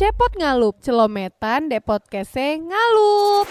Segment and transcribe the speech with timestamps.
[0.00, 3.44] Cepot ngalup, celometan de podcast ngalup.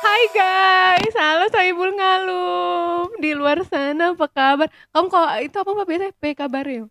[0.00, 3.20] Hai guys, halo saya Ibul ngalup.
[3.20, 4.72] Di luar sana apa kabar?
[4.96, 6.88] Kamu kok itu apa Mbak biasa P kabar ya?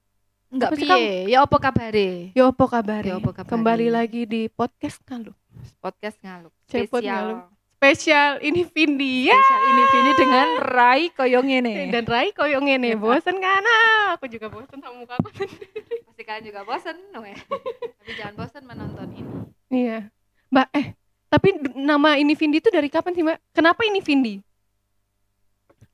[0.54, 2.29] Enggak piye, ya apa kabare?
[2.38, 3.02] Yo apa kabar?
[3.02, 3.50] Apa kabare?
[3.50, 5.33] Kembali lagi di podcast ngalup.
[5.81, 6.53] Podcast ngalup.
[6.69, 7.17] Cepot Spesial.
[7.17, 7.60] ngalup.
[7.82, 9.34] Spesial ini Vindi ya.
[9.34, 11.90] Spesial ini ini dengan Rai koyong ini.
[11.98, 13.66] Dan Rai koyo ngene, bosen kan?
[13.66, 15.66] Ah, Aku juga bosen sama muka aku sendiri.
[16.05, 17.34] Pasti kalian juga bosen dong ya.
[17.98, 19.34] Tapi jangan bosen menonton ini.
[19.73, 20.13] Iya.
[20.53, 20.86] Mbak, eh,
[21.25, 23.49] tapi nama ini Vindi itu dari kapan sih, Mbak?
[23.49, 24.38] Kenapa ini Vindi?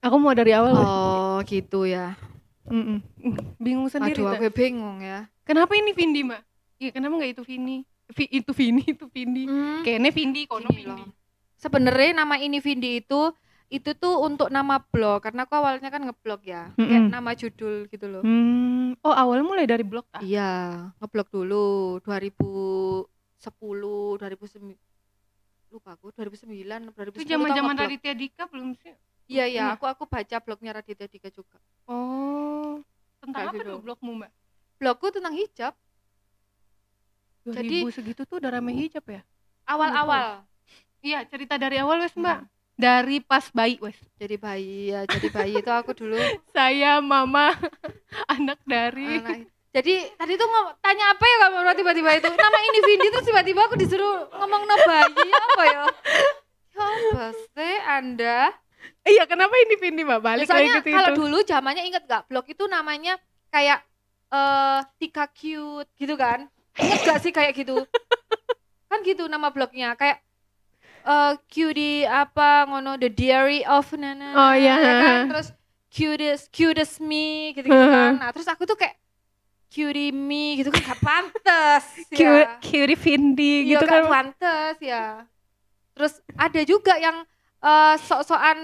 [0.04, 0.76] Aku mau dari awal.
[0.76, 2.20] Oh, gitu ya.
[2.68, 3.00] Mm-mm.
[3.24, 4.28] Mm, Bingung sendiri.
[4.28, 5.32] Aduh, aku bingung ya.
[5.48, 6.42] Kenapa ini Vindi, Mbak?
[6.84, 7.88] Iya, kenapa nggak itu Vini?
[8.12, 9.48] Vi- itu Vini, itu Vindi.
[9.48, 11.16] Hmm, Kayaknya Vindi, kono Vindi.
[11.58, 13.34] Sebenarnya nama ini Vindi itu
[13.68, 16.72] itu tuh untuk nama blog karena aku awalnya kan ngeblog ya.
[16.74, 17.12] Kayak Mm-mm.
[17.12, 18.24] nama judul gitu loh.
[18.24, 20.22] Hmm, oh awalnya mulai dari blog ah?
[20.22, 20.52] Iya,
[20.98, 21.66] ngeblog dulu
[22.00, 23.04] 2010,
[24.16, 24.78] 2009
[25.68, 27.84] lupa aku 2009 2010 Itu zaman-zaman ngeblog.
[27.92, 28.94] Raditya Dika belum sih?
[29.28, 29.66] Iya iya, Iya.
[29.76, 31.60] aku aku baca blognya Raditya Dika juga.
[31.84, 32.80] Oh,
[33.20, 33.68] tentang Kayak apa gitu.
[33.68, 34.32] tuh blogmu, Mbak?
[34.80, 35.74] Blogku tentang hijab
[37.44, 39.22] 2000 Jadi- segitu tuh udah rame hijab ya?
[39.66, 40.48] awal-awal.
[41.02, 42.40] Iya, cerita dari awal wes, Mbak.
[42.44, 42.50] Hmm.
[42.78, 43.98] Dari pas bayi wes.
[44.22, 46.14] Jadi bayi ya, jadi bayi itu aku dulu
[46.56, 47.54] Saya mama
[48.38, 49.50] anak dari anak.
[49.74, 53.62] Jadi tadi tuh ngom- tanya apa ya kamu tiba-tiba itu nama ini Vindi terus tiba-tiba
[53.70, 55.84] aku disuruh ngomong no bayi apa ya?
[56.74, 58.40] Ya apa sih Anda?
[59.06, 60.20] Iya, kenapa ini Vindi, Mbak?
[60.22, 63.18] Balik lagi Misalnya ke kalau dulu zamannya inget gak blog itu namanya
[63.50, 63.82] kayak
[64.30, 66.46] eh Tika Cute gitu kan?
[66.78, 67.86] Ingat gak sih kayak gitu?
[68.88, 70.24] kan gitu nama blognya kayak
[71.00, 74.76] eh cutie apa ngono the diary of nana Oh, iya.
[74.76, 75.22] ya kan?
[75.30, 75.48] terus
[75.88, 78.96] cutest cutest me gitu, -gitu kan nah terus aku tuh kayak
[79.68, 81.84] cutie me gitu kan gak pantes
[82.18, 84.04] Cute, ya cutie Vindi Iya, gitu gak kan.
[84.08, 85.06] pantes ya
[85.92, 87.26] terus ada juga yang
[87.60, 88.60] eh, sok-sokan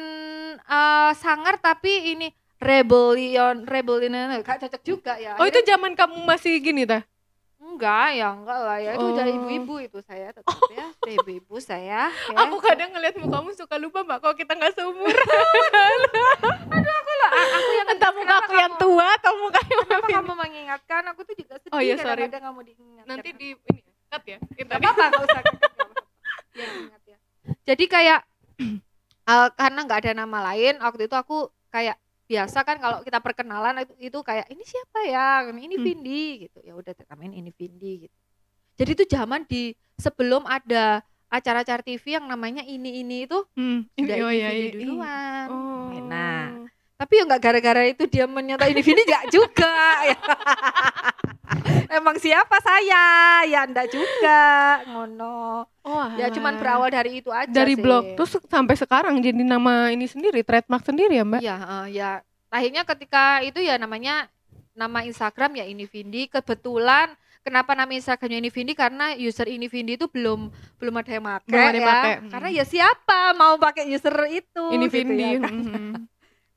[0.57, 6.59] eh, sangar tapi ini rebellion rebellion gak cocok juga ya Oh, itu zaman kamu masih
[6.59, 7.03] gini tah?
[7.63, 9.37] Enggak ya enggak lah ya itu dari Oh.
[9.39, 12.37] ibu-ibu itu saya tetap ya ibu-ibu saya ya.
[12.37, 15.97] Aku kadang ngeliat mukamu suka lupa, Mbak, kalau kita nggak seumuran.
[16.93, 20.33] aku lah aku yang Entah muka aku yang kamu- tua atau muka yang kenapa kamu
[20.37, 22.27] mengingatkan aku tuh juga sedih Oh, iya, sorry.
[22.27, 24.37] kadang-kadang kamu diingatkan Nanti di ini cut ya.
[24.53, 25.57] Kita apa-apa, gak usah cut.
[26.51, 27.17] Biar ingat ya.
[27.63, 28.19] Jadi kayak
[29.31, 31.37] eh, karena nggak ada nama lain, waktu itu aku
[31.69, 31.97] kayak
[32.29, 35.85] biasa kan kalau kita perkenalan itu, itu kayak ini siapa ya, ini Hmm.
[35.85, 36.59] Vindi gitu.
[36.63, 38.15] Ya udah namain ini Vindi gitu.
[38.79, 44.15] Jadi itu zaman di sebelum ada acara-acara TV yang namanya ini ini itu Hmm, sudah
[44.21, 44.79] oh, ini iya, Vindi iya.
[44.85, 45.47] duluan.
[45.49, 45.89] Oh.
[46.09, 46.41] Nah,
[47.03, 49.75] Tapi ya nggak gara-gara itu dia menyata ini Vindi nggak juga.
[51.99, 53.43] Emang siapa saya?
[53.43, 54.43] Ya enggak juga.
[54.87, 55.67] Ngono.
[55.83, 57.83] Oh, Ya cuman berawal dari itu aja dari sih.
[57.83, 61.41] blog terus sampai sekarang jadi nama ini sendiri, trademark sendiri ya, Mbak?
[61.43, 62.11] Iya, eh, ya.
[62.47, 64.31] Akhirnya ketika itu ya namanya
[64.71, 66.31] nama Instagram ya ini Vindi.
[66.31, 67.11] Kebetulan
[67.43, 70.47] kenapa nama Instagramnya ini Vindi karena user ini Vindi itu belum
[70.79, 71.83] belum ada yang pakai ya.
[71.83, 72.13] pakai.
[72.23, 72.31] Hmm.
[72.31, 74.63] Karena ya siapa mau pakai user itu?
[74.71, 75.19] ini gitu Vindi.
[75.19, 75.51] ya, kan.
[75.51, 76.12] mhm.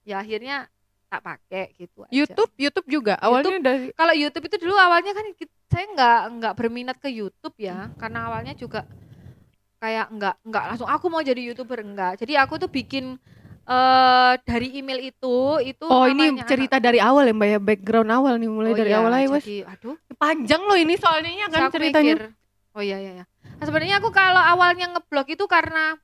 [0.07, 0.71] Ya akhirnya
[1.11, 2.11] tak pakai gitu aja.
[2.15, 3.15] YouTube, YouTube juga.
[3.19, 5.27] Awalnya dari Kalau YouTube itu dulu awalnya kan
[5.67, 8.87] saya nggak nggak berminat ke YouTube ya, karena awalnya juga
[9.83, 12.23] kayak nggak nggak langsung aku mau jadi youtuber enggak.
[12.23, 13.19] Jadi aku tuh bikin
[13.67, 18.11] eh dari email itu itu Oh, ini namanya cerita dari awal ya, Mbak ya, background
[18.15, 19.27] awal nih, mulai Oh dari iya, awal aja,
[19.75, 22.15] aduh Panjang loh ini soalnya ya kan ceritanya.
[22.15, 22.31] mikir,
[22.79, 23.25] oh iya iya iya
[23.59, 25.99] nah, sebenarnya aku kalau awalnya ngeblog itu karena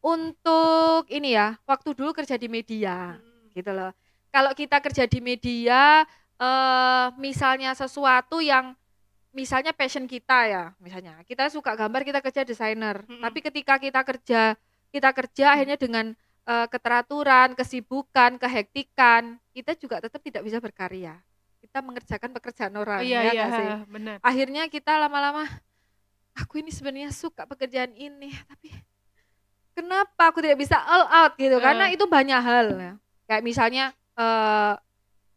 [0.00, 3.18] untuk ini ya waktu dulu kerja di media
[3.52, 3.90] gitu loh
[4.30, 6.06] kalau kita kerja di media
[6.38, 8.78] eh misalnya sesuatu yang
[9.34, 13.20] misalnya passion kita ya misalnya kita suka gambar kita kerja desainer Mm-mm.
[13.20, 14.54] tapi ketika kita kerja
[14.88, 16.14] kita kerja akhirnya dengan
[16.46, 21.18] eh, keteraturan kesibukan kehektikan kita juga tetap tidak bisa berkarya
[21.58, 23.68] kita mengerjakan pekerjaan orang Iya, ya iya, sih?
[23.90, 24.16] benar.
[24.22, 25.42] akhirnya kita lama-lama
[26.38, 28.70] aku ini sebenarnya suka pekerjaan ini tapi
[29.78, 31.62] kenapa aku tidak bisa all out gitu Eh.
[31.62, 32.92] karena itu banyak hal ya
[33.24, 34.74] kayak misalnya eh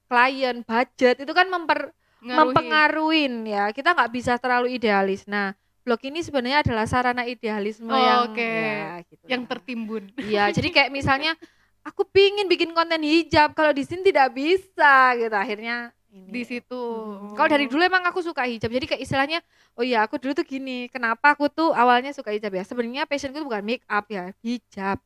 [0.05, 2.37] klien budget itu kan memper Ngaruhi.
[2.37, 7.97] mempengaruhin ya kita nggak bisa terlalu idealis nah blog ini sebenarnya adalah sarana idealisme Oh,
[7.97, 8.37] yang oke.
[8.37, 9.49] ya, gitu yang lah.
[9.49, 10.03] tertimbun.
[10.13, 11.33] Iya, jadi kayak misalnya
[11.89, 15.33] aku pingin bikin konten hijab, kalau di sini tidak bisa gitu.
[15.33, 16.29] Akhirnya ini.
[16.29, 16.81] Di situ.
[16.83, 17.33] Hmm.
[17.33, 18.67] Kalau dari dulu emang aku suka hijab.
[18.67, 19.39] Jadi kayak istilahnya,
[19.73, 22.63] oh iya aku dulu tuh gini, kenapa aku tuh awalnya suka hijab ya?
[22.67, 24.99] Sebenarnya passionku tuh bukan make up ya, hijab.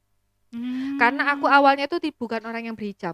[0.50, 0.98] Hmm.
[0.98, 3.14] Karena aku awalnya tuh bukan orang yang berhijab.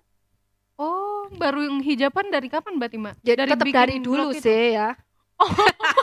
[0.80, 3.12] Oh, baru yang hijaban dari kapan Mbak Tima?
[3.22, 4.98] Jadi tetap bikin dari dulu sih ya.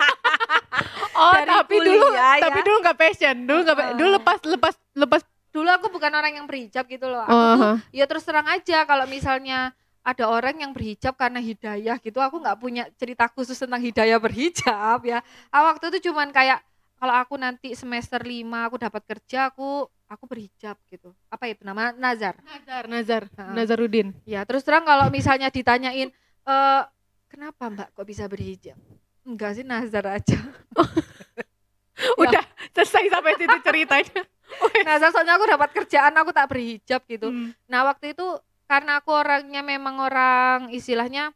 [1.19, 2.39] dari tapi dulu ya.
[2.43, 3.95] tapi dulu nggak passion dulu nggak Oh.
[3.99, 7.63] dulu lepas lepas lepas dulu aku bukan orang yang berhijab gitu loh aku Oh, tuh
[7.75, 7.77] huh.
[7.91, 9.75] ya terus terang aja kalau misalnya
[10.09, 12.17] ada orang yang berhijab karena hidayah gitu.
[12.25, 15.21] Aku nggak punya cerita khusus tentang hidayah berhijab ya.
[15.53, 16.65] Ah, waktu itu cuman kayak
[16.97, 21.13] kalau aku nanti semester 5 aku dapat kerja aku aku berhijab gitu.
[21.29, 21.93] Apa itu nama?
[21.93, 22.41] Nazar.
[22.41, 23.23] Nazar Nazar.
[23.37, 23.53] Ha.
[23.53, 24.17] Nazarudin.
[24.25, 26.09] Ya terus terang kalau misalnya ditanyain
[26.49, 26.83] eh
[27.29, 28.81] kenapa mbak kok bisa berhijab?
[29.29, 30.41] Enggak sih nazar aja.
[32.23, 34.21] Udah selesai sampai situ ceritanya.
[34.89, 37.29] Nazar soalnya aku dapat kerjaan aku tak berhijab gitu.
[37.29, 37.53] Hmm.
[37.69, 38.27] Nah waktu itu
[38.69, 41.33] karena aku orangnya memang orang istilahnya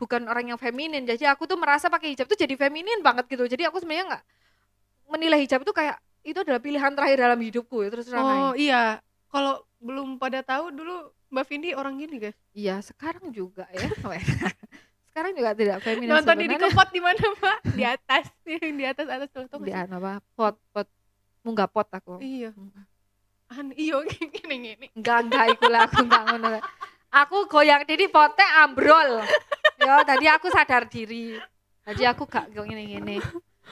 [0.00, 3.46] bukan orang yang feminin, jadi aku tuh merasa pakai hijab tuh jadi feminin banget gitu.
[3.46, 4.24] Jadi aku sebenarnya nggak
[5.12, 8.98] menilai hijab itu kayak itu adalah pilihan terakhir dalam hidupku ya terus terang oh iya.
[9.28, 12.36] Kalau belum pada tahu dulu Mbak Vindi orang gini guys.
[12.56, 13.88] Iya sekarang juga ya.
[15.12, 17.58] sekarang juga tidak feminin nonton di kepot di mana Mbak?
[17.76, 18.24] Di atas.
[18.80, 20.88] Di atas atas tuh tuh di apa pot pot.
[21.42, 22.22] Munggah pot aku.
[22.22, 22.54] iya
[23.52, 26.58] An iyo gini gini Enggak enggak iku lah aku enggak ngono.
[27.12, 29.20] Aku goyang diri pote ambrol.
[29.76, 31.36] Ya tadi aku sadar diri.
[31.84, 33.16] Tadi aku gak gini gini.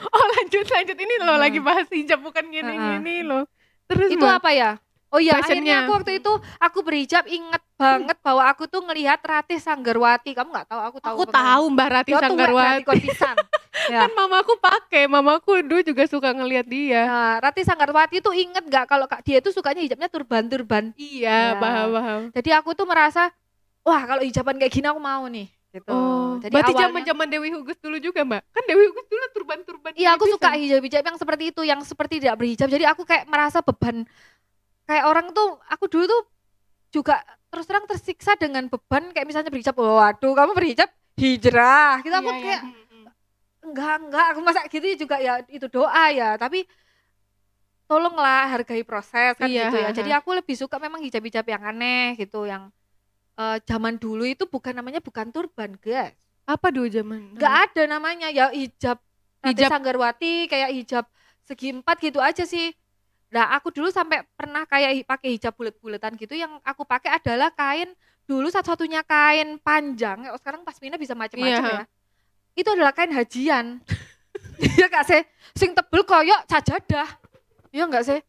[0.01, 1.45] oh lanjut lanjut ini loh Hmm.
[1.45, 3.45] lagi bahas hijab bukan gini gini loh
[3.91, 4.71] terus itu apa ya?
[5.11, 9.59] Oh iya, akhirnya aku waktu itu aku berhijab inget banget bahwa aku tuh ngelihat Ratih
[9.59, 10.31] Sanggarwati.
[10.33, 10.81] Kamu nggak tahu?
[10.81, 11.13] Aku tahu.
[11.13, 13.37] aku tahu Mbak Rati Ya, tuh Sanggarwati pisan.
[13.93, 14.01] ya.
[14.01, 18.87] kan mamaku pakai mamaku dulu juga suka ngelihat dia Nah, Ratih Sanggarwati tuh inget nggak
[18.87, 20.95] kalau Kak dia tuh sukanya hijabnya turban-turban.
[20.95, 21.59] iya Ya.
[21.59, 23.35] paham paham Jadi aku tuh merasa,
[23.83, 25.51] wah kalau hijaban kayak gini aku mau nih.
[25.71, 25.87] Gitu.
[25.87, 29.25] oh Jadi berarti awalnya- zaman zaman Dewi Hugus dulu juga Mbak kan Dewi Hugus dulu
[29.31, 32.67] turban turban Iya aku suka hijab-hijab yang seperti itu, yang seperti tidak berhijab.
[32.67, 34.03] Jadi aku kayak merasa beban
[34.91, 36.23] kayak orang tuh aku dulu tuh
[36.91, 39.79] juga terus terang tersiksa dengan beban kayak misalnya berhijab.
[39.79, 42.03] Oh, waduh, kamu berhijab hijrah.
[42.03, 43.11] Kita aku Iya, kayak iya.
[43.63, 46.67] enggak enggak aku masa gitu juga ya itu doa ya, tapi
[47.87, 49.89] tolonglah hargai proses kan Iya, gitu ya.
[49.91, 52.71] ha, Jadi aku lebih suka memang hijab-hijab yang aneh gitu yang
[53.35, 56.15] eh, zaman dulu itu bukan namanya bukan turban, guys.
[56.45, 58.99] apa dulu zaman nggak ada namanya ya hijab
[59.41, 59.71] Hijab.
[59.71, 61.07] Sanggarwati kayak hijab
[61.47, 62.75] segi empat gitu aja sih
[63.31, 67.95] nah aku dulu sampai pernah kayak pakai hijab bulat-bulatan gitu yang aku pakai adalah kain
[68.27, 71.79] dulu satu-satunya kain panjang ya sekarang pasmina bisa macam-macam Iya.
[71.83, 71.85] ya
[72.55, 73.67] itu adalah kain hajian
[74.77, 75.23] Iya gak sih
[75.53, 77.09] sing tebel koyok sajadah
[77.71, 78.21] iya gak sih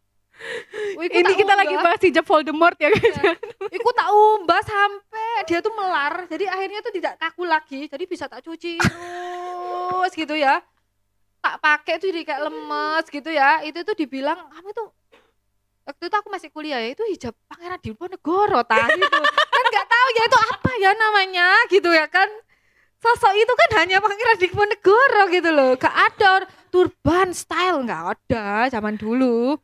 [0.98, 1.86] Wih, ini kita lagi unggah.
[1.86, 3.14] bahas hijab Voldemort ya guys
[3.70, 6.26] Iku tak umbah sampai dia tuh melar.
[6.26, 7.86] Jadi akhirnya tuh tidak kaku lagi.
[7.86, 10.58] Jadi bisa tak cuci terus gitu ya.
[11.62, 13.62] Pakai tuh jadi kayak lemes gitu ya.
[13.62, 14.90] Itu tuh dibilang kamu tuh
[15.86, 19.20] waktu itu aku masih kuliah ya itu hijab Pangeran Diponegoro tah gitu.
[19.54, 22.30] kan nggak tahu ya itu apa ya namanya gitu ya kan.
[23.02, 25.78] Sosok itu kan hanya Pangeran Diponegoro gitu loh.
[25.78, 29.58] Gak ada turban style nggak ada zaman dulu.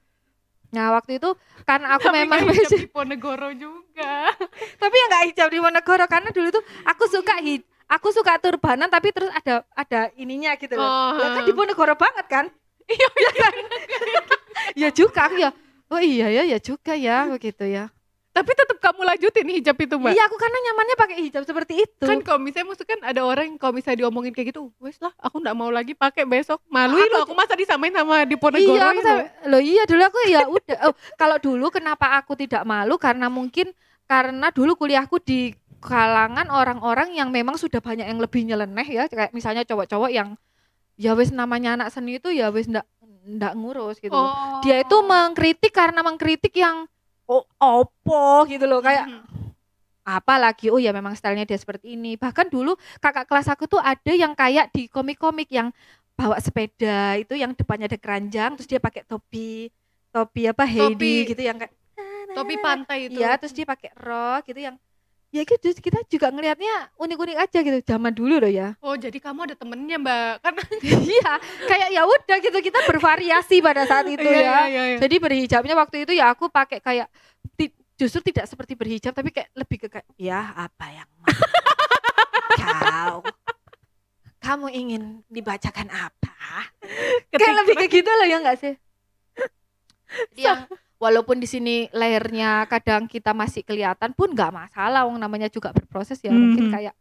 [0.73, 1.33] Nah waktu itu
[1.67, 4.31] karena aku Tapi memang hijab di Ponegoro juga
[4.81, 8.91] tapi ya nggak hijab di Monegoro karena dulu tuh aku suka hi aku suka turbanan
[8.91, 10.83] tapi terus ada ada ininya gitu loh.
[10.83, 12.45] Oh, Lah kan banget kan?
[12.87, 13.53] Iya kan?
[14.81, 15.51] ya juga aku ya.
[15.87, 17.87] Oh iya ya ya juga ya begitu ya.
[18.37, 22.05] tapi tetap kamu lanjutin hijab itu mbak Iya aku karena nyamannya pakai hijab seperti itu.
[22.05, 25.09] kan kalau misalnya maksudnya kan ada orang yang kalau misalnya diomongin kayak gitu wes lah
[25.17, 28.93] aku nggak mau lagi pakai besok malu loh aku masa disamain sama di Ponegoro iya,
[28.93, 29.15] aku itu.
[29.49, 30.77] loh iya dulu aku ya udah.
[30.85, 33.73] Oh, kalau dulu kenapa aku tidak malu karena mungkin
[34.05, 39.31] karena dulu kuliahku di kalangan orang-orang yang memang sudah banyak yang lebih nyeleneh ya, kayak
[39.31, 40.35] misalnya cowok-cowok yang
[40.97, 42.85] ya wes namanya anak seni itu ya wes ndak
[43.27, 44.15] ndak ngurus gitu.
[44.15, 44.59] oh.
[44.65, 46.89] Dia itu mengkritik karena mengkritik yang
[47.27, 49.21] oh opo gitu loh kayak Mhm.
[50.07, 53.83] apa lagi oh ya memang stylenya dia seperti ini bahkan dulu kakak kelas aku tuh
[53.83, 55.75] ada yang kayak di komik-komik yang
[56.15, 59.67] bawa sepeda itu yang depannya ada keranjang terus dia pakai topi
[60.09, 61.75] topi apa Heidi Topi- gitu yang kayak
[62.31, 64.79] topi pantai itu iya terus dia pakai rok gitu yang
[65.27, 68.73] ya gitu kita juga ngelihatnya unik-unik aja gitu zaman dulu loh ya.
[68.79, 70.39] Oh jadi kamu ada temennya mbak.
[70.43, 70.55] Kan
[71.03, 71.31] iya
[71.67, 74.41] kayak ya udah gitu kita bervariasi pada saat itu Iya, ya.
[74.41, 74.97] iya, iya, iya.
[74.97, 77.11] jadi berhijabnya waktu itu ya aku pakai kayak
[77.53, 81.27] ti- justru tidak seperti berhijab tapi kayak lebih ke kayak ya apa yang mau
[82.55, 83.15] kau?
[84.37, 86.71] Kamu ingin dibacakan apa?
[87.27, 88.73] Kayak lebih kayak gitu loh ya enggak sih?
[90.39, 95.69] Yang walaupun di sini layernya kadang kita masih kelihatan pun nggak masalah wong namanya juga
[95.73, 96.73] berproses ya mungkin Mhm.
[96.73, 96.93] kayak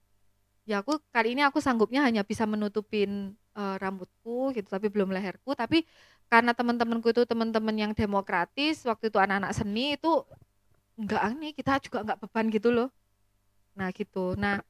[0.66, 5.56] ya aku kali ini aku sanggupnya hanya bisa menutupin eh, rambutku gitu tapi belum leherku
[5.56, 5.88] tapi
[6.28, 10.12] karena teman-temanku itu teman-teman yang demokratis waktu itu anak-anak seni itu
[11.00, 12.88] nggak aneh kita juga nggak beban gitu loh
[13.76, 14.60] nah gitu nah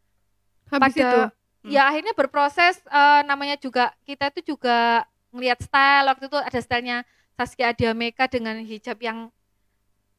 [0.70, 1.20] habis pada- itu
[1.66, 1.74] Hmm.
[1.74, 5.02] ya akhirnya berproses eh, namanya juga kita itu juga
[5.34, 6.98] ngelihat style waktu itu ada stylenya
[7.36, 9.28] Saskia Adiameka dengan hijab yang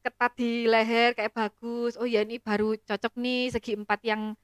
[0.06, 1.98] ketat di leher kayak bagus.
[1.98, 4.38] Oh ya ini baru cocok nih segi empat yang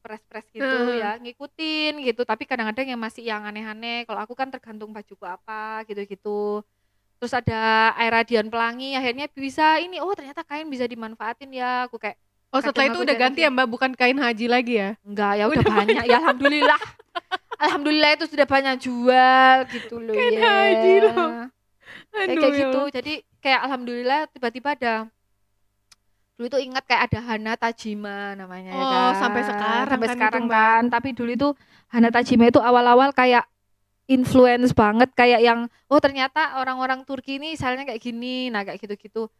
[0.00, 0.96] press-press gitu Heeh.
[1.04, 2.24] ya ngikutin gitu.
[2.24, 4.08] Tapi kadang-kadang yang masih yang aneh-aneh.
[4.08, 6.64] Kalau aku kan tergantung bajuku apa gitu-gitu.
[7.20, 11.84] Terus ada air radian pelangi akhirnya bisa ini oh ternyata kain bisa dimanfaatin ya.
[11.84, 12.16] Aku kayak
[12.54, 14.90] Oh setelah itu udah ganti ya mbak, bukan kain haji lagi ya?
[15.04, 16.04] enggak ya udah, Udah banyak.
[16.08, 16.80] ya alhamdulillah.
[17.56, 21.28] Alhamdulillah itu sudah banyak jual gitu loh Kain ya haji loh.
[22.10, 22.78] Kayak, Aduh, kayak ya gitu.
[22.78, 22.92] Allah.
[22.92, 24.94] jadi kayak alhamdulillah tiba-tiba ada
[26.36, 29.12] dulu itu ingat kayak ada Hana Tajima namanya ya Oh, kan.
[29.16, 30.52] sampai sekarang sampai kan itu, sekarang Mbak.
[30.52, 30.82] kan.
[30.92, 31.48] Tapi dulu itu
[31.88, 33.44] Hana Tajima itu awal-awal kayak
[34.04, 35.08] influence banget.
[35.16, 38.52] Kayak yang oh ternyata orang-orang Turki ini misalnya kayak gini.
[38.52, 39.32] Nah kayak gitu-gitu.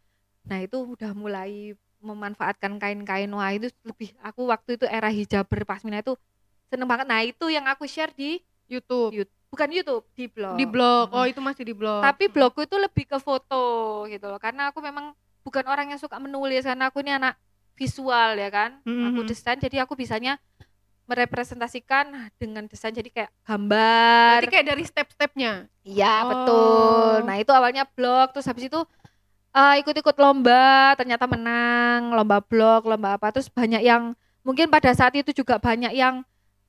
[0.48, 6.00] Nah itu udah mulai memanfaatkan kain-kain wah itu lebih aku waktu itu era hijaber pasmina
[6.00, 6.16] itu
[6.72, 7.04] seneng banget.
[7.04, 8.40] Nah itu yang aku share di
[8.72, 9.12] YouTube.
[9.12, 11.06] YouTube bukan YouTube di blog Di blog.
[11.10, 12.04] Oh itu masih di blog.
[12.04, 13.64] tapi blogku itu lebih ke foto
[14.06, 17.40] gitu loh karena aku memang bukan orang yang suka menulis karena aku ini anak
[17.72, 20.36] visual ya kan aku desain jadi aku bisanya
[21.06, 25.52] merepresentasikan dengan desain jadi kayak gambar Berarti kayak dari step-stepnya.
[25.80, 26.28] iya Oh.
[26.28, 28.80] betul nah itu awalnya blog terus habis itu
[29.52, 35.14] eh, ikut-ikut lomba ternyata menang lomba blog lomba apa terus banyak yang mungkin pada saat
[35.14, 36.26] itu juga banyak yang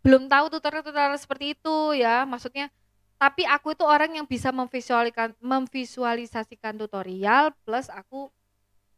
[0.08, 2.72] belum tahu tutorial-tutorial seperti itu ya maksudnya
[3.20, 8.32] tapi aku itu orang yang bisa memvisualikan memvisualisasikan tutorial plus aku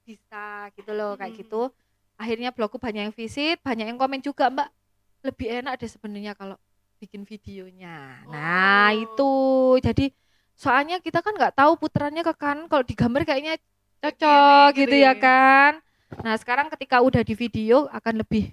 [0.06, 1.40] bisa gitu loh kayak Hmm.
[1.42, 1.62] gitu
[2.14, 4.70] akhirnya blogku banyak yang visit banyak yang komen juga mbak
[5.24, 6.56] lebih enak deh sebenarnya kalau
[7.00, 9.02] bikin videonya nah Oh.
[9.02, 9.32] itu
[9.82, 10.06] jadi
[10.54, 13.58] soalnya kita kan nggak tahu putarannya ke kanan kalau digambar kayaknya
[14.00, 15.14] Kayak cocok gitu gitu ya ya.
[15.16, 15.72] kan
[16.22, 18.52] nah sekarang ketika udah di video akan lebih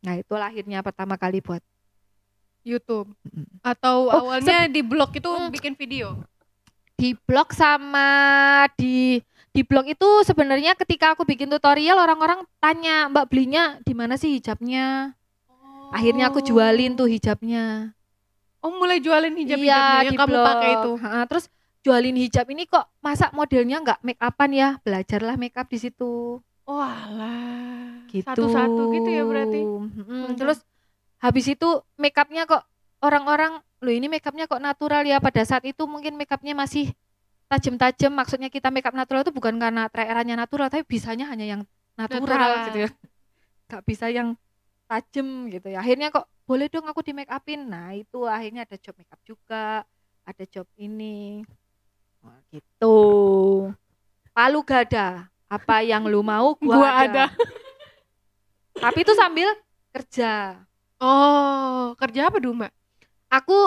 [0.00, 1.60] nah itu lahirnya pertama kali buat
[2.62, 3.10] YouTube.
[3.60, 5.50] Atau Oh, awalnya di blog itu Hmm.
[5.50, 6.22] bikin video.
[6.92, 8.06] di blog sama
[8.72, 9.18] di
[9.50, 14.30] di blog itu sebenarnya ketika aku bikin tutorial orang-orang tanya mbak belinya di mana sih
[14.32, 15.10] hijabnya
[15.90, 17.90] akhirnya aku jualin tuh hijabnya
[18.58, 19.66] Oh mulai jualin hijab-hijabnya
[19.98, 20.46] iya yang di kamu blog.
[20.46, 20.90] pakai itu.
[20.96, 21.44] Ha, terus
[21.82, 26.38] jualin hijab ini kok masa modelnya nggak make upan ya belajarlah make up di situ
[26.62, 28.06] Oh alah.
[28.06, 29.58] gitu Satu-satu gitu ya berarti.
[29.58, 30.38] Mhm.
[30.38, 30.62] terus
[31.22, 32.66] habis itu make upnya kok
[32.98, 35.22] orang-orang loh ini make upnya kok natural ya?
[35.22, 36.90] Pada saat itu mungkin make upnya masih
[37.46, 38.10] tajam-tajam.
[38.10, 41.62] Maksudnya kita make up natural itu bukan karena trairannya natural tapi bisanya hanya yang
[41.94, 42.66] natural, Natural.
[42.70, 42.90] gitu ya.
[43.70, 44.28] Nggak bisa yang
[44.90, 45.78] tajam gitu ya.
[45.80, 49.22] Akhirnya kok boleh dong aku di make upin nah itu akhirnya ada job make up
[49.22, 49.86] juga
[50.26, 51.46] ada job ini.
[52.54, 52.96] Gitu.
[54.32, 57.26] Palu gada apa yang lu mau gua, Gua ada.
[57.28, 57.34] ada.
[58.72, 59.52] tapi itu sambil
[59.92, 60.56] kerja
[61.02, 62.72] Oh, kerja apa dulu, Mbak?
[63.32, 63.58] aku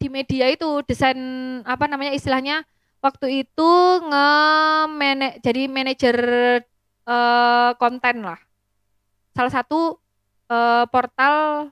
[0.00, 1.20] di media itu desain
[1.68, 2.64] apa namanya istilahnya
[3.04, 3.70] waktu itu
[4.08, 6.16] nge jadi manajer
[7.04, 8.40] eh, konten lah
[9.36, 10.00] salah satu
[10.48, 11.68] eh, portal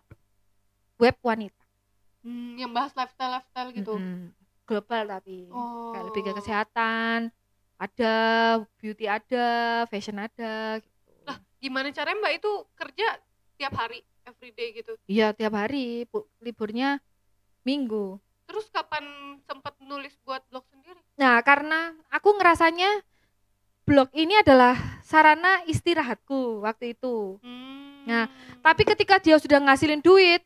[1.00, 1.56] web wanita
[2.18, 3.94] Hmm, yang bahas lifestyle lifestyle gitu.
[3.96, 4.34] Mm-mm.
[4.68, 5.94] global tapi Oh.
[5.94, 7.32] kayak lebih ke kesehatan
[7.78, 8.12] ada
[8.76, 9.46] beauty ada
[9.88, 11.32] fashion ada gitu.
[11.62, 13.06] Gimana caranya Mbak itu kerja
[13.56, 14.92] tiap hari, everyday gitu?
[15.08, 16.04] iya tiap hari
[16.44, 17.00] liburnya
[17.64, 19.04] minggu Terus kapan
[19.44, 20.96] sempat nulis buat blog sendiri?
[21.20, 22.88] Nah, karena aku ngerasanya
[23.84, 24.72] blog ini adalah
[25.04, 27.36] sarana istirahatku waktu itu.
[27.44, 28.08] Hmm.
[28.08, 28.24] Nah,
[28.64, 30.40] Tapi ketika dia sudah ngasilin duit,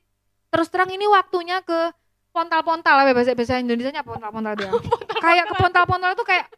[0.50, 1.94] terus terang ini waktunya ke
[2.34, 4.70] pontal-pontal, apa bahasa bahasa Indonesia apa pontal-pontal dia.
[5.24, 6.50] kayak ke pontal-pontal tuh kayak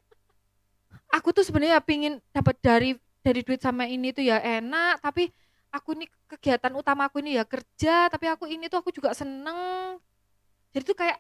[1.13, 5.29] aku tuh sebenarnya pingin dapat dari dari duit sama ini tuh ya enak, tapi
[5.75, 9.99] aku nih kegiatan utama aku ini ya kerja, tapi aku ini tuh aku juga seneng.
[10.71, 11.19] Jadi tuh kayak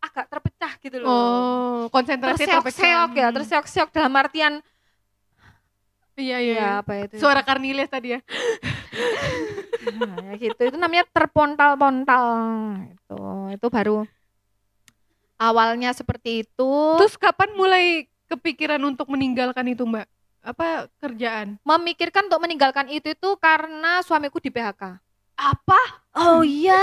[0.00, 4.64] agak terpecah gitu loh Oh, konsentrasi terseok-seok ya, terseok-seok dalam artian
[6.20, 6.52] Iya, iya.
[6.52, 6.68] ya iya.
[6.84, 7.16] apa itu?
[7.16, 8.20] Suara Karniles tadi ya.
[9.96, 10.60] Nah, ya gitu.
[10.68, 12.26] Itu namanya terpontal-pontal.
[12.92, 13.18] Itu
[13.56, 14.04] itu baru
[15.40, 16.72] awalnya seperti itu.
[17.00, 20.06] Terus kapan mulai kepikiran untuk meninggalkan itu, Mbak?
[20.40, 21.60] Apa kerjaan?
[21.62, 24.96] memikirkan untuk meninggalkan itu itu karena suamiku di PHK.
[25.36, 25.80] Apa?
[26.16, 26.80] Oh iya.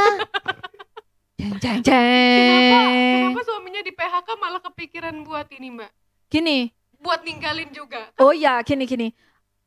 [1.38, 1.86] jeng jeng Kenapa?
[1.86, 3.22] jeng.
[3.34, 5.92] Kenapa suaminya di PHK malah kepikiran buat ini, Mbak?
[6.30, 6.60] Gini,
[6.98, 8.10] Buat ninggalin juga.
[8.18, 9.08] oh iya gini gini.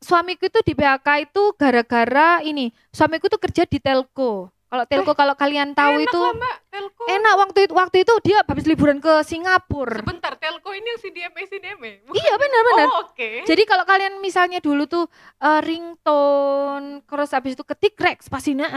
[0.01, 2.71] Suamiku itu di PHK itu gara-gara ini.
[2.91, 4.49] Suamiku tuh kerja di telco.
[4.71, 6.55] Kalau telco kalau kalian tahu Enak itu lah, Mbak.
[6.71, 7.03] Telco.
[7.03, 9.99] enak waktu itu waktu itu dia habis liburan ke Singapura.
[9.99, 11.91] Sebentar, Telco ini yang CDMA CDMA.
[12.07, 12.87] Iya benar-benar.
[12.87, 13.43] Oh, oke.
[13.43, 15.11] Jadi kalau kalian misalnya dulu tuh
[15.43, 18.71] eh, ringtone, terus habis itu ketik Rex pasti nah,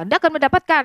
[0.00, 0.84] Anda akan mendapatkan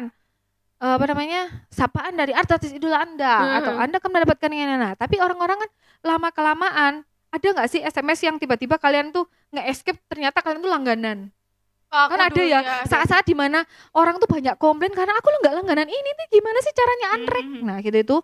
[0.80, 3.58] eh, apa namanya sapaan dari artis idola anda Hmm.
[3.64, 5.70] atau anda akan mendapatkan yang nah tapi orang-orang kan
[6.04, 6.94] lama kelamaan
[7.30, 9.24] ada nggak sih SMS yang tiba-tiba kalian tuh
[9.54, 11.18] nge-escape ternyata kalian tuh langganan
[11.90, 12.86] Aku kan ada ya ada.
[12.86, 16.58] saat-saat di mana orang tuh banyak komplain karena aku lo nggak langganan ini nih gimana
[16.62, 17.62] sih caranya untrack Mhm.
[17.66, 18.18] nah gitu itu.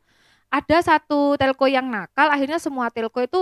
[0.48, 3.42] Ada satu telco yang nakal akhirnya semua telco itu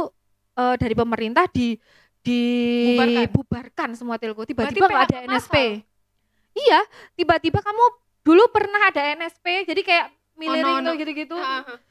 [0.54, 1.76] eh, dari pemerintah di
[2.24, 4.44] dibubarkan semua telco.
[4.44, 5.56] Tiba-tiba nggak ada NSP
[6.54, 6.80] iya
[7.14, 7.84] tiba-tiba kamu
[8.22, 11.00] dulu pernah ada NSP jadi kayak miliring Oh, no, no.
[11.02, 11.36] gitu-gitu.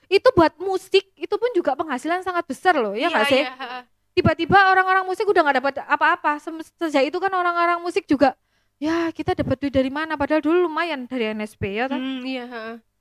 [0.07, 3.43] Itu buat musik itu pun juga penghasilan sangat besar loh ya Iya, nggak sih?
[3.43, 3.83] iya, ha.
[4.13, 6.39] Tiba-tiba orang-orang musik udah nggak dapat apa-apa.
[6.81, 8.37] Sejak itu kan orang-orang musik juga
[8.83, 10.19] ya kita dapat duit dari mana?
[10.19, 12.45] Padahal dulu lumayan dari NSP ya kan Hmm, iya,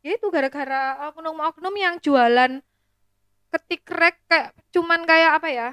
[0.05, 2.61] ya itu gara-gara oknum-oknum yang jualan
[3.51, 5.69] ketik rek kayak cuman kayak apa ya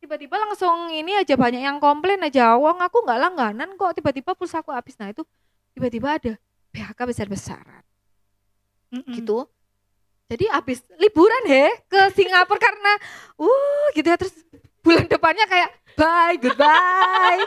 [0.00, 4.64] tiba-tiba langsung ini aja banyak yang komplain aja wong aku nggak langganan kok tiba-tiba pulsa
[4.64, 4.96] aku habis.
[4.96, 5.26] Nah itu
[5.76, 6.32] tiba-tiba ada
[6.72, 7.82] PHK besar-besaran.
[8.90, 9.22] Mm-mm.
[9.22, 9.46] gitu
[10.30, 12.92] jadi habis liburan he ke Singapura karena
[13.34, 14.34] uh gitu ya terus
[14.80, 17.42] bulan depannya kayak bye goodbye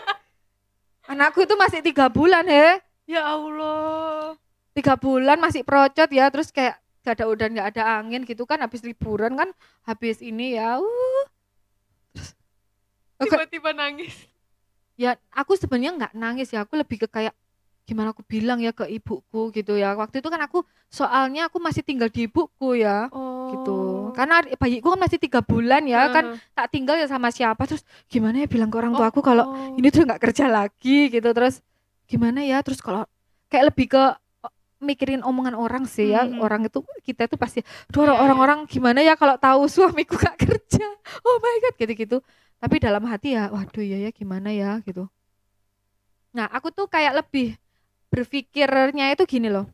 [1.12, 4.36] anakku itu masih tiga bulan he Ya Allah.
[4.72, 8.60] tiga bulan masih procot ya terus kayak gak ada udan gak ada angin gitu kan
[8.60, 9.50] habis liburan kan
[9.84, 11.24] habis ini ya uh.
[13.24, 14.12] Tiba-tiba nangis.
[15.00, 17.32] ya aku sebenarnya nggak nangis ya aku lebih ke kayak
[17.84, 19.92] gimana aku bilang ya ke ibuku gitu ya.
[19.94, 23.08] Waktu itu kan aku soalnya aku masih tinggal di ibuku ya.
[23.12, 23.32] Oh.
[23.54, 23.76] gitu
[24.14, 26.54] karena bayiku kan masih tiga bulan ya kan Ha, ha.
[26.56, 27.60] tak tinggal ya sama siapa.
[27.66, 29.78] Terus gimana ya bilang ke orang Oh, tua aku kalau oh.
[29.78, 31.30] ini tuh nggak kerja lagi gitu.
[31.34, 31.60] Terus
[32.08, 32.64] gimana ya?
[32.64, 33.04] Terus kalau
[33.52, 34.04] kayak lebih ke
[34.46, 36.24] oh, mikirin omongan orang sih ya.
[36.24, 36.40] Mhm.
[36.40, 37.60] orang itu kita itu pasti
[37.92, 38.22] Duh, Iya, iya.
[38.24, 40.86] orang-orang gimana ya kalau tahu suamiku gak kerja?
[41.28, 42.18] Oh my god gitu-gitu.
[42.58, 44.80] Tapi dalam hati ya waduh ya ya gimana ya?
[44.82, 45.04] Gitu.
[46.34, 47.54] Nah aku tuh kayak lebih
[48.14, 49.66] berpikirnya itu gini loh.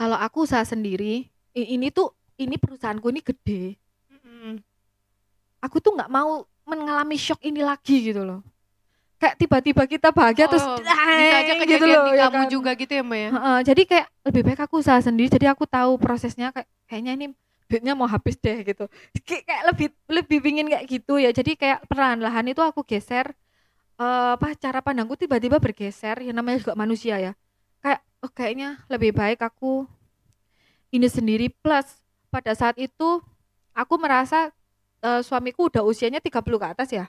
[0.00, 3.76] Kalau aku usaha sendiri ini tuh ini perusahaanku ini gede.
[5.60, 8.40] Aku tuh nggak mau mengalami shock ini lagi gitu loh.
[9.20, 10.98] Kayak tiba-tiba kita bahagia terus Oh, bisa
[11.38, 12.48] aja "Dang," kejadian gitu loh, di ya kamu kan.
[12.50, 13.30] juga gitu ya, Mbak ya?
[13.30, 15.28] Heeh, jadi kayak lebih baik aku usaha sendiri.
[15.30, 17.26] Jadi aku tahu prosesnya kayak kayaknya ini
[17.70, 18.90] duitnya mau habis deh gitu.
[19.22, 21.30] Kayak, kayak lebih lebih pingin kayak gitu ya.
[21.30, 23.30] Jadi kayak perlahan-lahan itu aku geser
[24.02, 27.32] eh, apa cara pandangku tiba-tiba bergeser yang namanya juga manusia ya.
[27.78, 29.86] Kayak oh kayaknya lebih baik aku
[30.90, 31.46] ini sendiri.
[31.50, 31.86] Plus
[32.28, 33.22] pada saat itu
[33.70, 34.50] aku merasa
[35.02, 37.06] eh, suamiku udah usianya 30 ke atas ya.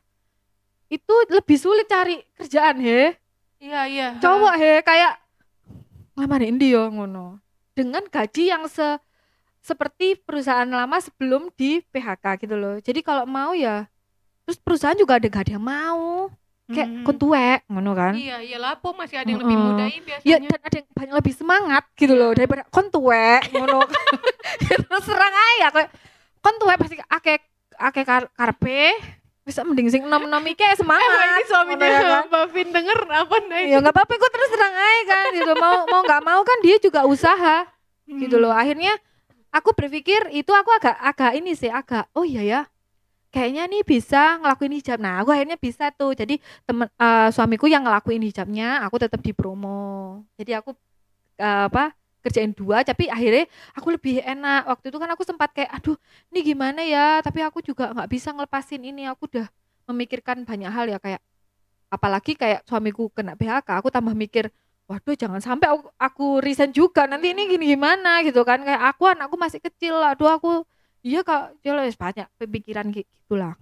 [0.91, 3.17] Itu lebih sulit cari kerjaan he.
[3.63, 4.09] Iya, iya.
[4.19, 5.17] cowok he kayak
[6.13, 7.41] ngelamarin dia ngono.
[7.73, 9.01] Dengan gaji yang se
[9.63, 12.75] seperti perusahaan lama sebelum di PHK gitu loh.
[12.83, 13.87] Jadi kalau mau ya
[14.43, 16.27] terus perusahaan juga ada gak ada yang mau
[16.73, 19.67] kayak kon tuwek ngono kan Iya, iya lapo masih ada yang lebih Heeh.
[19.67, 20.27] mudain biasanya.
[20.27, 23.79] ya dan ada yang banyak lebih semangat gitu loh daripada kon tuwek ngono
[24.67, 25.89] terus serang aja kayak
[26.39, 27.37] kon tuwek pasti akeh
[27.75, 28.93] akeh kar karpe
[29.43, 32.23] bisa mending sing nom-nom iki Eh, semangat Mbak, ini suaminya ya kan.
[32.25, 33.63] Mbak Vin denger apa nih?
[33.67, 36.77] ya nggak apa-apa gue terus terang aja kan gitu mau mau nggak mau kan dia
[36.77, 37.67] juga usaha
[38.05, 38.41] gitu Hmm.
[38.41, 38.95] loh akhirnya
[39.49, 42.61] aku berpikir itu aku agak agak ini sih agak oh iya ya
[43.33, 44.97] kayaknya nih bisa ngelakuin hijab.
[45.01, 46.13] Nah aku akhirnya bisa tuh.
[46.13, 50.21] Jadi temen eh, suamiku yang ngelakuin hijabnya aku tetap di promo.
[50.37, 50.71] Jadi aku
[51.41, 51.93] eh, apa
[52.23, 54.69] kerjain dua tapi akhirnya aku lebih enak.
[54.69, 55.97] Waktu itu kan aku sempat kayak aduh
[56.31, 57.19] ini gimana ya?
[57.25, 59.09] Tapi aku juga nggak bisa ngelepasin ini.
[59.09, 59.49] Aku udah
[59.89, 61.21] memikirkan banyak hal ya kayak
[61.93, 64.49] apalagi kayak suamiku kena PHK aku tambah mikir
[64.89, 67.09] waduh jangan sampai aku, aku resign juga.
[67.09, 68.21] Nanti ini gini gimana?
[68.25, 68.61] Gitu kan.
[68.61, 69.97] Kayak aku anakku masih kecil.
[70.03, 70.63] Aduh aku
[71.03, 73.55] iya kak jelas banyak pemikiran kayak gitulah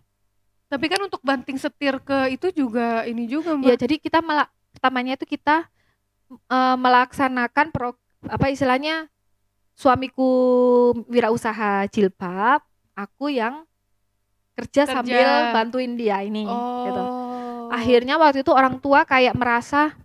[0.72, 3.68] Tapi kan untuk banting setir ke itu juga ini juga, Mbak.
[3.68, 5.68] ya jadi kita malah pertamanya itu kita
[6.32, 9.12] eh, melaksanakan pro apa istilahnya
[9.76, 10.32] suamiku
[11.12, 12.64] wirausaha jilbab
[12.96, 13.68] aku yang
[14.56, 14.94] kerja, Kerja.
[14.94, 16.86] sambil bantuin dia ini oh.
[16.88, 17.04] gitu
[17.72, 19.96] akhirnya waktu itu orang tua kayak merasa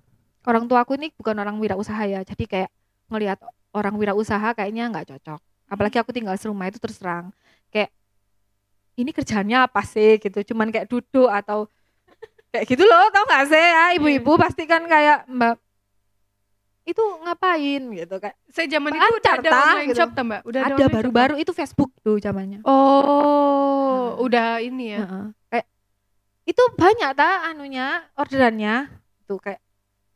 [0.46, 2.70] orang tua aku ini bukan orang wirausaha ya jadi kayak
[3.10, 3.38] ngelihat
[3.74, 7.30] orang wirausaha kayaknya nggak cocok apalagi aku tinggal serumah itu terus terang.
[7.68, 7.90] Kayak
[8.96, 10.16] ini kerjanya apa sih?
[10.16, 10.54] Gitu.
[10.54, 11.66] Cuman kayak duduk atau
[12.54, 13.58] kayak gitu loh tau gak sih?
[13.60, 15.58] Ya ibu-ibu pasti kan kayak mbak
[16.86, 17.82] itu ngapain?
[17.90, 19.98] Gitu kayak Saya zaman itu udah ada ta, online gitu.
[19.98, 20.40] shop, Mbak?
[20.46, 22.62] Udah ada baru-baru itu Facebook tuh zamannya?
[22.62, 24.22] Oh, Nah.
[24.22, 25.34] udah ini ya.
[25.50, 25.66] Kayak
[26.46, 28.86] itu banyak ta anunya orderannya?
[29.26, 29.58] Tuh kayak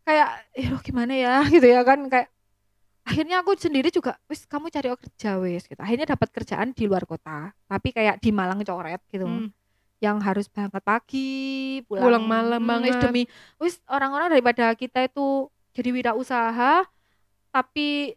[0.06, 1.34] kayak ya gimana ya?
[1.52, 2.30] Gitu ya kan kayak
[3.10, 7.02] akhirnya aku sendiri juga wis kamu cari kerja wis gitu akhirnya dapat kerjaan di luar
[7.04, 9.50] kota tapi kayak di Malang coret gitu Hmm.
[9.98, 11.28] yang harus berangkat pagi
[11.84, 13.02] pulang, Pulang malam Hmm, wis banget.
[13.02, 13.22] demi
[13.56, 16.86] wis orang-orang daripada kita itu jadi wirausaha
[17.48, 18.14] tapi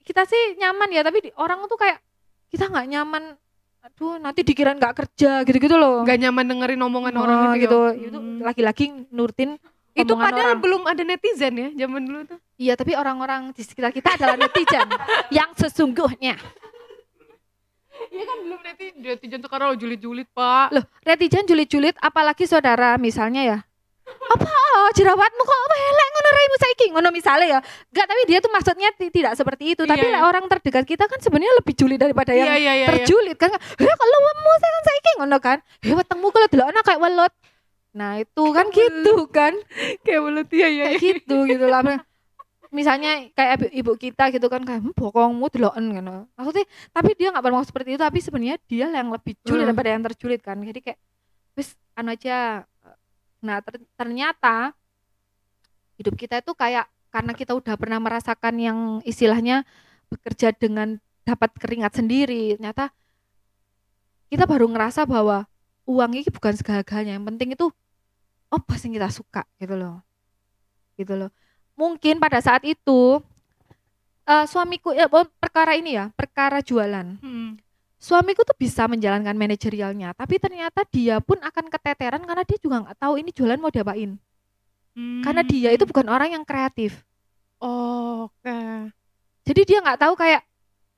[0.00, 2.00] kita sih nyaman ya tapi di- orang tuh kayak
[2.48, 3.36] kita nggak nyaman
[3.80, 8.08] aduh nanti dikira nggak kerja gitu-gitu loh Gak nyaman dengerin omongan Nah, orang gitu, gitu
[8.08, 8.40] itu Hmm.
[8.40, 9.56] laki-laki nurutin
[9.92, 10.60] Itu padahal orang.
[10.60, 12.38] belum ada netizen ya zaman dulu tuh.
[12.60, 14.84] Iya tapi orang-orang di sekitar kita adalah netizen
[15.36, 16.36] yang sesungguhnya.
[18.10, 19.00] Iya kan belum netizen.
[19.02, 20.68] Netizen sekarang julid-julid, Pak.
[20.70, 23.58] loh netizen julid-julid apalagi saudara misalnya ya.
[24.10, 24.50] Apa?
[24.90, 26.86] Jerawatmu kok elek ngono raimu saiki.
[26.90, 27.58] Ngono misalnya ya.
[27.88, 29.82] Enggak tapi dia tuh maksudnya ti- tidak seperti itu.
[29.84, 32.74] Tapi Iya, lah orang terdekat kita kan sebenarnya lebih julid daripada yang Iya, iya, iya.
[32.74, 32.86] iya.
[32.90, 35.10] terjulit kan ya kalau wemu saya kan saiki?
[35.16, 35.58] Ngono kan.
[35.80, 37.32] Ya wetengmu kalau delokna kayak welut.
[37.90, 39.52] Nah itu kan gitu kan.
[40.02, 40.84] Kayak belut iya iya.
[40.90, 41.80] kayak gitu gitu lah
[42.70, 46.14] misalnya kayak ibu, ibu kita gitu kan kayak "Hmm, bokongmu deloken gitu.
[46.38, 49.68] Maksudnya tapi dia nggak bermaksud seperti itu tapi sebenarnya dia yang lebih julid Hmm.
[49.74, 50.56] daripada yang terjulit kan.
[50.62, 50.98] Jadi kayak
[51.58, 52.62] wis anu aja.
[53.42, 54.70] Nah ter- ternyata
[55.98, 59.66] hidup kita itu kayak karena kita udah pernah merasakan yang istilahnya
[60.06, 62.94] bekerja dengan dapat keringat sendiri ternyata
[64.30, 65.42] kita baru ngerasa bahwa
[65.90, 67.18] uang ini bukan segala-galanya.
[67.18, 67.66] Yang penting itu
[68.50, 69.98] apa sih kita suka gitu loh.
[70.94, 71.30] Gitu loh
[71.78, 73.20] mungkin pada saat itu
[74.28, 77.18] eh, suamiku ya oh, perkara ini ya perkara jualan.
[77.20, 77.58] Hmm.
[78.00, 82.96] suamiku tuh bisa menjalankan manajerialnya tapi ternyata dia pun akan keteteran karena dia juga nggak
[82.96, 84.16] tahu ini jualan mau diapain.
[85.20, 87.04] Karena dia itu bukan orang yang kreatif.
[87.60, 88.88] Oh, Oke.
[89.44, 90.42] jadi dia nggak tahu kayak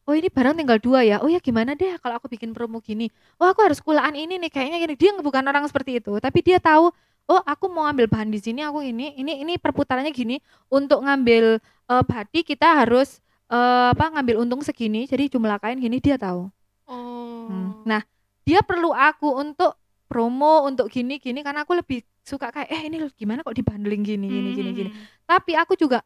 [0.06, 1.18] oh ini barang tinggal dua ya?
[1.22, 3.10] Oh ya gimana deh kalau aku bikin promo gini?
[3.42, 6.62] Oh aku harus kulaan ini nih kayaknya gini dia bukan orang seperti itu tapi dia
[6.62, 6.94] tahu
[7.30, 11.60] oh aku mau ambil bahan di sini aku ini ini ini perputarannya gini untuk ngambil
[11.62, 16.50] eh, badi kita harus eh, apa ngambil untung segini jadi jumlah kain gini dia tahu
[16.92, 17.48] Oh.
[17.48, 17.70] Hmm.
[17.86, 18.02] Nah,
[18.42, 19.78] dia perlu aku untuk
[20.10, 24.28] promo untuk gini gini karena aku lebih suka kayak eh ini gimana kok dibundling gini
[24.28, 24.90] gini gini gini.
[24.92, 25.02] Hmm.
[25.24, 26.04] Tapi aku juga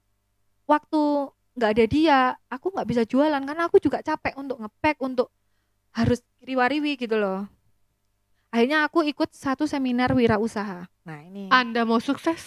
[0.69, 2.21] waktu nggak ada dia,
[2.53, 5.33] aku nggak bisa jualan karena aku juga capek untuk ngepack untuk
[5.97, 7.49] harus riwariwi gitu loh.
[8.51, 10.87] Akhirnya aku ikut satu seminar wirausaha.
[11.05, 11.51] Nah, ini.
[11.51, 12.41] Anda mau sukses?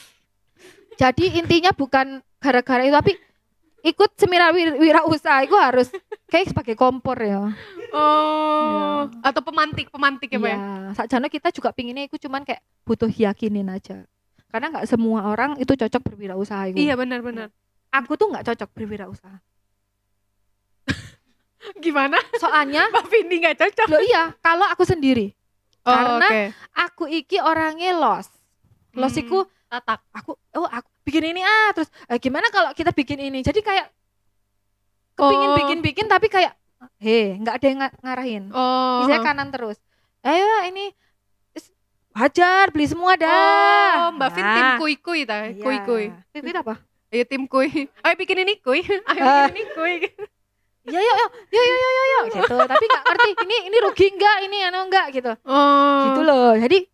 [0.95, 3.13] Jadi intinya bukan gara-gara itu tapi
[3.79, 5.87] ikut seminar wir- wirausaha itu harus
[6.27, 7.55] kayak sebagai kompor ya.
[7.95, 10.57] Oh, atau pemantik, pemantik ya, Pak ya?
[10.57, 14.03] Iya, sakjane kita juga pinginnya itu cuman kayak butuh yakinin aja.
[14.51, 16.77] Karena nggak semua orang itu cocok berwirausaha itu.
[16.83, 17.53] Iya, benar-benar.
[17.89, 19.39] Aku tuh nggak cocok berwirausaha.
[21.83, 22.17] Gimana?
[22.35, 23.87] Soalnya, Mbak Vindi nggak cocok.
[23.87, 25.31] lo iya, kalau aku sendiri,
[25.81, 26.41] Oh, Karena oke.
[26.75, 28.27] aku iki orangnya los.
[28.91, 30.01] Los Hmm, iku tatak.
[30.11, 33.39] aku oh aku bikin ini ah terus eh, gimana kalau kita bikin ini.
[33.39, 33.87] Jadi kayak
[35.13, 35.57] kepingin Oh.
[35.57, 36.53] bikin-bikin tapi kayak
[36.97, 38.43] he nggak ada yang nga- ngarahin.
[38.49, 39.03] Oh.
[39.03, 39.77] Misalnya kanan terus.
[40.19, 40.91] Ayo ini
[42.11, 44.09] hajar beli semua dah.
[44.09, 45.59] Oh, Mbak Vin tim Nah, kuy-kuy ta, iya.
[45.59, 46.11] kuy-kuy.
[46.29, 46.75] Tim itu apa?
[47.09, 47.69] Ayo tim kuy.
[47.99, 48.83] Ayo bikin ini kuy.
[49.09, 49.47] Ayo Ah.
[49.47, 49.93] bikin ini kuy.
[50.89, 52.55] Ya yo yo yo yo yo yo yo gitu.
[52.57, 55.31] Tapi nggak ngerti ini ini rugi enggak ini anu enggak gitu.
[55.45, 56.01] Oh.
[56.11, 56.57] Gitu loh.
[56.57, 56.89] Jadi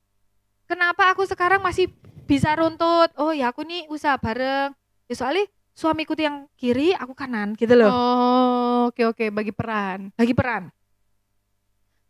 [0.68, 1.90] kenapa aku sekarang masih
[2.28, 3.10] bisa runtut?
[3.16, 4.76] Oh ya aku nih usaha bareng.
[5.08, 7.92] Ya soalnya suamiku tuh yang kiri, aku kanan gitu loh.
[7.92, 10.10] Oh, oke oke, bagi peran.
[10.16, 10.72] Bagi peran.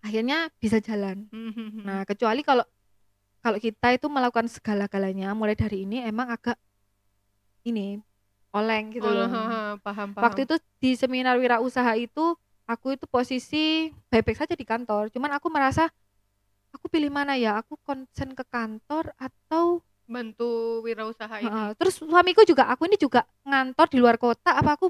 [0.05, 1.25] Akhirnya bisa jalan.
[1.33, 1.81] Hmm.
[1.81, 2.61] Nah, kecuali kalau
[3.41, 6.57] kalau kita itu melakukan segala-galanya mulai dari ini emang agak
[7.65, 7.97] ini
[8.55, 9.27] oleng gitu Oh, loh.
[9.27, 10.23] ha, ha, paham paham.
[10.31, 15.11] Waktu itu di seminar wirausaha itu aku itu posisi baik-baik saja di kantor.
[15.11, 15.91] Cuman aku merasa
[16.71, 17.59] aku pilih mana ya?
[17.59, 21.49] Aku konsen ke kantor atau bantu wirausaha ini.
[21.49, 24.87] Heeh, terus suamiku juga aku ini juga ngantor di luar kota apa aku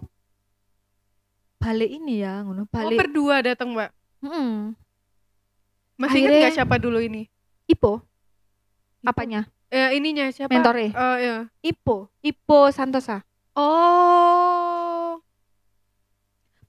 [1.57, 3.89] balik ini ya ngono Oh, balik berdua datang, Mbak.
[4.21, 4.75] Mm-mm.
[5.97, 7.25] Masih ingat nggak siapa dulu ini?
[7.65, 8.03] Ipo
[9.01, 9.09] Ipo.
[9.09, 10.51] apanya Eh, ininya siapa?
[10.53, 11.37] mentore Oh, iya.
[11.65, 13.23] Ipo Ipo Santosa
[13.55, 15.19] Oh.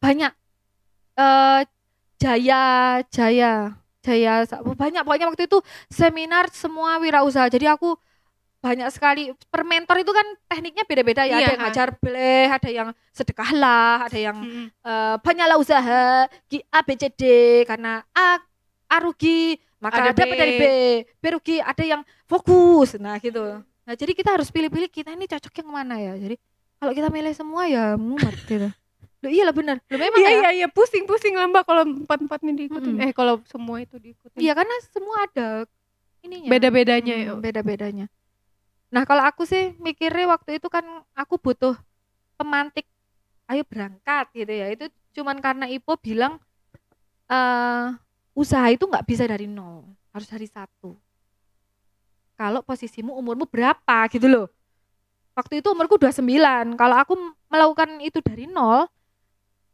[0.07, 0.33] banyak.
[1.19, 1.63] Eh
[2.17, 2.65] Jaya
[3.11, 5.03] Jaya Jaya banyak.
[5.03, 5.59] Pokoknya waktu itu
[5.91, 7.51] seminar semua wirausaha.
[7.51, 7.99] Jadi aku
[8.63, 9.35] banyak sekali.
[9.51, 11.29] Per mentor itu kan tekniknya beda-beda ya.
[11.29, 14.67] Iya, ada yang ngajar bleh ada yang sedekahlah ada yang Mm-mm.
[14.71, 16.31] eh, banyaklah usaha.
[16.47, 17.23] G A B C D.
[17.67, 18.39] Karena A
[18.87, 20.19] A rugi maka Ada B.
[20.23, 20.65] dapat dari B.
[21.19, 22.95] B rugi ada yang fokus.
[22.95, 23.59] Nah gitu.
[23.59, 26.15] Nah jadi kita harus pilih-pilih kita ini cocok yang mana ya?
[26.15, 26.39] Jadi
[26.87, 28.71] kalau kita milih semua ya mumet gitu.
[29.27, 29.83] Loh, iya lah benar.
[29.91, 30.39] Loh, memang Iya ya.
[30.39, 30.67] iya iya.
[30.71, 32.95] Pusing-pusing lah Mbak kalau empat-empatnya diikutin.
[32.95, 33.03] Mm-mm.
[33.03, 34.39] Eh kalau semua itu diikutin.
[34.39, 35.47] iya karena semua ada
[36.23, 36.47] ininya.
[36.47, 37.31] Beda-bedanya ya.
[37.35, 38.07] Hmm, beda-bedanya.
[38.95, 41.75] Nah kalau aku sih mikirnya waktu itu kan aku butuh
[42.39, 42.87] pemantik
[43.51, 44.71] ayo berangkat gitu ya.
[44.71, 44.87] Itu
[45.19, 46.39] cuman karena Ipo bilang
[47.27, 47.87] eh
[48.39, 50.95] usaha itu nggak bisa dari nol harus dari satu.
[52.37, 54.07] Kalau posisimu umurmu berapa?
[54.13, 54.47] gitu loh
[55.37, 57.15] waktu itu umurku 29 kalau aku
[57.53, 58.89] melakukan itu dari nol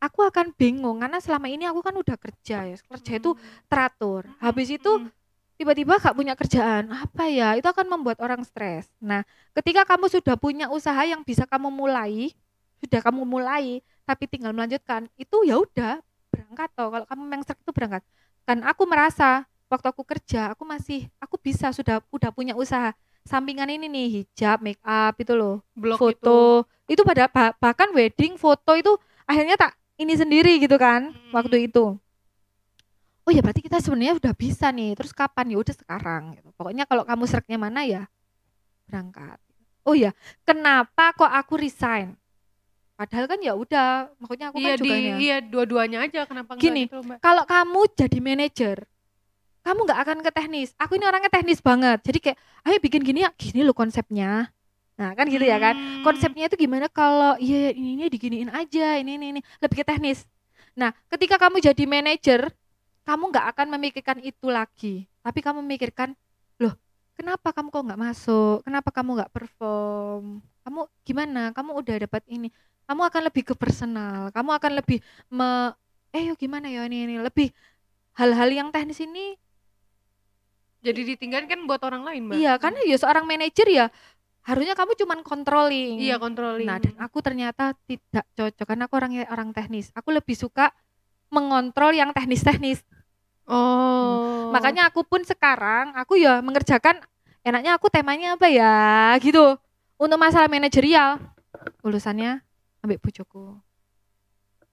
[0.02, 0.98] aku akan bingung.
[0.98, 2.76] Karena selama ini aku kan udah kerja ya.
[2.76, 3.30] Kerja itu
[3.70, 4.26] teratur.
[4.42, 5.08] Habis itu Hmm.
[5.54, 6.90] tiba-tiba gak punya kerjaan.
[6.90, 7.54] Apa ya?
[7.54, 8.90] Itu akan membuat orang stres.
[8.98, 9.22] Nah
[9.54, 12.34] ketika kamu sudah punya usaha yang bisa kamu mulai
[12.82, 16.02] sudah kamu mulai tapi tinggal melanjutkan itu ya udah
[16.34, 16.90] berangkat toh.
[16.90, 18.02] Kalau kamu memang stres itu berangkat.
[18.42, 23.70] Kan aku merasa waktu aku kerja aku masih aku bisa sudah udah punya usaha sampingan
[23.70, 26.66] ini nih hijab make up itu loh blog foto.
[26.86, 28.92] itu, pada bah- bahkan wedding foto itu
[29.24, 31.32] akhirnya tak ini sendiri gitu kan Hmm.
[31.32, 31.96] waktu itu.
[33.22, 36.50] Oh ya berarti kita sebenarnya udah bisa nih terus kapan ya udah sekarang gitu.
[36.52, 38.02] pokoknya kalau kamu sereknya mana ya
[38.84, 39.38] berangkat.
[39.82, 40.10] Oh ya
[40.42, 42.18] kenapa kok aku resign?
[42.92, 45.14] Padahal kan ya udah maksudnya aku iya kan juga ya.
[45.16, 48.76] iya dua-duanya aja kenapa Gini, gitu, kalau kamu jadi manajer
[49.62, 50.70] kamu nggak akan ke teknis.
[50.78, 52.02] Aku ini orangnya teknis banget.
[52.02, 53.30] Jadi kayak ayo bikin gini ya.
[53.38, 54.50] Gini loh konsepnya.
[54.98, 55.74] Nah kan gitu ya kan?
[55.74, 56.04] Hmm.
[56.04, 59.40] konsepnya itu gimana kalau iya ini ini diginiin aja ini ini ini.
[59.62, 60.26] Lebih ke teknis.
[60.74, 62.50] Nah ketika kamu jadi manajer
[63.06, 65.06] kamu nggak akan memikirkan itu lagi.
[65.22, 66.14] Tapi kamu memikirkan
[66.58, 66.74] loh
[67.14, 68.66] kenapa kamu kok nggak masuk?
[68.66, 70.42] Kenapa kamu nggak perform?
[70.66, 71.54] Kamu gimana?
[71.54, 72.50] Kamu udah dapat ini.
[72.86, 74.34] Kamu akan lebih ke personal.
[74.34, 74.98] Kamu akan lebih
[75.30, 75.70] me
[76.12, 77.14] eh yuk gimana ya ini ini.
[77.22, 77.54] Lebih
[78.18, 79.38] hal-hal yang teknis ini
[80.82, 83.86] jadi ditinggalkan buat orang lain mbak iya karena ya seorang manajer ya
[84.42, 89.22] harusnya kamu cuman controlling iya controlling Nah, dan aku ternyata tidak cocok karena aku orangnya
[89.30, 89.94] orang teknis.
[89.94, 90.74] Aku lebih suka
[91.30, 92.82] mengontrol yang teknis-teknis.
[93.46, 96.98] oh Makanya aku pun sekarang aku ya mengerjakan
[97.46, 99.54] enaknya aku temanya apa ya gitu.
[99.94, 101.22] Untuk masalah manajerial
[101.86, 102.42] lulusannya
[102.82, 103.62] ambil bojoku.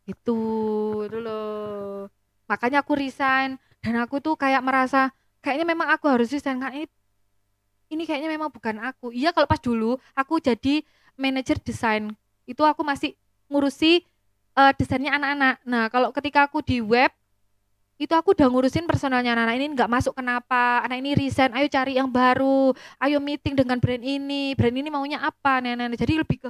[0.10, 0.40] Itu
[1.06, 2.10] itu loh.
[2.50, 6.88] Makanya aku resign dan aku tuh kayak merasa kayaknya memang aku harus resign karena ini
[7.90, 9.10] ini kayaknya memang bukan aku.
[9.10, 10.86] Iya kalau pas dulu aku jadi
[11.18, 12.14] manajer desain
[12.46, 13.18] itu aku masih
[13.50, 14.06] ngurusi
[14.56, 15.56] eh, desainnya anak-anak.
[15.66, 17.10] Nah kalau ketika aku di web
[18.00, 19.36] itu aku udah ngurusin personalnya.
[19.36, 20.86] Anak-anak ini nggak masuk kenapa?
[20.88, 22.72] Anak ini resign ayo cari yang baru.
[23.02, 24.56] Ayo meeting dengan brand ini.
[24.56, 25.60] Brand ini maunya apa?
[25.60, 26.50] Nenek jadi lebih ke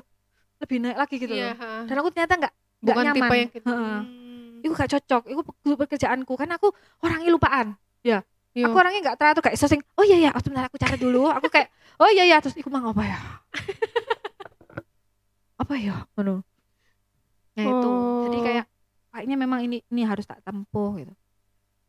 [0.59, 1.87] lebih naik lagi gitu iya loh.
[1.87, 3.71] dan aku ternyata nggak nggak nyaman tipe yang gitu.
[3.71, 4.59] Hmm.
[4.59, 5.23] itu gak cocok.
[5.31, 6.67] Itu pe- pekerjaanku kan aku
[6.99, 7.79] orangnya lupaan
[8.59, 8.67] Iya.
[8.67, 11.31] aku orangnya nggak teratur kayak sosing oh iya ya oh, sebentar aku cari dulu.
[11.31, 13.19] Aku kayak oh iya ya terus iku mau apa ya?
[15.61, 16.07] Apa ya?
[16.15, 16.43] Ngono.
[17.55, 17.91] Nah itu.
[18.27, 18.43] Jadi Oh.
[18.43, 18.65] kayak
[19.09, 21.13] kayaknya memang ini ini harus tak tempuh gitu.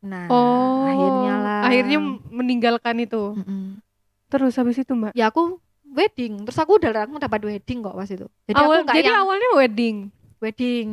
[0.01, 1.61] Nah oh akhirnya lah.
[1.67, 1.99] akhirnya
[2.31, 3.35] meninggalkan itu.
[3.37, 3.79] Mm-mm.
[4.31, 5.11] terus habis itu mbak?
[5.11, 5.59] Ya aku
[5.91, 6.47] wedding.
[6.47, 8.27] Terus aku udah aku dapat wedding kok pas itu.
[8.47, 9.95] Jadi Awal, aku jadi yang awalnya wedding?
[10.39, 10.87] Wedding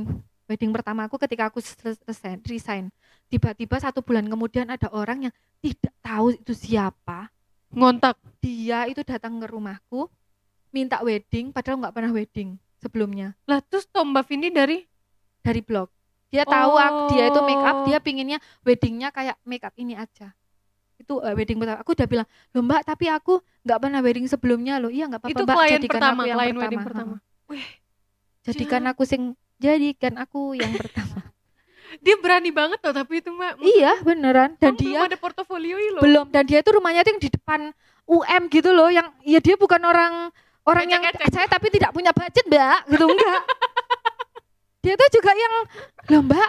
[0.49, 1.61] wedding pertama aku ketika aku
[2.09, 2.85] resign, resign.
[3.29, 7.29] Tiba-tiba satu bulan kemudian ada orang yang tidak tahu itu siapa.
[7.71, 8.17] Ngontak.
[8.41, 10.09] Dia itu datang ke rumahku
[10.73, 13.37] minta wedding padahal nggak pernah wedding sebelumnya.
[13.45, 14.89] Lah terus tau mbak Vindi dari?
[15.45, 15.93] Dari blog.
[16.29, 17.85] Dia tahu aku dia itu make up Oh.
[17.89, 20.33] dia pinginnya weddingnya kayak make up ini aja.
[20.97, 21.85] Itu eh, wedding pertama.
[21.85, 24.81] Aku udah bilang loh mbak tapi aku nggak pernah wedding sebelumnya.
[24.81, 25.57] Loh iya nggak apa-apa itu mbak.
[25.57, 26.65] klien jadikan pertama aku yang klien pertama.
[26.65, 27.17] wedding pertama
[28.49, 28.93] jadikan Jangan.
[28.97, 29.23] aku sing
[29.59, 31.23] jadikan aku yang pertama.
[32.05, 33.59] Dia berani banget loh tapi itu mbak.
[33.59, 34.55] Iya beneran.
[34.61, 36.03] Dan Kamu dia belum ada portofolio loh.
[36.05, 36.27] belum.
[36.29, 37.61] Dan dia itu rumahnya tuh yang di depan
[38.05, 40.29] UM gitu loh yang ya dia bukan orang
[40.63, 41.33] orang yang Ecek-ecek.
[41.33, 43.41] saya tapi tidak punya budget mbak gitu enggak.
[44.85, 45.55] Dia tuh juga yang
[46.07, 46.49] loh mbak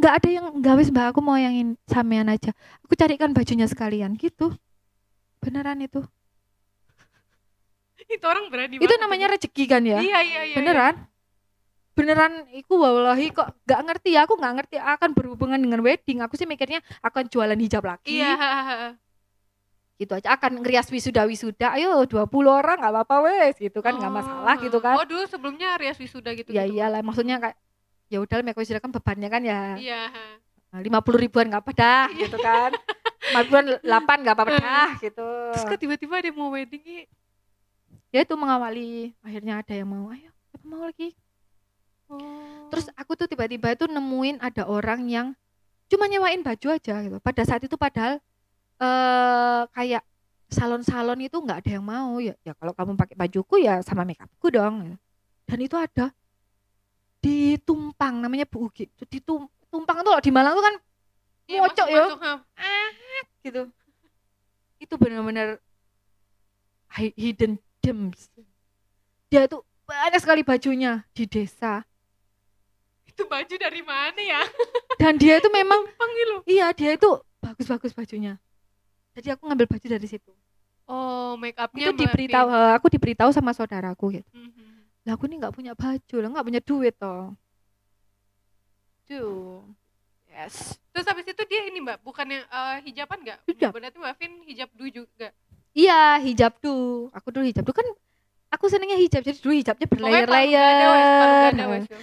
[0.00, 2.56] nggak ada yang nggak wis mbak aku mau yang in- sampean aja.
[2.88, 4.56] Aku carikan bajunya sekalian gitu.
[5.38, 6.00] Beneran itu.
[8.08, 10.00] Itu orang berani itu banget namanya rezeki kan ya?
[10.00, 10.56] Iya iya iya.
[10.56, 10.94] Beneran
[12.00, 16.24] beneran iku wallahi kok nggak ngerti ya aku nggak ngerti akan berhubungan dengan wedding.
[16.24, 18.16] Aku sih mikirnya akan jualan hijab lagi.
[18.16, 18.32] Iya
[20.00, 23.60] gitu aja akan ngerias wisuda wisuda ayo 20 orang nggak apa-apa wes.
[23.60, 24.16] Gitu kan nggak Oh.
[24.16, 24.96] masalah gitu kan.
[24.96, 27.60] Oh dulu sebelumnya Rias wisuda gitu ya gitu, iyalah maksudnya kayak
[28.08, 29.60] ya udah make wisuda kan bebannya kan ya.
[29.76, 30.24] Iya ha.
[30.80, 32.72] lima puluh ribuan nggak apa dah gitu kan.
[33.20, 34.60] Lima ribuan delapan nggak apa-apa Eh.
[34.64, 35.28] dah gitu.
[35.52, 37.04] terus kok tiba-tiba ada mau wedding
[38.08, 39.12] ya itu mengawali.
[39.20, 41.12] Akhirnya ada yang mau ayo siapa mau lagi
[42.10, 42.68] oh.
[42.68, 45.26] terus aku tuh tiba-tiba itu nemuin ada orang yang
[45.90, 48.18] cuma nyewain baju aja gitu pada saat itu padahal
[48.80, 50.02] eh kayak
[50.50, 54.50] salon-salon itu nggak ada yang mau ya ya kalau kamu pakai bajuku ya sama makeupku
[54.50, 54.96] dong gitu.
[55.46, 56.06] dan itu ada
[57.20, 60.74] di Tumpang namanya Bu Ugi di Tum- Tumpang tuh loh, di Malang tuh kan
[61.50, 62.04] Iya, ngocok ya.
[62.14, 62.74] ha.
[63.42, 63.62] gitu
[64.80, 65.58] itu benar-benar
[66.96, 68.30] hi- hidden gems
[69.28, 71.82] dia tuh banyak sekali bajunya di desa
[73.10, 74.40] itu baju dari mana ya
[75.02, 78.36] dan dia itu memang panggil Iya, dia itu bagus-bagus bajunya.
[79.16, 80.30] Jadi aku ngambil baju dari situ.
[80.84, 85.06] Oh, make upnya itu diberitahu eh, aku diberitahu sama saudaraku gitu Mhm.
[85.06, 87.32] lah aku ini nggak punya baju lah nggak punya duit toh
[89.04, 89.64] tuh
[90.30, 90.78] Yes.
[90.94, 93.38] Terus habis itu dia ini mbak, bukannya eh, hijaban nggak?
[93.50, 93.70] Hijab.
[93.74, 95.28] Berarti mbak Vin hijab dulu juga.
[95.70, 97.86] iya hijab tuh aku dulu hijab tuh kan
[98.50, 101.54] aku senengnya hijab jadi dulu hijabnya berlayer-layer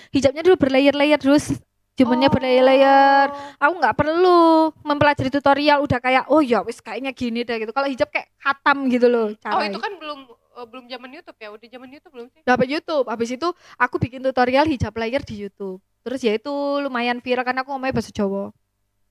[0.09, 1.45] hijabnya dulu berlayer-layer terus
[1.93, 2.33] jemennya Oh.
[2.33, 3.25] berlayer-layer
[3.57, 4.39] aku nggak perlu
[4.81, 8.85] mempelajari tutorial udah kayak oh ya wis kayaknya gini deh gitu kalau hijab kayak hatam
[8.87, 11.49] gitu loh Oh cara itu kan belum eh, belum zaman YouTube ya?
[11.49, 12.41] Udah zaman YouTube belum sih?
[12.41, 17.17] dapat YouTube habis itu aku bikin tutorial hijab layer di YouTube terus ya itu lumayan
[17.17, 18.53] viral karena aku ngomongnya bahasa Jawa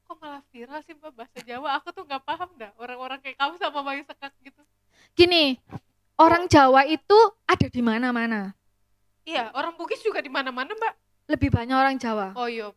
[0.07, 1.83] Kok malah viral sih mbak bahasa Jawa?
[1.83, 2.71] Aku tuh nggak paham dah.
[2.79, 4.63] Orang-orang kayak kamu sama Bayu Sekak gitu.
[5.19, 5.59] gini
[6.17, 8.53] orang Jawa itu ada di mana-mana
[9.27, 10.95] Iya, orang Bugis juga di mana-mana mbak.
[11.27, 12.71] lebih banyak orang Jawa Oh iya,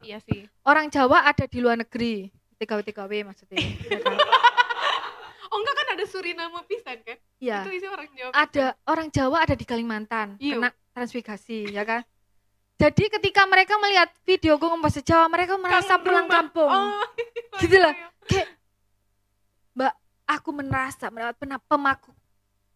[0.00, 0.48] iya sih.
[0.64, 4.16] orang Jawa ada di luar negeri TKW TKW maksudnya ya kan?
[5.50, 7.18] Oh enggak kan ada Suriname pisan kan?
[7.36, 7.66] Iya.
[7.66, 8.30] Itu isi orang Jawa.
[8.32, 10.56] ada orang Jawa ada di Kalimantan Iya.
[10.56, 12.02] kena transmigrasi ya kan
[12.76, 16.36] jadi ketika mereka melihat video gue ngomong bahasa Jawa mereka merasa Kangen pulang rumah.
[16.40, 17.04] kampung Oh,
[17.60, 17.92] Gitu lah.
[17.92, 18.44] iya.
[20.24, 21.34] aku merasa mendapat
[21.66, 22.14] pemaku,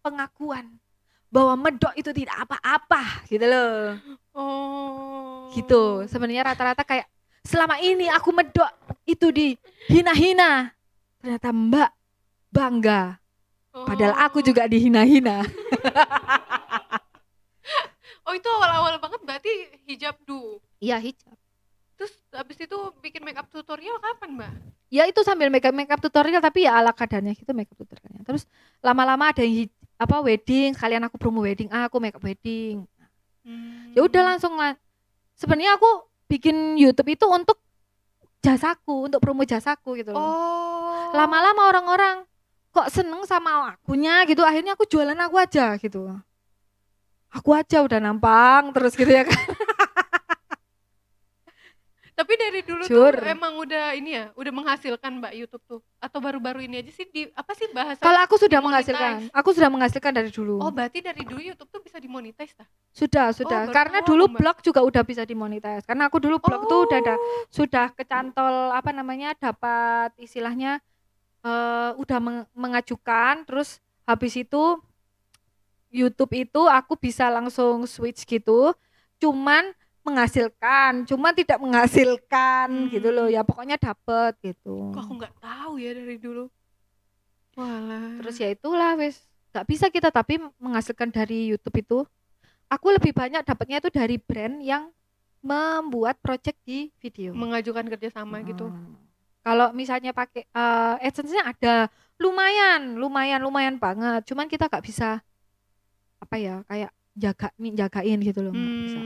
[0.04, 0.68] pengakuan
[1.32, 3.96] bahwa medok itu tidak apa-apa gitu loh
[4.34, 5.48] Oh.
[5.54, 7.08] gitu sebenarnya rata-rata kayak
[7.40, 8.68] selama ini aku medok
[9.04, 9.48] itu di
[9.86, 10.68] hina-hina
[11.18, 11.90] ternyata mbak
[12.50, 13.16] bangga
[13.72, 14.44] padahal aku Oh.
[14.44, 15.40] juga dihina-hina
[18.24, 19.52] Oh itu awal-awal banget berarti
[19.84, 20.56] hijab dulu.
[20.78, 21.36] iya hijab
[21.94, 24.52] Terus habis itu bikin make up tutorial kapan mbak?
[24.88, 27.76] ya itu sambil make up make up tutorial tapi ya ala kadarnya gitu make up
[27.76, 28.46] tutorialnya terus
[28.80, 32.82] lama-lama ada yang apa wedding kalian aku promo wedding ah, aku make up wedding
[33.92, 34.30] ya udah Hmm.
[34.34, 34.74] langsung lah.
[35.36, 35.86] Sebenarnya aku
[36.26, 37.60] bikin YouTube itu untuk
[38.40, 40.20] jasaku untuk promo jasaku gitu loh.
[40.20, 41.12] Oh.
[41.14, 42.16] lama-lama orang-orang
[42.74, 46.10] kok seneng sama akunya gitu akhirnya aku jualan aku aja gitu.
[47.30, 49.34] Aku aja udah nampang terus gitu ya kan
[52.14, 53.10] Tapi dari dulu Jur.
[53.10, 55.80] tuh emang udah ini ya, udah menghasilkan mbak YouTube tuh.
[55.98, 57.98] Atau baru-baru ini aja sih di apa sih bahasa?
[57.98, 61.80] kalau aku sudah menghasilkan aku sudah menghasilkan dari dulu Oh berarti dari dulu YouTube tuh
[61.80, 62.68] bisa dimonetize tah?
[62.90, 64.38] sudah sudah baru karena dulu Mbak.
[64.38, 67.46] blog juga udah bisa dimonetize karena aku dulu blog tuh udah ada Oh.
[67.48, 70.78] sudah kecantol apa namanya dapat istilahnya
[71.40, 74.78] eh udah meng- mengajukan terus habis itu
[75.88, 78.70] YouTube itu aku bisa langsung switch gitu
[79.16, 79.72] cuman
[80.04, 82.88] menghasilkan cuman tidak menghasilkan Hmm.
[82.92, 86.44] gitu loh ya pokoknya dapet gitu Kok aku nggak tahu ya dari dulu.
[87.54, 88.18] Walah.
[88.18, 89.22] terus ya itulah wes
[89.54, 91.98] nggak bisa kita tapi menghasilkan dari YouTube itu
[92.66, 94.90] aku lebih banyak dapatnya itu dari brand yang
[95.38, 98.68] membuat project di video mengajukan kerjasama gitu.
[98.68, 98.96] Hmm.
[99.40, 101.74] Kalau misalnya pakai eh AdSense-nya ada
[102.16, 104.24] lumayan, lumayan, lumayan banget.
[104.24, 105.20] Cuman kita nggak bisa
[106.16, 109.00] apa ya kayak jaga jagain gitu loh, nggak bisa.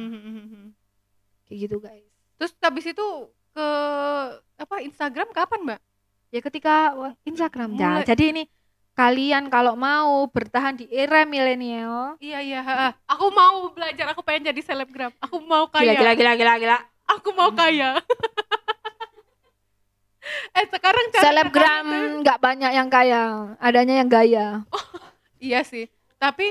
[1.49, 1.51] Hmm.
[1.51, 2.05] Kayak gitu guys.
[2.37, 3.07] Terus habis itu
[3.51, 3.69] ke
[4.61, 5.81] apa Instagram kapan mbak?
[6.29, 7.89] Ya ketika wah, Instagram ya.
[7.99, 8.43] Mulai- Jadi ini
[8.93, 12.61] kalian kalau mau bertahan di era milenial, Iya iya.
[13.09, 14.13] Aku mau belajar.
[14.13, 15.15] Aku pengen jadi selebgram.
[15.25, 15.97] Aku mau kaya.
[15.97, 16.79] gila gila gila gila.
[17.09, 17.97] Aku mau kaya.
[20.53, 21.87] eh sekarang Selebgram
[22.21, 24.47] nggak banyak yang kaya, adanya yang gaya.
[25.39, 25.87] Iya sih.
[26.19, 26.51] Tapi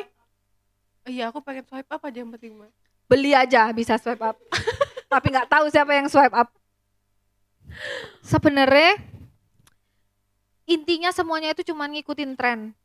[1.03, 2.71] iya aku pengen swipe up aja yang penting mbak.
[3.11, 4.39] Beli aja bisa swipe up.
[5.07, 6.51] Tapi nggak tahu siapa yang swipe up.
[8.23, 8.99] Sebenarnya
[10.67, 12.75] intinya semuanya itu cuma ngikutin tren.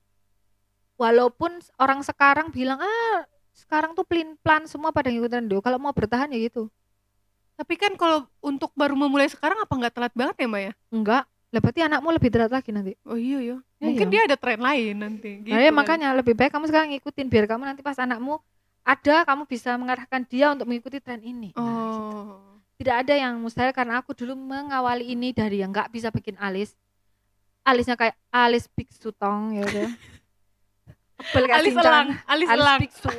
[0.98, 5.58] Walaupun orang sekarang bilang ah sekarang tuh pelin plan semua pada ngikutin do.
[5.58, 6.70] Kalau mau bertahan ya gitu.
[7.58, 10.72] Tapi kan kalau untuk baru memulai sekarang apa nggak telat banget ya mbak ya?
[10.94, 11.24] Enggak.
[11.52, 12.96] Lah berarti anakmu lebih berat lagi nanti.
[13.04, 13.56] Oh iya ya.
[13.60, 13.84] Iya.
[13.84, 15.30] Mungkin dia ada tren lain nanti.
[15.44, 18.40] Gitu Nah, ya makanya lebih baik kamu sekarang ngikutin biar kamu nanti pas anakmu
[18.82, 21.54] ada kamu bisa mengarahkan dia untuk mengikuti tren ini.
[21.54, 21.62] Nah, gitu.
[21.62, 22.38] Oh.
[22.74, 26.74] Tidak ada yang mustahil karena aku dulu mengawali ini dari yang nggak bisa bikin alis.
[27.62, 29.90] Alisnya kayak alis biksu tong ya udah.
[31.54, 32.80] Alis elang, alis Alis elang.
[32.82, 33.10] biksu.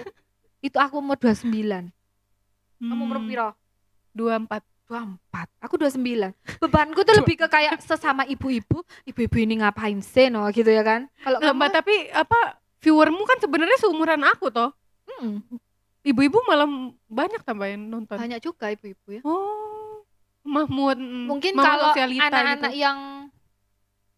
[0.59, 1.87] Itu aku umur 29.
[2.75, 2.99] Kamu Hmm.
[2.99, 3.49] umur piro?
[4.11, 4.59] 24.
[4.83, 5.47] 24.
[5.63, 6.35] Aku 29.
[6.59, 11.07] Bebanku tuh lebih ke kayak sesama ibu-ibu, ibu-ibu ini ngapain sih no gitu ya kan?
[11.23, 12.39] Kalau Nah, kamu Mbak, tapi apa
[12.83, 14.75] viewermu kan sebenarnya seumuran aku toh.
[15.19, 15.37] Mm,
[16.03, 16.67] Ibu-ibu malah
[17.07, 18.19] banyak tambah yang nonton.
[18.19, 19.21] banyak juga ibu-ibu ya.
[19.23, 20.03] Oh.
[20.43, 20.99] Mahmud.
[20.99, 22.83] mm, Mungkin Mama kalau Sosialita anak-anak gitu.
[22.83, 22.99] yang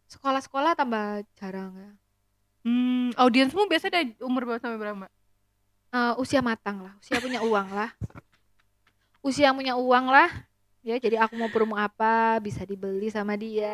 [0.08, 1.92] sekolah-sekolah tambah jarang ya.
[2.66, 5.06] Hmm, audiensmu biasa dari umur berapa sampai berapa?
[5.94, 7.94] Eh, usia matang lah, usia punya uang lah.
[9.22, 10.30] Usia punya uang lah.
[10.82, 13.74] Ya, jadi aku mau promo apa bisa dibeli sama dia.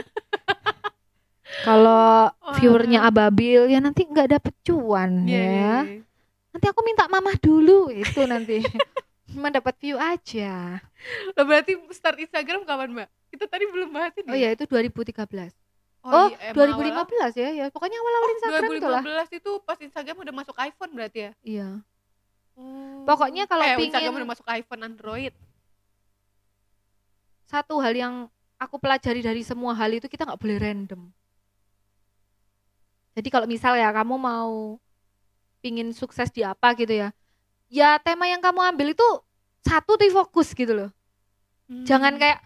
[1.66, 6.02] Kalau viewernya ababil ya nanti nggak dapet cuan Iya, iya, ya iya.
[6.56, 8.64] Nanti aku minta mamah dulu itu nanti
[9.28, 10.80] cuma dapat view aja
[11.36, 13.08] Lah, berarti start Instagram kapan mbak?
[13.28, 14.24] Kita tadi belum bahas ini.
[14.24, 15.52] oh ya itu 2013 iya,
[16.02, 20.34] oh, emang 2015 ya ya pokoknya awal-awal Instagram itu lah 2015 itu pas Instagram udah
[20.34, 21.32] masuk iPhone berarti ya?
[21.42, 21.68] iya
[22.56, 23.04] Hmm.
[23.04, 25.36] Pokoknya kalau eh, pingin- Instagram udah masuk iPhone Android.
[27.44, 28.14] satu hal yang
[28.56, 31.12] aku pelajari dari semua hal itu kita nggak boleh random
[33.12, 34.80] jadi kalau misal ya kamu mau
[35.66, 37.10] pingin sukses di apa gitu ya
[37.66, 39.02] ya tema yang kamu ambil itu
[39.60, 40.90] satu tuh fokus gitu loh
[41.82, 42.22] jangan Hmm.
[42.22, 42.38] kayak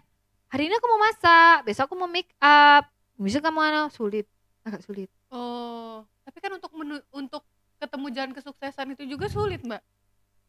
[0.49, 4.25] hari ini aku mau masak besok aku mau make up besok kamu anu sulit
[4.61, 7.45] agak sulit Oh, tapi kan untuk menu untuk
[7.77, 9.79] ketemu jalan kesuksesan itu juga sulit, Mbak.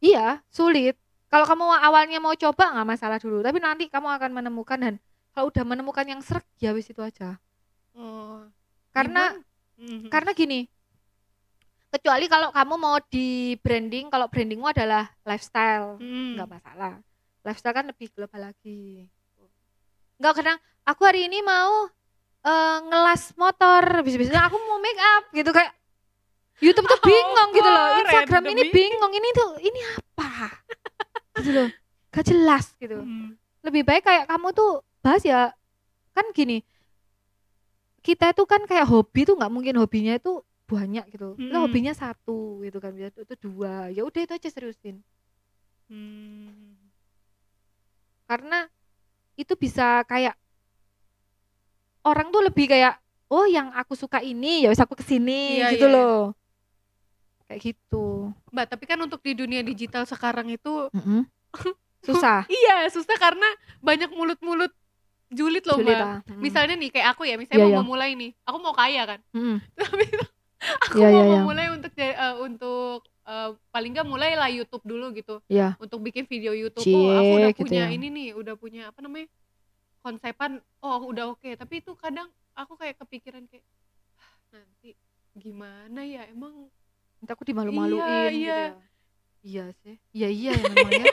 [0.00, 0.96] iya sulit
[1.28, 4.94] kalau kamu awalnya mau coba nggak masalah dulu tapi nanti kamu akan menemukan dan
[5.30, 7.36] kalau udah menemukan yang serak ya wis itu aja
[7.92, 8.48] Oh.
[8.90, 9.36] karena?
[9.76, 10.08] Mhm.
[10.08, 10.64] karena gini
[11.92, 13.28] kecuali kalau kamu mau di
[13.58, 16.34] branding kalau brandingmu adalah lifestyle Hmm.
[16.34, 16.94] nggak masalah
[17.42, 19.04] lifestyle kan lebih global lagi
[20.16, 21.86] nggak kadang aku hari ini mau
[22.42, 25.72] eh, ngelas motor bisa-bisa aku mau make up gitu kayak
[26.58, 27.86] YouTube tuh bingung gitu loh?
[28.00, 28.62] Instagram ini.
[28.70, 30.30] bingung ini tuh ini apa
[31.36, 31.68] gitu loh
[32.08, 33.36] gak jelas gitu Hmm.
[33.60, 35.52] lebih baik kayak kamu tuh bahas ya
[36.12, 36.64] kan gini
[38.00, 40.42] kita itu kan kayak hobi tuh nggak mungkin hobinya itu
[40.72, 41.62] banyak gitu Lah Mm-mm.
[41.62, 45.04] hobinya satu gitu kan bisa itu dua ya udah itu aja seriusin
[45.86, 46.72] Hmm.
[48.24, 48.64] karena
[49.34, 50.32] itu bisa kayak
[52.02, 52.96] orang tuh lebih kayak
[53.28, 55.94] oh yang aku suka ini ya wis aku ke sini Iya, gitu iya.
[55.94, 56.20] loh
[57.44, 60.88] kayak gitu Mbak, tapi kan untuk di dunia digital sekarang itu
[62.06, 63.44] susah iya susah karena
[63.78, 64.72] banyak mulut-mulut
[65.28, 65.96] julid loh, Mbak.
[65.96, 66.20] ah.
[66.28, 66.40] Mm.
[66.40, 67.80] Misalnya nih kayak aku ya, misalnya Iya, mau iya.
[67.80, 68.30] memulai nih.
[68.44, 69.20] Aku mau kaya kan.
[69.32, 69.64] Mm.
[69.80, 70.24] Tapi itu
[70.84, 71.40] aku Iya, mau iya, iya.
[71.40, 75.42] memulai untuk ja- eh, untuk eh, paling nggak mulailah YouTube dulu gitu.
[75.46, 75.74] Iya.
[75.76, 76.82] Untuk bikin video YouTube.
[76.82, 77.88] Cie, oh, aku udah gitu punya ya.
[77.90, 79.28] ini nih, udah punya apa namanya?
[79.98, 80.58] konsepan.
[80.78, 81.46] Oh, udah oke.
[81.52, 83.62] Tapi itu kadang aku kayak kepikiran kayak
[84.16, 84.98] "Hah, nanti
[85.32, 86.66] gimana ya emang
[87.16, 88.58] Nanti aku dimalu-maluin Iya, gitu iya.
[88.58, 88.70] ya.
[89.42, 91.06] iya sih iya iya ya namanya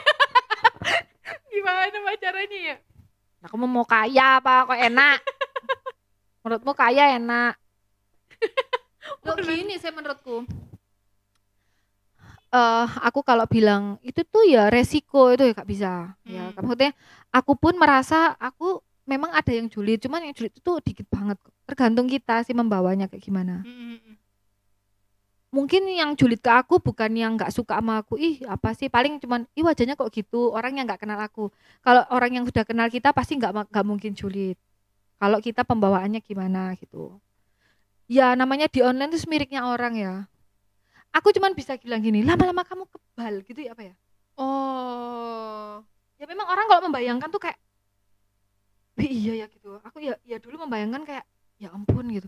[1.49, 2.75] gimana Mbak caranya ya?
[3.39, 5.17] Nah, kamu mau kaya apa kok enak?
[6.41, 7.53] Menurutmu kaya enak?
[9.25, 10.45] Loh, gini sih menurutku.
[12.49, 16.17] Eh, aku kalau bilang itu tuh ya resiko itu ya gak bisa.
[16.25, 16.65] Ya, Hmm.
[16.65, 16.91] maksudnya
[17.29, 21.37] aku pun merasa aku memang ada yang julid, cuman yang julid itu tuh dikit banget.
[21.69, 23.61] Tergantung kita sih membawanya kayak gimana.
[23.61, 24.17] Mm-mm.
[25.49, 28.17] Mungkin yang julid ke aku bukan yang nggak suka sama aku.
[28.21, 28.85] Ih, apa sih?
[28.85, 30.53] Paling cuman ih wajahnya kok gitu.
[30.53, 31.49] Orang yang nggak kenal aku.
[31.81, 34.57] Kalau orang yang sudah kenal kita pasti nggak nggak mungkin julid.
[35.17, 37.17] Kalau kita pembawaannya gimana gitu.
[38.09, 40.13] Ya namanya di online tuh semiriknya orang ya.
[41.13, 43.95] Aku cuman bisa bilang gini, lama-lama kamu kebal gitu ya apa ya?
[44.33, 45.81] Oh.
[46.17, 47.57] Ya memang orang kalau membayangkan tuh kayak
[48.97, 49.77] "Wih, iya ya gitu.
[49.85, 51.25] Aku ya ya dulu membayangkan kayak
[51.61, 52.25] ya ampun gitu.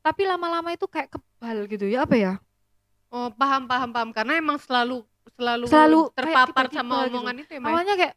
[0.00, 2.32] Tapi lama-lama itu kayak kebal gitu ya apa ya?
[3.10, 5.02] Oh, paham paham paham karena emang selalu
[5.34, 7.10] selalu, Selalu terpapar tiba-tiba sama gitu.
[7.10, 8.14] omongan itu ya, awalnya kayak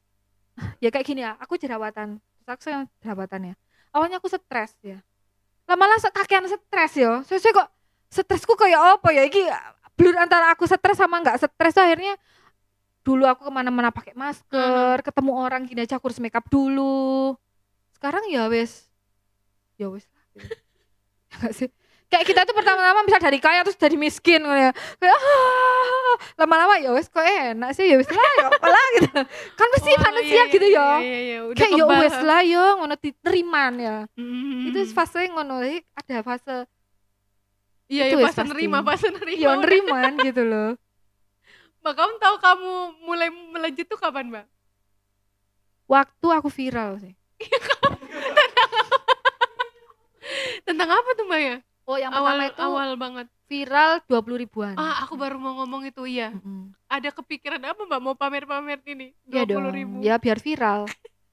[0.83, 3.55] ya kayak gini ya aku jerawatan terus aku yang jerawatan ya
[3.93, 4.99] awalnya aku stres ya
[5.67, 7.67] lama-lama kakean stres ya sesuai kok
[8.07, 9.23] stresku kayak apa ya?
[9.27, 9.43] Iki
[9.99, 12.15] blur antara aku stres sama nggak stres akhirnya
[13.03, 17.35] dulu aku ke mana-mana pakai masker ketemu orang gini aja aku harus makeup dulu.
[17.95, 18.87] Sekarang ya wes
[19.75, 20.23] ya wes lah.
[20.35, 20.55] Gitu.
[21.37, 21.69] Ya sih
[22.07, 26.79] kayak kita tuh pertama-tama bisa dari kaya terus jadi miskin gitu ya kayak "Ah." lama-lama
[26.79, 29.09] ya wes kok enak sih ya wes lah ya apa lah gitu
[29.53, 32.41] kan pasti Oh, manusia iya, gitu iya, ya Iya, iya, udah kayak ya wes lah
[32.41, 34.67] ya ngono diteriman ya Hmm.
[34.67, 35.59] itu fase ngono
[35.93, 36.63] ada fase
[37.87, 39.07] Iya, itu iya wes pas nerima, pas pasti.
[39.11, 39.39] nerima.
[39.39, 40.71] ya neriman gitu loh
[41.77, 44.45] Mbak, kamu tahu kamu mulai melejit tuh kapan, Mbak?
[45.87, 47.15] waktu aku viral sih
[50.67, 51.57] Tentang apa tuh, Mbak ya?
[51.87, 53.27] Oh yang awal pertama itu awal banget.
[53.47, 56.29] viral 20 ribuan Ah, aku baru mau ngomong itu, iya.
[56.29, 56.75] Mm-mm.
[56.85, 58.01] Ada kepikiran apa, Mbak?
[58.01, 59.15] Mau pamer-pamer ini?
[59.25, 59.95] Iya 20 dong ribu.
[60.01, 60.83] ya biar viral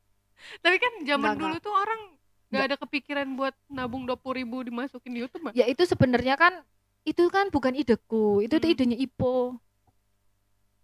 [0.62, 2.00] Tapi kan zaman Enggak, dulu tuh orang
[2.46, 5.52] nggak ada kepikiran buat nabung 20 ribu dimasukin di YouTube, Mbak.
[5.52, 6.62] ya itu sebenarnya kan
[7.02, 8.74] itu kan bukan ideku itu tuh Hmm.
[8.74, 9.58] idenya Ipo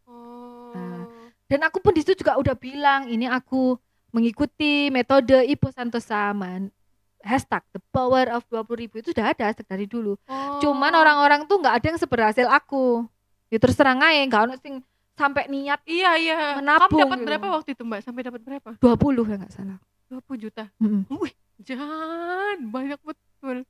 [0.05, 0.75] Oh.
[0.75, 1.07] Nah,
[1.47, 3.79] dan aku pun di situ juga udah bilang ini aku
[4.11, 6.75] mengikuti metode Ipo Santosa man
[7.21, 10.57] hashtag the power of 20 ribu itu sudah ada dari dulu Oh.
[10.59, 13.05] cuman orang-orang tuh nggak ada yang seberhasil aku
[13.49, 14.81] ya terus terang aja nggak ono sing
[15.15, 16.37] sampai niat Iya, iya.
[16.57, 17.27] menabung Kamu dapat gitu.
[17.29, 18.01] berapa waktu itu, Mbak?
[18.01, 18.71] Sampai dapat berapa?
[18.81, 19.77] 20 ya nggak salah
[20.09, 20.65] 20 juta.
[20.81, 21.05] Mm-mm.
[21.13, 23.69] Wih, jangan banyak betul.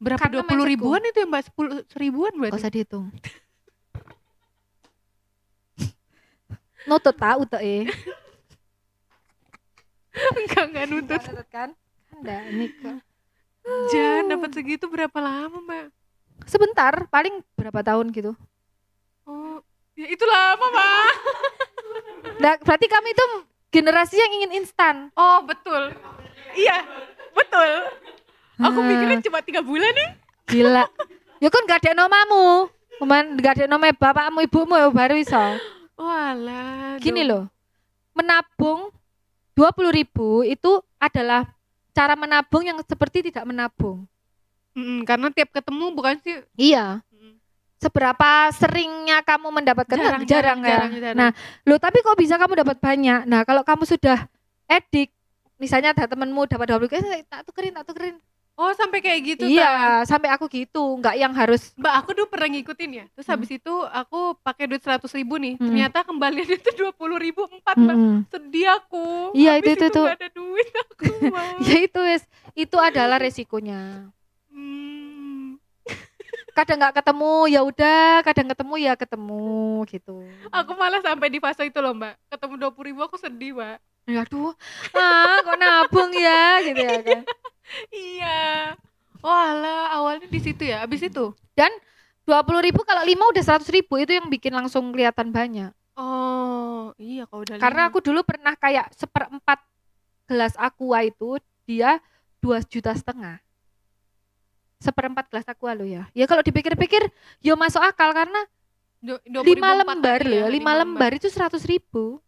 [0.00, 1.52] Berapa dua puluh ribuan itu ya mbak?
[1.52, 2.58] Sepuluh seribuan Gak berarti?
[2.64, 3.06] usah dihitung.
[6.88, 7.84] Nutut tahu tuh eh.
[10.32, 10.84] Enggak enggak.
[10.88, 11.22] Nutut
[11.52, 11.70] kan?
[12.24, 12.98] Ini kok.
[13.90, 15.86] Jangan dapat segitu berapa lama mbak?
[16.44, 18.32] Sebentar, paling berapa tahun gitu.
[19.24, 19.60] Oh,
[19.94, 21.12] ya itu lama mbak.
[22.40, 23.24] Nah, berarti kami itu
[23.68, 24.96] generasi yang ingin instan.
[25.12, 25.92] Oh betul.
[26.56, 26.82] Iya
[27.30, 27.70] betul.
[28.60, 28.86] Aku Ah.
[28.86, 30.10] mikirnya cuma tiga bulan nih.
[30.48, 30.84] Gila.
[31.40, 32.68] Ya kan gak ada nomamu.
[33.00, 35.40] Cuman gak ada nama bapakmu, ibumu ya baru iso.
[35.96, 37.00] Walah.
[37.00, 37.48] Gini loh.
[38.12, 38.92] Menabung
[39.54, 41.48] 20.000 ribu itu adalah
[42.00, 44.08] cara menabung yang seperti tidak menabung.
[44.72, 47.04] Mm, karena tiap ketemu bukan sih Iya.
[47.12, 47.36] Mm.
[47.76, 50.68] Seberapa seringnya kamu mendapatkan Jarang, jarang, jarang, ya.
[50.72, 51.16] jarang, jarang.
[51.16, 51.30] Nah,
[51.68, 53.28] lo tapi kok bisa kamu dapat banyak?
[53.28, 54.24] Nah, kalau kamu sudah
[54.64, 55.12] edik,
[55.60, 58.16] misalnya ada temenmu dapat 20 eh, tak tukerin, tak tukerin.
[58.60, 59.44] Oh sampai kayak gitu.
[59.46, 59.72] Iya,
[60.04, 63.04] sampai aku gitu, nggak yang harus Mbak aku dulu pernah ngikutin ya.
[63.10, 63.34] Terus Hmm.
[63.34, 65.56] habis itu aku pakai duit seratus ribu nih.
[65.56, 65.64] Hmm.
[65.66, 67.96] Ternyata kembaliannya itu dua puluh ribu empat mbak.
[67.96, 68.16] Mm-mm.
[68.28, 69.32] Sedih aku.
[69.32, 70.04] Iya, Habis itu- itu tuh.
[70.04, 71.04] nggak ada duit aku
[71.62, 74.12] ya itu wes itu adalah resikonya
[74.48, 75.56] Hmm.
[76.50, 79.46] kadang nggak ketemu ya udah kadang ketemu ya ketemu
[79.86, 80.16] gitu
[80.50, 82.18] Aku malah sampai di fase itu loh mbak.
[82.28, 83.78] Ketemu dua puluh ribu aku sedih mbak.
[84.04, 84.50] ya aduh
[84.92, 87.20] ah kok nabung ya gitu ya kan
[87.88, 88.74] Iya.
[89.20, 90.82] Walah awalnya di situ ya.
[90.82, 91.32] Abis itu.
[92.20, 96.94] dua puluh ribu kalau lima udah seratus ribu itu yang bikin langsung kelihatan banyak Oh
[96.94, 97.90] iya kalau udah karena lima.
[97.90, 99.58] aku dulu pernah kayak seperempat
[100.24, 101.98] gelas aqua itu dia
[102.38, 103.42] dua juta setengah
[104.78, 107.10] seperempat gelas aqua lo ya ya kalau dipikir-pikir
[107.42, 108.40] yo masuk akal karena
[109.00, 112.20] Du- 20.000 lima lembar loh ya, ya, lima lembar itu seratus ribu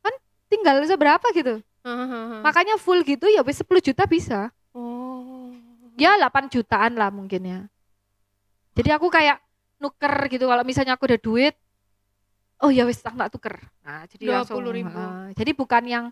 [0.00, 0.12] kan
[0.50, 2.40] tinggal seberapa gitu Hahaha.
[2.40, 5.52] makanya full gitu ya wis 10 juta bisa Oh.
[5.98, 7.60] ya 8 jutaan lah mungkin ya
[8.72, 9.36] jadi aku kayak
[9.76, 11.54] nuker gitu kalau misalnya aku udah duit
[12.62, 14.86] oh ya wis tak tuker nah jadi langsung 20.000.
[14.88, 16.04] ah, jadi bukan yang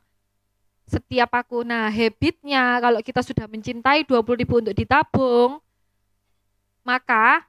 [0.84, 5.62] setiap aku nah habitnya kalau kita sudah mencintai 20.000 ribu untuk ditabung
[6.82, 7.46] maka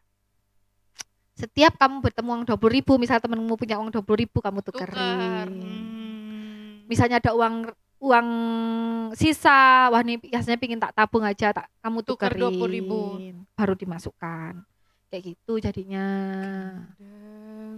[1.33, 4.85] setiap kamu bertemu uang 20.000 ribu misal temenmu punya uang 20.000 ribu kamu Tukar.
[4.93, 6.85] tukerin Hmm.
[6.85, 8.27] misalnya ada uang uang
[9.13, 9.53] sisa
[9.87, 12.81] wah nih biasanya pingin tak tabung aja tak kamu Tukar tukerin.
[12.81, 13.53] 20.000.
[13.53, 14.53] baru dimasukkan.
[15.07, 16.07] Kayak gitu jadinya.
[16.97, 17.77] Nah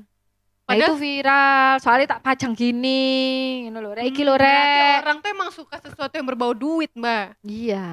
[0.64, 1.72] Padahal itu viral.
[1.78, 3.04] Soalnya tak pajang gini.
[3.66, 4.98] Ngono lho rek iki lho Hmm, rek.
[5.04, 7.44] orang tuh emang suka sesuatu yang berbau duit, Mbak.
[7.44, 7.88] iya.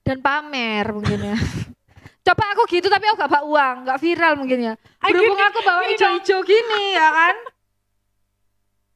[0.00, 1.36] Dan pamer mungkin ya.
[2.24, 3.76] Coba aku gitu tapi aku gak bawa uang.
[3.84, 4.74] Gak viral mungkin ya.
[4.98, 7.36] Berhubung aku bawa hijau-hijau gini ya kan?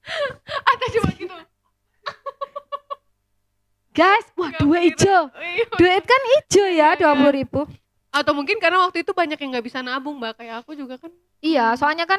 [0.71, 1.35] Ada cuma gitu.
[3.99, 5.23] Guys wah Gak dua hijau
[5.59, 5.65] Iya.
[5.75, 6.89] duit kan hijau ya Iya.
[6.97, 7.61] dua puluh ribu
[8.09, 10.41] Atau mungkin karena waktu itu banyak yang nggak bisa nabung, Mbak.
[10.41, 11.13] Kayak aku juga kan.
[11.45, 12.17] Iya, soalnya kan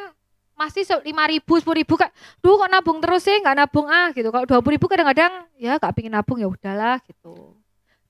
[0.54, 2.14] masih lima ribu, sepuluh ribu kak,
[2.46, 4.30] duh kok nabung terus sih, nggak nabung ah gitu.
[4.30, 7.58] Kalau dua puluh ribu kadang-kadang ya gak pingin nabung ya udahlah gitu.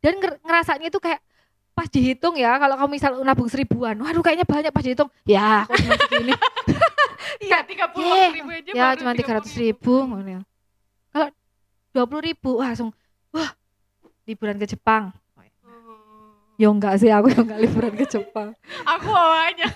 [0.03, 1.23] Dan nger- ngerasanya itu kayak
[1.71, 5.79] pas dihitung ya, kalau kamu misal nabung seribuan, waduh kayaknya banyak pas dihitung, ya kok
[5.79, 6.33] cuma segini,
[7.47, 8.71] Iya, tiga puluh ribu aja.
[8.75, 10.03] ya cuma tiga ratus ribu.
[10.27, 10.43] ya.
[11.15, 11.27] Kalau
[11.95, 12.91] dua puluh ribu, wah langsung,
[13.31, 13.55] wah
[14.29, 15.09] liburan ke Jepang.
[15.65, 16.37] Oh.
[16.61, 18.53] Ya enggak sih, aku yang enggak liburan ke Jepang.
[18.93, 19.73] Aku awalnya.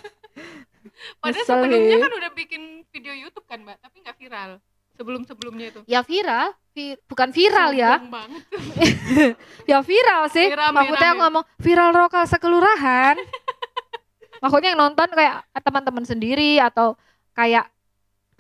[1.22, 2.04] Padahal Nyesel, sebelumnya He.
[2.06, 2.62] kan udah bikin
[2.93, 4.51] video YouTube kan, Mbak, tapi nggak viral.
[4.93, 5.82] Sebelum-sebelumnya itu.
[5.89, 7.97] Ya viral, vi- bukan viral ya.
[7.97, 8.45] Banget.
[9.72, 11.22] ya viral sih Rame, maksudnya aku rame.
[11.26, 13.18] ngomong viral lokal sekelurahan
[14.43, 16.99] maksudnya yang nonton kayak teman-teman sendiri atau
[17.32, 17.72] kayak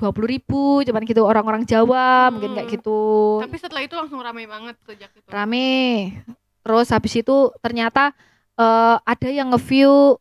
[0.03, 2.75] dua puluh ribu cuman gitu orang-orang Jawa mungkin kayak Hmm.
[2.75, 2.99] gitu.
[3.39, 5.27] Tapi setelah itu langsung ramai banget sejak itu.
[5.31, 6.11] rame.
[6.59, 8.11] Terus habis itu ternyata
[8.53, 10.19] eh, ada yang nge-view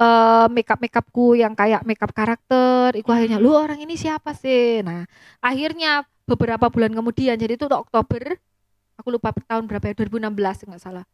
[0.00, 2.96] eh makeup makeupku yang kayak makeup karakter.
[2.96, 4.80] Iku akhirnya lu orang ini siapa sih?
[4.80, 5.04] Nah
[5.38, 8.34] akhirnya beberapa bulan kemudian jadi itu Oktober
[8.96, 11.04] aku lupa tahun berapa ya 2016 nggak salah.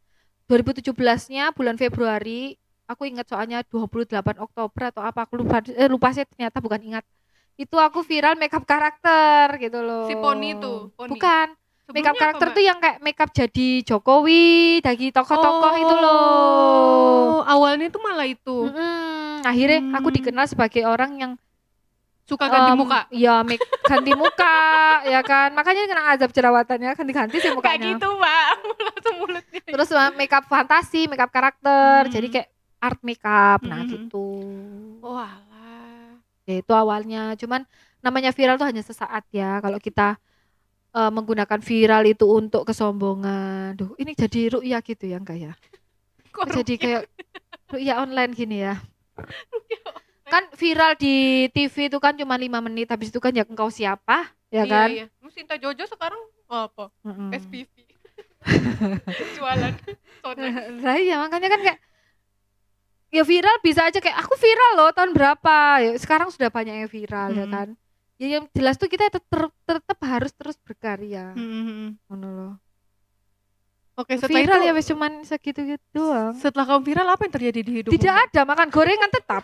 [0.47, 0.89] 2017
[1.29, 2.57] nya bulan Februari
[2.89, 4.09] aku ingat soalnya 28
[4.41, 7.05] Oktober atau apa aku lupa eh, lupa sih ternyata bukan ingat
[7.59, 11.11] itu aku viral makeup karakter gitu loh Si Poni tuh, Poni.
[11.11, 11.47] bukan
[11.83, 14.45] Sebelumnya makeup karakter tuh yang kayak makeup jadi Jokowi
[14.79, 16.17] dari tokoh-tokoh itu loh
[17.29, 18.57] Oh, awalnya tuh malah itu.
[18.63, 19.41] Mm-mm.
[19.41, 20.15] akhirnya aku Hmm.
[20.15, 21.31] dikenal sebagai orang yang
[22.23, 22.99] Suka ganti em, muka.
[23.09, 24.53] ya make ganti muka
[25.03, 28.49] ya kan makanya kena azab jerawatannya ganti-ganti sih Kayak mukanya gitu, Mbak.
[28.85, 29.61] Langsung mulutnya.
[29.65, 32.13] terus makeup fantasi makeup karakter Hmm.
[32.13, 32.47] jadi kayak
[32.79, 33.89] art makeup nah Mhm.
[33.89, 34.25] gitu
[35.01, 35.25] ya
[36.53, 37.61] itu awalnya cuman
[38.01, 40.17] namanya viral tuh hanya sesaat ya kalau kita
[40.95, 45.53] eh, menggunakan viral itu untuk kesombongan duh ini jadi ruya gitu ya enggak ya
[46.35, 46.81] Kok jadi rukyah?
[46.81, 47.03] kayak
[47.81, 48.75] ya online gini ya
[49.19, 50.29] online?
[50.29, 51.15] kan viral di
[51.49, 54.89] TV itu kan cuma lima menit habis itu kan ya engkau siapa ya Iya, kan
[54.89, 55.05] iya.
[55.29, 56.17] Sinta Jojo sekarang
[56.49, 56.89] apa?
[57.05, 57.29] Mm-mm.
[57.33, 57.73] SPV.
[59.37, 59.73] Jualan.
[60.81, 61.79] Lah iya makanya kan kayak
[63.09, 66.89] ya viral bisa aja kayak aku viral loh tahun berapa ya sekarang sudah banyak yang
[66.89, 67.51] viral ya Hmm.
[67.51, 67.67] kan
[68.15, 71.97] ya yang jelas tuh kita tetap tetap harus terus berkarya Hmm.
[72.05, 72.53] ngono loh
[73.95, 77.33] Oke, setelah viral itu, ya wes cuman segitu gitu doang setelah kamu viral apa yang
[77.33, 77.91] terjadi di hidup?
[77.91, 79.43] tidak ada makan gorengan tetap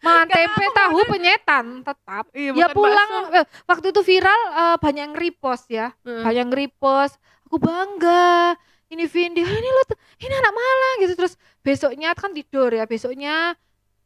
[0.00, 3.34] makan tempe tahu, tahu penyetan tetap Iya, ya makan pulang bakso.
[3.34, 6.22] eh, waktu itu viral eh, banyak yang repost ya Heeh.
[6.22, 8.56] banyak yang repost aku bangga
[8.92, 11.34] ini Vindi "Ah, ini lo tuh ini anak Malang gitu terus
[11.64, 13.56] besoknya kan tidur ya besoknya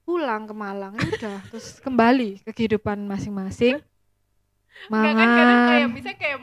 [0.07, 3.83] pulang ke Malang ya udah terus kembali ke kehidupan masing-masing
[4.87, 6.39] Enggak kan kadang kayak mangan misalnya kayak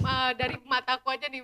[0.00, 1.42] uh, dari mataku aja nih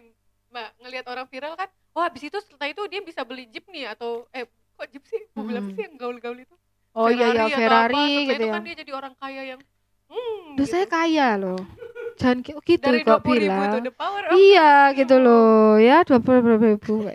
[0.51, 3.87] Mbak ngelihat orang viral kan, oh habis itu setelah itu dia bisa beli jeep nih
[3.95, 5.23] atau eh kok jeep sih?
[5.39, 5.77] Mobil apa Mm-mm.
[5.79, 6.55] sih yang gaul-gaul itu?
[6.91, 7.55] oh iya ya atau apa.
[7.55, 9.61] Ferrari Setelah gitu itu ya kan dia jadi orang kaya yang
[10.11, 11.61] hmm, Duh saya kaya loh
[12.19, 13.85] jangan ki- gitu dari kok 20 ribu itu bilang.
[13.87, 17.07] the power of iya gitu loh ya dua puluh ribu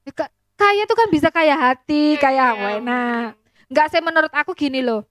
[0.00, 2.68] Ya, ka- kaya tuh kan bisa kaya hati Iya, kaya iya.
[2.80, 3.28] enak
[3.70, 5.06] nggak saya menurut aku gini loh.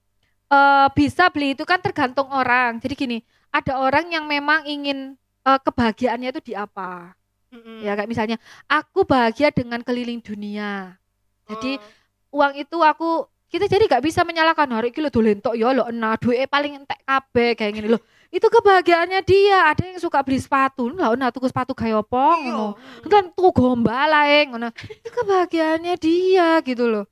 [0.52, 2.76] Eh bisa beli itu kan tergantung orang.
[2.82, 3.18] Jadi gini
[3.50, 5.16] ada orang yang memang ingin
[5.46, 7.14] eh, kebahagiaannya itu di apa?
[7.50, 7.82] Mm-mm.
[7.82, 8.38] ya kayak misalnya
[8.70, 10.94] aku bahagia dengan keliling dunia.
[11.48, 12.38] Jadi Oh.
[12.42, 15.90] uang itu aku kita jadi gak bisa menyalahkan hari iki lho dolen tok ya lho
[15.90, 19.74] enak duit paling entek kabeh kayak gini loh itu kebahagiaannya dia.
[19.74, 20.86] Ada yang suka beli sepatu.
[20.94, 22.78] Lah enak tuku sepatu kayak apa ngono.
[23.10, 24.70] Kan tuku gombal ae ngono.
[24.70, 27.04] Itu kebahagiaannya dia gitu loh.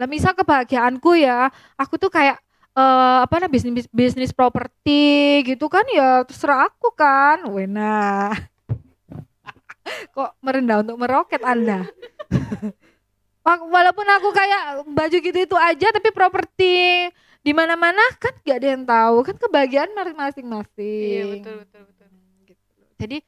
[0.00, 2.40] Lah misal kebahagiaanku ya aku tuh kayak
[2.74, 7.44] eh apa namanya bisnis bisnis properti gitu kan ya terserah aku kan.
[7.52, 8.32] Wena
[10.16, 11.84] kok merendah untuk meroket anda?
[13.44, 17.12] Walaupun aku kayak baju gitu itu aja tapi properti
[17.44, 22.08] di mana-mana kan gak ada yang tahu kan kebahagiaan masing-masing Iya betul betul betul.
[22.48, 22.80] gitu.
[22.96, 23.18] Jadi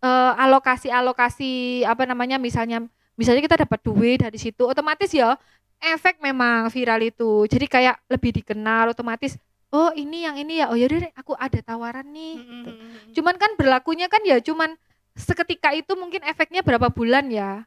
[0.00, 2.86] eh, alokasi-alokasi apa namanya misalnya
[3.18, 5.34] misalnya kita dapat duit dari situ otomatis ya
[5.82, 7.44] efek memang viral itu.
[7.50, 9.34] Jadi kayak lebih dikenal otomatis
[9.74, 12.36] oh ini yang ini ya oh yaudah deh aku ada tawaran nih.
[12.38, 12.70] gitu.
[12.70, 13.12] Mm-mm.
[13.18, 14.78] Cuman kan berlakunya kan ya cuman
[15.18, 17.66] seketika itu mungkin efeknya berapa bulan ya.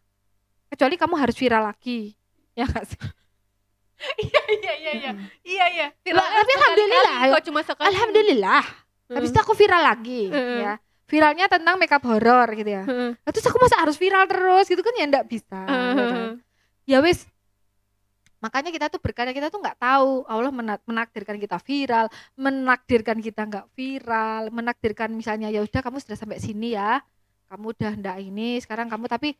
[0.71, 2.15] Kecuali kamu harus viral lagi.
[2.53, 2.99] Ya nggak sih?
[4.03, 5.11] Iya iya iya iya.
[5.43, 5.87] Iya iya.
[6.13, 7.19] Lah, tapi alhamdulillah.
[7.33, 7.87] Kok cuma sekali.
[7.89, 8.63] Alhamdulillah.
[9.13, 10.59] Habis itu aku viral lagi Heeh.
[10.63, 10.73] ya.
[11.07, 12.83] Viralnya tentang makeup horror gitu ya.
[12.87, 15.55] Lah, terus aku masa harus viral terus gitu kan ya enggak bisa.
[15.55, 15.97] ya kan?
[15.99, 16.29] Heeh.
[16.89, 17.27] Ya wis.
[18.43, 23.47] Makanya kita tuh berkarya kita tuh nggak tahu Allah mena- menakdirkan kita viral, menakdirkan kita
[23.47, 26.99] nggak viral, menakdirkan misalnya ya udah kamu sudah sampai sini ya,
[27.47, 29.39] kamu udah ndak ini, sekarang kamu tapi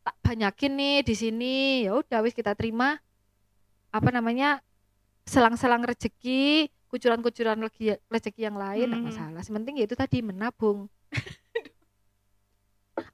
[0.00, 2.96] tak banyakin nih di sini, ya udah wis kita terima
[3.90, 4.62] apa namanya
[5.26, 7.58] selang-selang rezeki, kucuran-kucuran
[8.10, 9.02] rezeki yang lain Mhm.
[9.06, 9.42] masalah.
[9.42, 10.90] Sementing ya itu tadi menabung.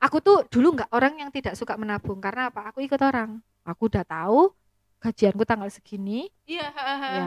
[0.04, 2.72] aku tuh dulu nggak orang yang tidak suka menabung karena apa?
[2.72, 3.40] Aku ikut orang.
[3.66, 4.54] Aku udah tahu
[5.02, 6.68] gajianku tanggal segini, Iya.
[6.72, 7.26] ya.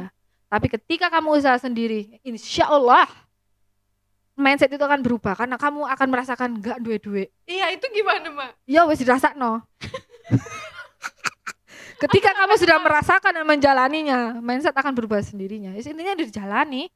[0.49, 3.05] Tapi ketika kamu usaha sendiri, insya Allah
[4.33, 7.29] mindset itu akan berubah karena kamu akan merasakan nggak duit-duit.
[7.45, 8.51] Iya itu gimana mbak?
[8.65, 9.61] Ya wes dirasa no.
[11.99, 15.75] Ketika kamu sudah merasakan dan menjalaninya, mindset akan berubah sendirinya.
[15.75, 16.87] Ya, intinya dijalani.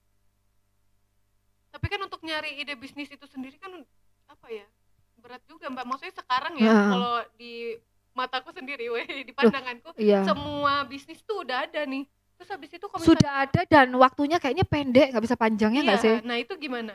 [1.74, 3.84] Tapi kan untuk nyari ide bisnis itu sendiri kan
[4.32, 4.64] apa ya
[5.20, 5.84] berat juga mbak.
[5.84, 6.90] Maksudnya sekarang ya Heeh.
[6.96, 7.54] kalau di
[8.16, 10.24] mataku sendiri, weh, di pandanganku Iya.
[10.24, 12.08] semua bisnis tuh udah ada nih.
[12.40, 16.16] Terus habis itu kalau Sudah ada dan waktunya kayaknya pendek, nggak bisa panjangnya nggak sih?
[16.16, 16.94] Iya, Nah itu gimana?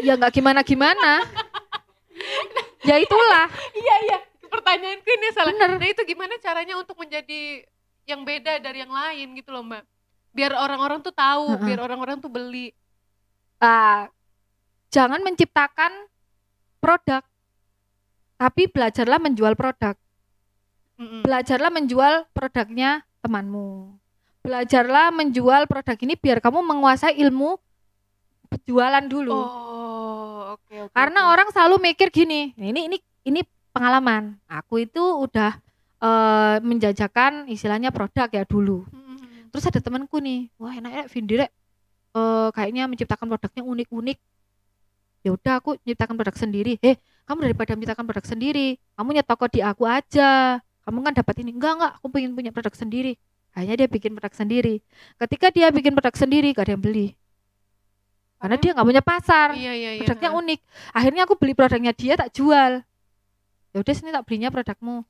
[0.00, 1.24] Ya nggak gimana-gimana.
[2.88, 3.46] ya itulah.
[3.76, 4.18] iya iya.
[4.48, 5.52] Pertanyaanku ini salah.
[5.52, 5.70] Bener.
[5.78, 7.64] Nah itu gimana caranya untuk menjadi
[8.08, 9.84] yang beda dari yang lain gitu loh mbak?
[10.32, 11.64] Biar orang-orang tuh tahu, Heeh.
[11.68, 12.72] biar orang-orang tuh beli.
[13.60, 14.08] Ah,
[14.88, 15.92] jangan menciptakan
[16.80, 17.20] produk,
[18.40, 19.98] tapi belajarlah menjual produk.
[20.98, 21.22] Mm-mm.
[21.22, 23.98] Belajarlah menjual produknya temanmu.
[24.42, 27.58] Belajarlah menjual produk ini biar kamu menguasai ilmu
[28.48, 29.36] penjualan dulu.
[29.36, 30.94] Oh oke oke.
[30.96, 31.30] Karena oke.
[31.36, 32.96] orang selalu mikir gini, "Nah, ini ini
[33.28, 33.40] ini
[33.78, 34.22] pengalaman.
[34.50, 35.54] Aku itu udah
[36.02, 38.84] eh, menjajakan istilahnya produk ya dulu.
[38.90, 39.48] Mm-mm.
[39.54, 41.50] Terus ada temanku nih, wah enak ya Vindi Rek.
[42.18, 44.18] Eh, kayaknya menciptakan produknya unik-unik.
[45.26, 46.74] Ya udah aku menciptakan produk sendiri.
[46.82, 48.68] Eh, kamu daripada menciptakan produk sendiri,
[48.98, 50.58] kamu nyet toko di aku aja.
[50.86, 51.52] Kamu kan dapat ini.
[51.52, 53.14] Enggak, enggak, aku pengen punya produk sendiri.
[53.52, 54.74] Akhirnya dia bikin produk sendiri.
[55.20, 57.12] Ketika dia bikin produk sendiri, gak ada yang beli.
[58.38, 58.60] Karena Oh.
[58.62, 60.06] dia nggak punya pasar Iya iya iya.
[60.06, 60.60] produknya unik
[60.94, 62.86] akhirnya aku beli produknya dia tak jual
[63.78, 65.06] ya udah sini tak belinya produkmu.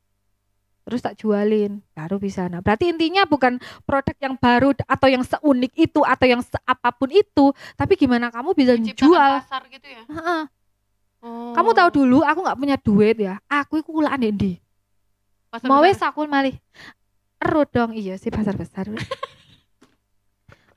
[0.85, 2.49] Terus tak jualin baru bisa.
[2.49, 7.53] Nah berarti intinya bukan produk yang baru atau yang seunik itu atau yang seapapun itu
[7.77, 9.33] tapi gimana kamu bisa Menciptakan jual.
[9.45, 10.03] pasar gitu ya.
[11.19, 11.51] Oh.
[11.51, 14.55] kamu tahu dulu aku nggak punya duit ya aku itu kulaan di
[15.67, 16.57] mau wes aku malih.
[17.41, 17.93] Ero dong.
[17.97, 18.89] Iya sih pasar besar.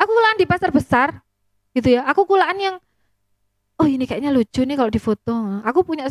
[0.02, 1.22] Aku kulaan di pasar besar
[1.72, 2.04] gitu ya.
[2.10, 2.76] Aku kulaan yang
[3.78, 6.10] oh ini kayaknya lucu nih kalau difoto aku punya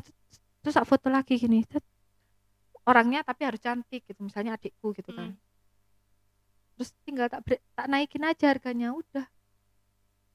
[0.60, 1.64] terus tak foto lagi gini
[2.84, 5.38] orangnya tapi harus cantik gitu misalnya adikku gitu kan Hmm.
[6.74, 9.26] terus tinggal tak bre- tak naikin aja harganya udah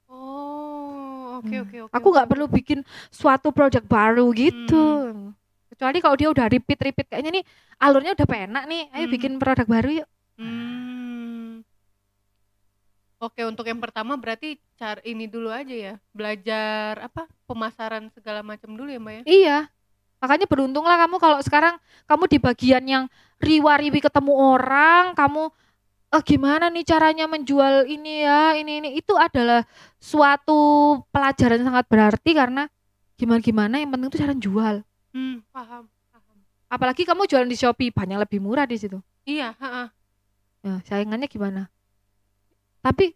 [0.06, 1.64] Oh, oke Hmm.
[1.66, 1.92] oke oke.
[1.92, 2.32] aku nggak oke.
[2.32, 2.78] perlu bikin
[3.10, 4.78] suatu project baru gitu
[5.10, 5.34] Hmm.
[5.66, 7.44] kecuali kalau dia udah repeat repeat kayaknya nih
[7.76, 9.14] alurnya udah penak nih ayo Hmm.
[9.14, 11.64] bikin produk baru yuk Hmm.
[13.16, 15.94] Oke, untuk yang pertama berarti cari ini dulu aja ya.
[16.12, 17.24] Belajar apa?
[17.48, 19.22] Pemasaran segala macam dulu ya, Mbak ya.
[19.24, 19.58] Iya.
[20.22, 21.74] Makanya beruntunglah kamu kalau sekarang
[22.08, 23.04] kamu di bagian yang
[23.42, 25.52] riwa-riwi ketemu orang, kamu
[26.16, 29.66] eh, gimana nih caranya menjual ini ya, ini ini itu adalah
[30.00, 32.64] suatu pelajaran sangat berarti karena
[33.16, 34.76] gimana gimana yang penting itu cara jual.
[35.12, 36.36] Hmm, paham, paham.
[36.68, 39.00] Apalagi kamu jualan di Shopee banyak lebih murah di situ.
[39.28, 39.86] Iya, heeh.
[40.66, 41.68] Ya, saingannya gimana?
[42.80, 43.14] Tapi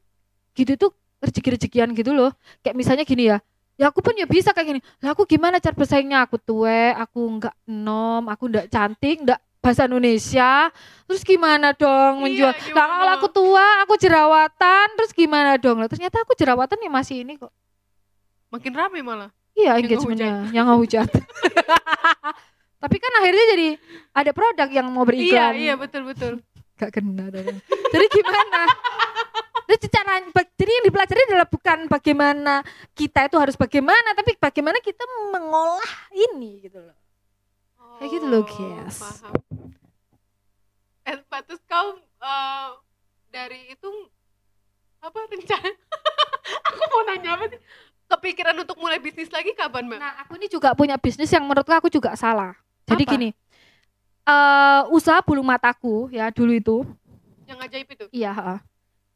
[0.55, 0.91] gitu tuh
[1.23, 2.35] rezeki-rezekian gitu loh.
[2.65, 3.39] Kayak misalnya gini ya.
[3.81, 4.81] Ya aku pun ya bisa kayak gini.
[5.01, 6.29] Lah aku gimana cara bersaingnya?
[6.29, 10.69] Aku tuwe, aku enggak nom, aku enggak cantik, enggak bahasa Indonesia.
[11.09, 12.53] Terus gimana dong Iya, menjual?
[12.61, 12.77] gimana?
[12.77, 15.81] Lah kalau aku tua, aku jerawatan, terus gimana dong?
[15.81, 17.49] Lah ternyata aku jerawatan ya masih ini kok.
[18.53, 19.33] Makin rame malah.
[19.57, 21.09] Iya engagementnya, yang nggak hujat.
[22.85, 23.69] Tapi kan akhirnya jadi
[24.13, 25.57] ada produk yang mau beriklan.
[25.57, 26.45] Iya, iya betul betul.
[26.81, 27.45] gak kena dong.
[27.93, 28.61] jadi gimana
[29.71, 30.13] jadi cara
[30.51, 32.55] jadi yang dipelajari adalah bukan bagaimana
[32.93, 36.97] kita itu harus bagaimana tapi bagaimana kita mengolah ini gitu loh
[37.97, 38.97] Kayak gitu loh, Oh, guys.
[38.97, 39.37] Paham.
[41.05, 42.69] Eh, Pak, terus kau eh,
[43.29, 43.89] dari itu
[44.99, 45.69] apa rencana?
[46.73, 47.61] aku mau nanya apa sih?
[48.09, 49.99] Kepikiran untuk mulai bisnis lagi kapan, Mbak?
[50.01, 53.13] nah aku ini juga punya bisnis yang menurutku aku juga salah jadi Apa?
[53.13, 53.29] gini
[54.25, 56.77] eh usaha bulu mataku ya dulu itu
[57.47, 58.05] Yang ajaib itu.
[58.11, 58.55] iya ha.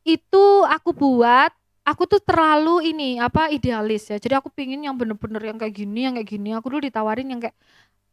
[0.04, 1.50] Itu aku buat
[1.84, 4.16] aku tuh terlalu ini apa idealis ya.
[4.20, 6.52] Jadi aku pingin yang bener-bener yang kayak gini yang kayak gini.
[6.56, 7.56] Aku dulu ditawarin yang kayak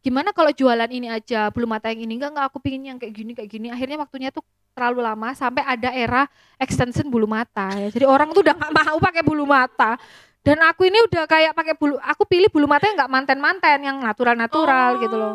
[0.02, 1.48] gimana kalau jualan ini aja?
[1.52, 2.46] Bulu mata yang ini enggak enggak.
[2.52, 3.66] Aku pingin yang kayak gini kayak gini.
[3.72, 6.24] Akhirnya waktunya tuh terlalu lama sampai ada era
[6.56, 7.88] extension bulu mata ya.
[7.92, 10.00] Jadi orang tuh udah nggak mau pakai bulu mata.
[10.42, 13.96] Dan aku ini udah kayak pakai bulu aku pilih bulu mata yang nggak manten-manten yang
[14.00, 15.00] natural-natural Oh.
[15.00, 15.34] gitu loh.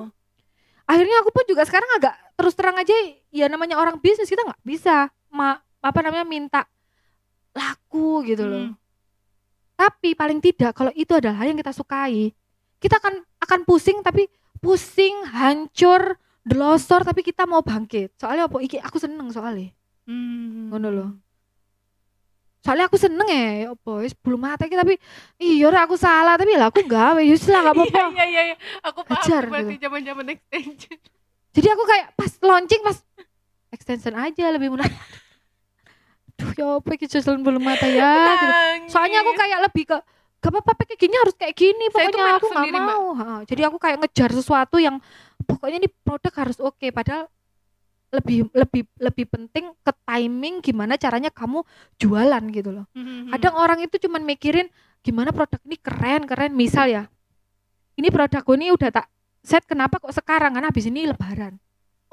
[0.87, 2.91] Akhirnya aku pun juga sekarang agak terus terang aja
[3.31, 5.07] ya namanya orang bisnis kita nggak bisa.
[5.31, 6.61] Ma apa namanya minta
[7.51, 8.75] laku gitu loh Hmm.
[9.75, 12.33] tapi paling tidak kalau itu adalah hal yang kita sukai
[12.77, 14.25] kita akan akan pusing tapi
[14.57, 19.69] pusing hancur delosor tapi kita mau bangkit soalnya apa iki aku seneng soalnya
[20.03, 20.71] Hmm.
[20.71, 21.09] ngono loh
[22.57, 24.95] soalnya aku seneng ya ya apa wis belum mati tapi
[25.37, 28.41] iya ora aku salah tapi lah aku gawe ya wis lah gak apa-apa Iya, iya,
[28.43, 28.55] iya.
[28.83, 29.83] Aku paham berarti gitu.
[29.83, 30.97] zaman-zaman extension.
[31.51, 32.97] jadi aku kayak pas launching pas
[33.69, 34.87] extension aja lebih murah
[36.37, 38.05] Duh ya apa iki jualan belum mata ya?
[38.13, 38.47] Gitu.
[38.93, 39.97] Soalnya aku kayak lebih ke
[40.37, 43.05] gak apa-apa pakai gini harus kayak gini Saya pokoknya merek aku nggak mau.
[43.17, 45.01] Ha, jadi aku kayak ngejar sesuatu yang
[45.49, 47.25] pokoknya ini produk harus oke padahal
[48.13, 51.65] lebih lebih lebih penting ke timing gimana caranya kamu
[51.99, 52.85] jualan gitu loh.
[52.95, 54.69] Hmm, hmm, kadang orang itu cuman mikirin
[55.01, 56.53] gimana produk ini keren keren.
[56.53, 57.03] Misal ya
[57.97, 59.09] ini produkku ini udah tak
[59.41, 60.53] set kenapa kok sekarang?
[60.53, 61.57] Karena habis ini lebaran.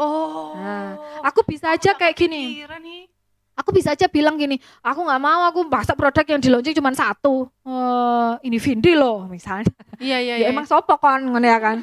[0.00, 0.56] Oh.
[0.58, 2.66] Nah, aku bisa aja nggak kayak gini.
[2.66, 3.13] nih.
[3.54, 6.90] Aku bisa aja bilang gini aku nggak mau aku masa produk yang di launching cuma
[6.92, 9.72] satu Eh, ini Vindi loh misalnya.
[9.96, 10.46] Iya, iya, ya iya.
[10.52, 11.80] emang sopo kon ngono ya kan.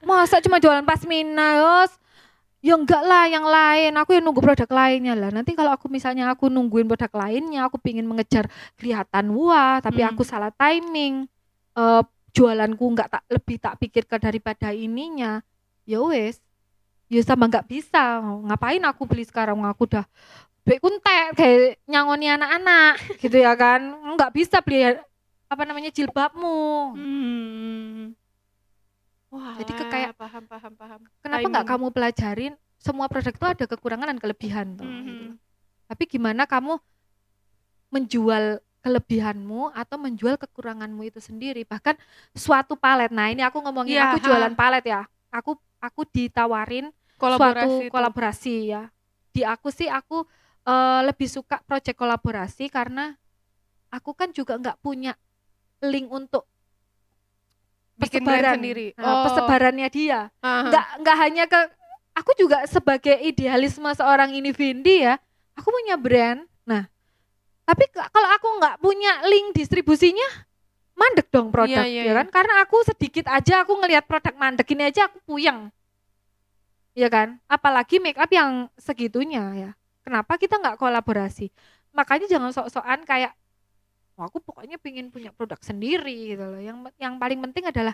[0.00, 1.92] Masa cuma jualan pasmina yos
[2.64, 5.12] ya enggak lah yang lain aku yang nunggu produk lainnya.
[5.12, 8.46] Lah nanti kalau aku misalnya aku nungguin produk lainnya aku pingin mengejar
[8.78, 10.14] kelihatan wah tapi Hmm.
[10.14, 11.26] aku salah timing
[11.74, 15.40] eh jualanku nggak tak lebih tak pikirkan daripada ininya
[15.84, 16.40] ya wes
[17.06, 18.18] ya sama nggak bisa.
[18.20, 19.58] Ngapain aku beli sekarang?
[19.64, 20.04] Aku udah
[20.62, 23.80] duit kuntek kayak nyangoni anak-anak gitu ya kan?
[24.14, 24.98] Nggak bisa beli
[25.46, 26.94] apa namanya jilbabmu.
[26.94, 28.02] Hmm.
[29.26, 31.00] Wah, Jadi ke kayak- paham paham paham.
[31.20, 32.52] kenapa nggak kamu pelajarin?
[32.76, 35.24] Semua produk itu ada kekurangan dan kelebihan tuh Hmm, gitu.
[35.86, 36.78] tapi gimana kamu
[37.88, 41.62] menjual kelebihanmu atau menjual kekuranganmu itu sendiri?
[41.62, 41.98] Bahkan
[42.32, 43.10] suatu palet.
[43.10, 44.24] Nah ini aku ngomongin Iya, aku ha.
[44.24, 45.02] jualan palet ya.
[45.32, 47.92] Aku aku ditawarin Kolaborasi suatu itu.
[47.92, 48.82] kolaborasi ya
[49.32, 50.24] di aku sih aku
[50.64, 53.16] eh, lebih suka project kolaborasi karena
[53.88, 55.12] aku kan juga nggak punya
[55.80, 56.48] link untuk
[57.96, 58.86] bikin brand persebaran sendiri.
[58.96, 59.22] Nah, Oh.
[59.24, 60.68] persebarannya dia Aha.
[60.68, 61.60] nggak nggak hanya ke
[62.12, 65.16] aku juga sebagai idealisme seorang ini Vindi ya
[65.52, 66.84] aku punya brand nah
[67.64, 70.28] tapi kalau aku nggak punya link distribusinya
[70.92, 74.68] mandek dong produk Iya, iya, ya kan karena aku sedikit aja aku ngelihat produk mandek
[74.72, 75.68] ini aja aku puyeng
[76.96, 77.36] ya kan?
[77.44, 79.70] Apalagi make up yang segitunya ya.
[80.00, 81.52] Kenapa kita nggak kolaborasi?
[81.92, 83.36] Makanya jangan sok-sokan kayak
[84.16, 86.62] "Wah, aku pokoknya pengen punya produk sendiri gitu loh.
[86.62, 87.92] Yang yang paling penting adalah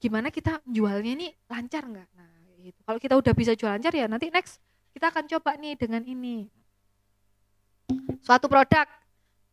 [0.00, 2.08] gimana kita jualnya ini lancar nggak?
[2.16, 2.80] Nah gitu.
[2.80, 4.60] Kalau kita udah bisa jual lancar ya nanti next
[4.96, 6.48] kita akan coba nih dengan ini.
[8.24, 8.88] Suatu produk.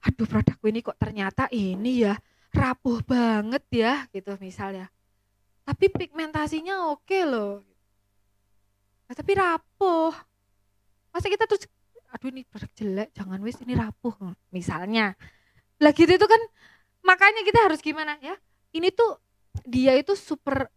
[0.08, 2.16] Aduh produkku ini kok ternyata ini ya
[2.54, 4.88] rapuh banget ya gitu misalnya.
[5.68, 7.77] Tapi pigmentasinya oke loh
[9.08, 10.14] Nah, tapi rapuh.
[11.16, 11.66] Masa kita terus
[12.08, 14.14] aduh ini produk jelek jangan wis ini rapuh.
[14.52, 15.16] Misalnya.
[15.80, 16.42] Lah gitu itu kan
[17.04, 18.36] makanya kita harus gimana ya?
[18.76, 19.20] Ini tuh
[19.64, 20.68] dia itu super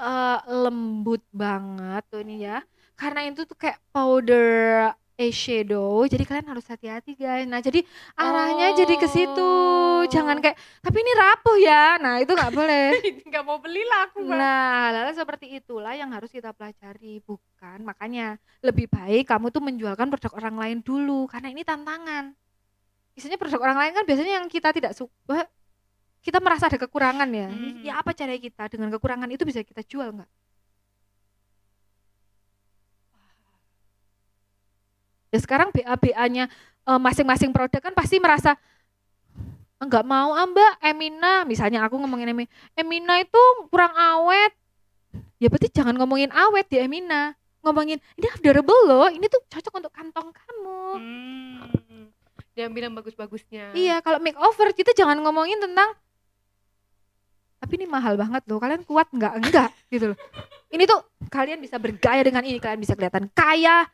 [0.00, 2.60] eh, lembut banget tuh ini ya.
[2.94, 7.84] Karena itu tuh kayak powder eyeshadow jadi kalian harus hati-hati guys nah jadi
[8.16, 9.52] arahnya jadi ke situ
[10.08, 12.96] jangan kayak tapi ini rapuh ya nah itu nggak boleh
[13.30, 14.26] nggak mau beli lah aku.
[14.26, 17.78] Nah, hal seperti itulah yang harus kita pelajari, bukan?
[17.86, 22.34] Makanya lebih baik kamu tuh menjualkan produk orang lain dulu karena ini tantangan.
[23.14, 25.46] Biasanya produk orang lain kan biasanya yang kita tidak suka,
[26.20, 27.48] kita merasa ada kekurangan ya.
[27.48, 27.80] Hmm.
[27.84, 30.30] Ya apa cara kita dengan kekurangan itu bisa kita jual nggak?
[35.30, 36.50] Ya sekarang BA-BA-nya
[36.86, 38.58] eh, masing-masing produk kan pasti merasa
[39.80, 41.46] enggak mau ah mbak Emina.
[41.46, 44.52] Misalnya aku ngomongin Emina Emina itu kurang awet.
[45.40, 47.32] Ya berarti jangan ngomongin awet di Emina.
[47.64, 50.82] Ngomongin ini affordable loh ini tuh cocok untuk kantong kamu.
[50.98, 52.08] Hmm.
[52.50, 53.72] Diambil yang bagus-bagusnya.
[53.72, 55.96] iya kalau makeover kita jangan ngomongin tentang
[57.60, 59.32] tapi ini mahal banget loh kalian kuat nggak?
[59.36, 60.18] Enggak gitu loh.
[60.72, 63.84] Ini tuh kalian bisa bergaya dengan ini kalian bisa kelihatan kaya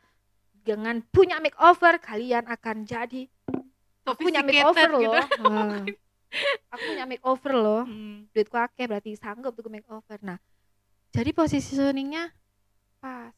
[0.67, 3.31] dengan punya makeover kalian akan jadi
[4.03, 5.01] aku punya makeover Sophisticated loh.
[5.23, 5.47] gitu.
[5.47, 5.83] Nah,
[6.75, 7.83] aku punya makeover loh.
[7.87, 8.27] Hmm.
[8.35, 10.19] duitku akeh berarti sanggup tuh makeover.
[10.19, 10.35] Nah
[11.15, 12.35] jadi positioningnya
[12.99, 13.31] pas.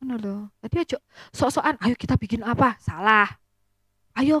[0.00, 0.42] Ngono loh.
[0.64, 0.98] Tadi aja
[1.32, 2.80] sok-sokan ayo kita bikin apa?
[2.80, 3.28] Salah.
[4.16, 4.40] Ayo.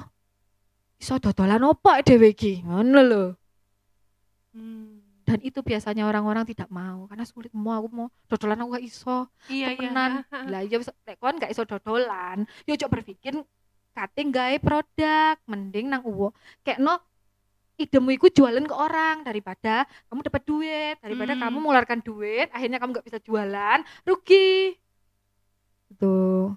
[0.96, 2.64] Iso dodolan opo dhewe iki?
[2.64, 3.28] Ngono loh.
[4.54, 4.93] Hmm.
[5.24, 9.26] Dan itu biasanya orang-orang tidak mau karena sulit mau aku mau dodolan aku gak iso
[9.48, 9.76] Iya iya.
[9.80, 13.32] temenan lah iya wis lek kon gak iso dodolan yo coba berpikir
[13.92, 17.00] kating gawe produk mending nang uwo kayak no
[17.74, 21.42] idemu iku jualan ke orang daripada kamu dapat duit daripada Hmm.
[21.42, 24.76] kamu mengeluarkan duit akhirnya kamu nggak bisa jualan rugi
[25.88, 26.52] gitu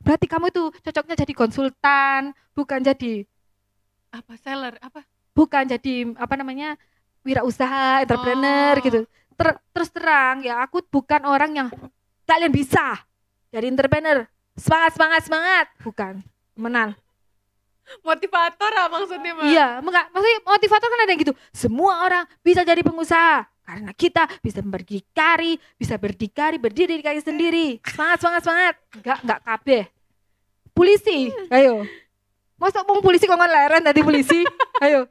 [0.00, 2.20] berarti kamu itu cocoknya jadi konsultan
[2.52, 3.24] bukan jadi
[4.14, 4.78] Apa seller?
[4.78, 5.02] Apa?
[5.34, 6.78] bukan jadi apa namanya
[7.24, 8.84] wirausaha entrepreneur Oh.
[8.84, 9.00] gitu
[9.34, 11.68] Ter- terus terang ya aku bukan orang yang
[12.22, 13.02] kalian bisa
[13.50, 14.26] jadi entrepreneur.
[14.54, 15.66] Semangat semangat semangat.
[15.82, 16.14] Bukan.
[16.54, 16.90] Menang.
[18.02, 19.44] Motivator ah maksudnya Mbak.
[19.46, 21.34] iya enggak maksudnya motivator kan ada yang gitu.
[21.50, 23.46] Semua orang bisa jadi pengusaha.
[23.64, 27.66] Karena kita bisa berdikari bisa berdikari berdiri di kaki sendiri.
[27.82, 28.74] Semangat semangat semangat.
[28.94, 29.82] Enggak enggak kabeh.
[30.70, 31.82] Polisi ayo.
[32.54, 34.46] Masa mau polisi kok leren tadi polisi?
[34.84, 35.10] Ayo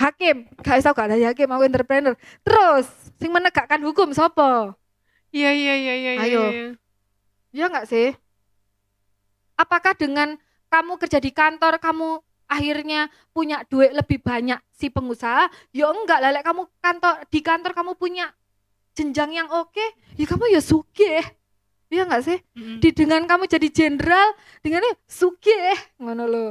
[0.00, 2.88] hakim gak iso gak ada hakim aku entrepreneur terus
[3.20, 4.72] sing menegakkan hukum sopo
[5.30, 6.12] Iya iya iya iya.
[6.18, 6.42] iya, Ayo.
[6.50, 6.66] iya.
[7.54, 8.10] ya nggak sih
[9.54, 10.34] apakah dengan
[10.66, 12.18] kamu kerja di kantor kamu
[12.50, 17.72] akhirnya punya duit lebih banyak si pengusaha ya enggak lah lek kamu kantor di kantor
[17.76, 18.26] kamu punya
[18.98, 19.86] jenjang yang oke
[20.18, 21.22] ya kamu ya sugih
[21.86, 22.82] ya enggak sih Mm-mm.
[22.82, 24.34] di dengan kamu jadi jenderal
[24.66, 26.46] dengannya sugih ngono lo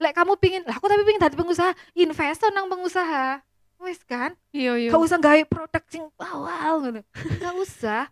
[0.00, 1.72] lek kamu pingin lah aku tapi pingin jadi pengusaha.
[1.92, 3.44] Investor nang pengusaha.
[3.80, 4.36] Wes kan?
[4.52, 4.88] Iya iya.
[4.92, 7.00] gak usah gawe produk sing wow, wow gitu
[7.40, 8.02] gak usah.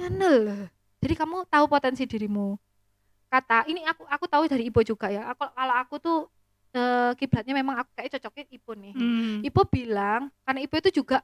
[0.00, 0.64] Ngono loh
[1.04, 2.56] jadi kamu tahu potensi dirimu.
[3.28, 5.28] Kata ini aku aku tahu dari Ipo juga ya.
[5.36, 6.18] Aku kalau aku tuh
[6.72, 8.92] eh, kiblatnya memang aku kayak cocoknya Ipo nih.
[8.96, 9.36] Hmm.
[9.44, 11.20] Ipo bilang karena Ipo itu juga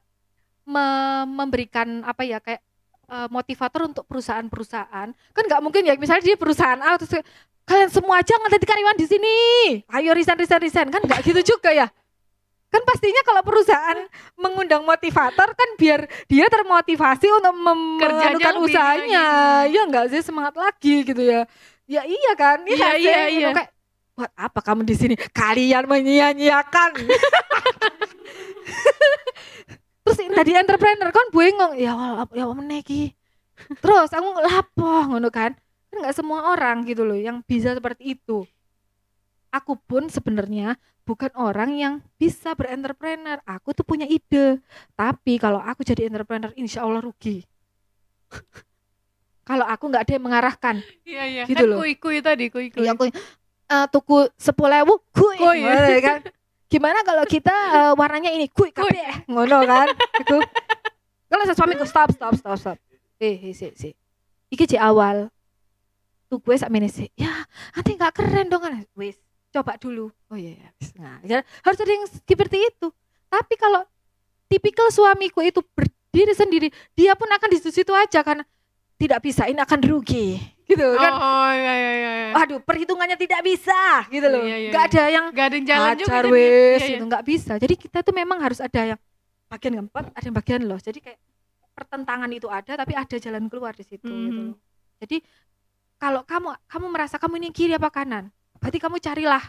[0.68, 2.60] me- memberikan apa ya kayak
[3.08, 5.08] eh, motivator untuk perusahaan-perusahaan.
[5.16, 7.16] Kan nggak mungkin ya misalnya dia perusahaan A terus
[7.70, 9.36] kalian semua aja nggak karyawan di sini.
[9.94, 10.88] Ayo resign resign resign.
[10.90, 11.86] Kan nggak gitu juga ya?
[12.70, 13.98] Kan pastinya kalau perusahaan
[14.38, 19.26] mengundang motivator kan biar dia termotivasi untuk mem- Kerjanya menganukan lebih usahanya.
[19.70, 20.20] ya enggak sih?
[20.22, 21.46] Semangat lagi gitu ya.
[21.86, 22.66] Ya iya kan?
[22.66, 23.48] Iya, nggak iya, iya.
[23.54, 23.70] kayak
[24.18, 25.14] buat apa kamu di sini?
[25.14, 26.90] Kalian menyia-nyiakan.
[30.06, 31.78] Terus tadi entrepreneur kan bengong.
[31.78, 31.94] Ya
[32.34, 32.82] ya meneh
[33.78, 35.52] terus aku lapo ngono kan
[35.90, 38.46] kan nggak semua orang gitu loh yang bisa seperti itu
[39.50, 43.42] aku pun sebenarnya bukan orang yang bisa berentrepreneur.
[43.42, 44.62] Aku tuh punya ide.
[44.94, 47.42] Tapi kalau aku jadi entrepreneur, insya Allah rugi.
[49.48, 50.76] kalau aku nggak ada yang mengarahkan.
[51.02, 51.42] Iya iya.
[51.50, 51.78] Gitu kan loh.
[51.82, 52.86] kui-kui tadi kui-kui.
[52.86, 55.66] Ya aku eh, tuku sepuluh ewu, kui, Kui.
[55.66, 56.18] ngono kan.
[56.70, 59.90] Gimana kalau kita eh, warnanya ini kui kabeh, ngono kan?
[60.22, 60.38] Aku
[61.30, 62.78] kalau suamiku stop stop stop stop.
[63.18, 63.92] Eh, eh sih sih.
[64.54, 65.30] Iki di awal.
[66.30, 66.70] Tuh gue sak.
[67.18, 67.34] Ya,
[67.74, 68.86] nanti nggak keren dong kan.
[68.94, 69.18] Wis,
[69.50, 70.14] coba dulu.
[70.30, 70.94] Oh iya, iya, wis.
[70.94, 72.86] Nah, ya, harus ada yang seperti itu.
[73.26, 73.82] Tapi kalau
[74.46, 78.46] tipikal suamiku itu berdiri sendiri, dia pun akan di situ aja karena
[78.94, 80.38] tidak bisa ini akan rugi.
[80.70, 81.12] Gitu kan.
[81.18, 82.10] Oh iya iya iya.
[82.30, 82.32] iya.
[82.38, 84.46] Aduh, perhitungannya tidak bisa gitu loh.
[84.46, 84.92] Iya, iya, Nggak iya.
[84.94, 86.14] ada yang Gak ada yang jalan juga.
[86.30, 86.46] wes Iya,
[86.78, 86.86] iya.
[86.94, 87.52] gitu, nggak bisa.
[87.58, 89.00] Jadi kita tuh memang harus ada yang
[89.50, 90.78] bagian keempat, ada yang bagian loh.
[90.78, 91.18] Jadi kayak
[91.74, 94.46] pertentangan itu ada, tapi ada jalan keluar di situ gitu Mhm.
[94.54, 94.58] loh.
[95.02, 95.16] Jadi
[96.00, 99.44] kalau kamu kamu merasa kamu ini kiri apa kanan, berarti kamu carilah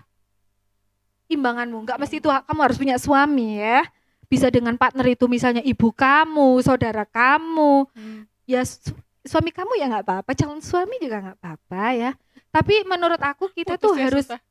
[1.32, 1.88] imbanganmu.
[1.88, 3.88] Nggak mesti itu kamu harus punya suami ya.
[4.28, 8.24] Bisa dengan partner itu misalnya ibu kamu, saudara kamu, Hmm.
[8.47, 12.12] ya su- suami kamu ya nggak apa-apa, calon suami juga nggak apa-apa ya.
[12.52, 14.41] Tapi menurut aku kita tuh Putusnya harus susah.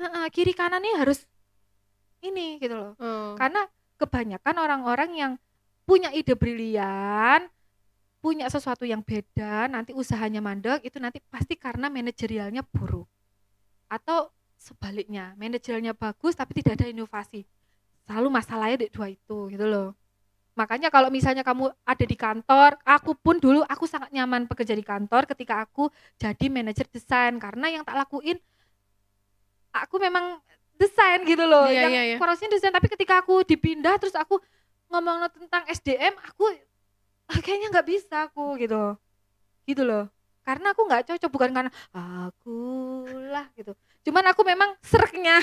[0.00, 1.24] Heeh, kiri kanannya harus
[2.20, 2.92] ini gitu loh.
[2.96, 3.32] Oh.
[3.36, 5.32] Karena kebanyakan orang-orang yang
[5.84, 7.44] punya ide brilian,
[8.24, 13.04] punya sesuatu yang beda, nanti usahanya mandek itu nanti pasti karena manajerialnya buruk.
[13.92, 17.44] Atau sebaliknya, manajerialnya bagus tapi tidak ada inovasi.
[18.08, 19.92] Selalu masalahnya di dua itu gitu loh.
[20.56, 24.86] Makanya kalau misalnya kamu ada di kantor, aku pun dulu aku sangat nyaman bekerja di
[24.86, 28.40] kantor ketika aku jadi manajer desain karena yang tak lakuin
[29.68, 30.40] aku memang
[30.80, 31.68] desain gitu loh.
[31.68, 32.16] Iya, yang iya, iya.
[32.16, 34.40] porosnya desain tapi ketika aku dipindah terus aku
[34.88, 36.48] ngomong tentang SDM, aku
[37.30, 38.96] ah, kayaknya nggak bisa aku gitu.
[39.64, 40.10] Gitu loh.
[40.44, 42.60] Karena aku nggak cocok bukan karena aku
[43.32, 43.72] lah gitu.
[44.04, 45.40] Cuman aku memang sereknya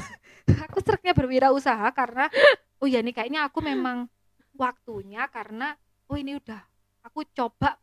[0.66, 2.32] aku sereknya berwirausaha karena
[2.80, 4.08] oh ya nih kayaknya aku memang
[4.56, 5.76] waktunya karena
[6.08, 6.60] oh ini udah
[7.04, 7.76] aku coba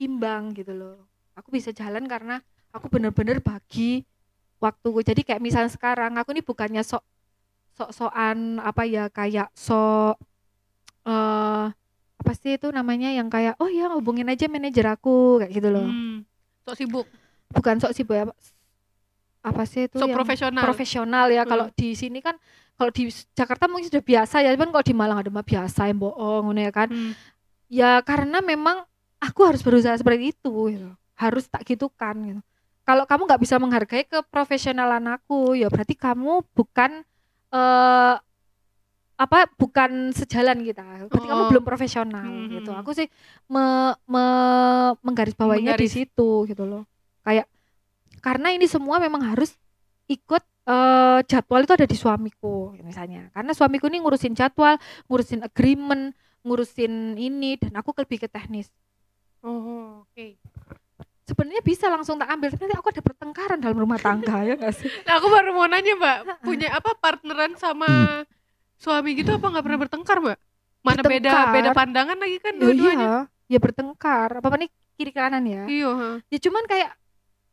[0.00, 1.04] imbang gitu loh.
[1.36, 2.40] Aku bisa jalan karena
[2.72, 4.04] aku bener-bener bagi
[4.56, 5.04] waktuku.
[5.04, 7.04] Jadi kayak misalnya sekarang aku ini bukannya sok
[7.72, 10.16] sok-sokan apa ya kayak sok
[11.08, 11.66] eh
[12.22, 15.90] apa sih itu namanya yang kayak oh ya hubungin aja manajer aku kayak gitu loh.
[15.90, 16.22] Hmm.
[16.62, 17.06] Sok sibuk,
[17.50, 18.30] Bukan sok sih ya
[19.42, 20.62] apa sih itu sok yang profesional.
[20.62, 21.42] profesional ya.
[21.42, 21.50] Hmm.
[21.50, 22.38] Kalau di sini kan
[22.78, 25.98] kalau di Jakarta mungkin sudah biasa ya, cuman kalau di Malang ada mah biasa yang
[25.98, 26.88] bohong ya kan.
[26.94, 27.12] Hmm.
[27.66, 28.86] Ya karena memang
[29.18, 30.94] aku harus berusaha seperti itu gitu.
[31.18, 32.40] Harus tak gitu kan gitu.
[32.86, 37.02] Kalau kamu nggak bisa menghargai keprofesionalan aku, ya berarti kamu bukan
[37.50, 38.14] eh
[39.14, 40.82] apa bukan sejalan kita.
[41.06, 41.50] Berarti kamu Oh.
[41.50, 42.50] belum profesional Hmm.
[42.50, 42.70] gitu.
[42.72, 43.06] Aku sih
[43.46, 43.64] me,
[44.04, 45.94] me- menggarisbawahinya di Menggaris.
[45.94, 46.82] situ gitu loh.
[47.22, 47.46] Kayak
[48.18, 49.54] karena ini semua memang harus
[50.06, 53.26] ikut eh, jadwal itu ada di suamiku misalnya.
[53.34, 58.70] Karena suamiku ini ngurusin jadwal, ngurusin agreement, ngurusin ini dan aku lebih ke teknis.
[59.42, 60.38] Oh, oke.
[61.22, 64.70] Sebenarnya bisa langsung tak ambil, tapi nanti aku ada pertengkaran dalam rumah tangga ya nggak
[64.70, 64.86] sih?
[65.06, 68.22] Nah, aku baru mau nanya, Mbak, punya apa partneran sama
[68.82, 70.38] suami gitu apa nggak pernah bertengkar, Mbak?
[70.82, 71.54] Mana beda Bertengkar.
[71.54, 73.06] beda pandangan lagi kan Ya dua-duanya.
[73.06, 73.16] iya,
[73.48, 74.28] ya bertengkar.
[74.36, 75.62] Apa apa nih kiri kanan ya?
[75.64, 75.92] Iya.
[76.26, 76.90] Ya cuman kayak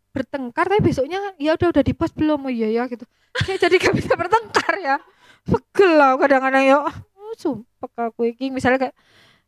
[0.10, 3.06] bertengkar tapi besoknya ya udah udah di post belum oh iya ya gitu.
[3.40, 4.98] Kayak jadi gak bisa bertengkar ya.
[5.46, 6.78] Pegel lah kadang-kadang ya.
[6.82, 8.96] Oh, sumpah aku iki misalnya kayak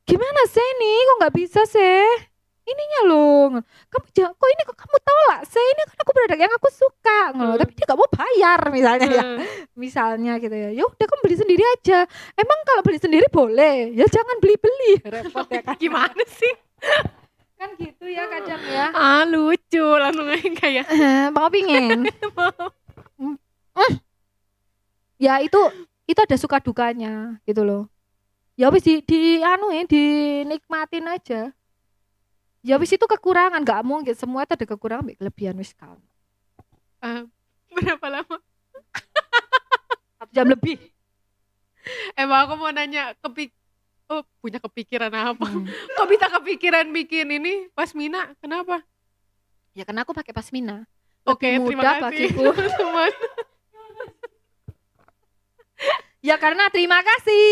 [0.04, 2.06] gimana sih ini kok nggak bisa sih?
[2.62, 3.58] Ininya loh,
[3.90, 5.58] kamu jangan, kok ini kok kamu tolak sih?
[5.60, 7.58] Ini kan aku produk yang aku suka, ngono.
[7.58, 7.60] Hmm.
[7.60, 9.24] tapi dia gak mau bayar misalnya ya.
[9.26, 9.40] Hmm.
[9.74, 10.70] misalnya gitu ya.
[10.70, 12.00] Ya udah kamu beli sendiri aja.
[12.38, 13.92] Emang kalau beli sendiri boleh?
[13.98, 16.54] Ya jangan beli beli repot ya kan Gimana sih?
[17.62, 18.86] kan gitu ya kadang ya.
[18.94, 19.86] Ah, lucu.
[19.98, 20.26] Langsung
[20.58, 20.86] kayak
[21.38, 21.50] mau.
[21.54, 22.10] Pingin
[25.22, 25.62] ya itu
[26.10, 27.86] itu ada suka dukanya gitu loh.
[28.58, 31.54] Ya wis di, di anu ya dinikmatin aja
[32.62, 35.98] ya wis itu kekurangan nggak mungkin semua itu ada kekurangan ada kelebihan wis kan
[37.02, 37.26] ah,
[37.76, 38.38] berapa lama?
[40.22, 40.78] satu jam lebih
[42.14, 43.50] Emang aku mau nanya kepik
[44.12, 45.48] Oh, punya kepikiran apa?
[45.48, 45.64] Hmm.
[45.96, 48.36] Kok bisa kepikiran bikin ini pasmina?
[48.44, 48.84] Kenapa?
[49.72, 50.84] ya karena aku pakai pasmina
[51.24, 53.12] Oke, Lebih terima kasih teman-teman.
[56.20, 57.48] ya karena terima kasih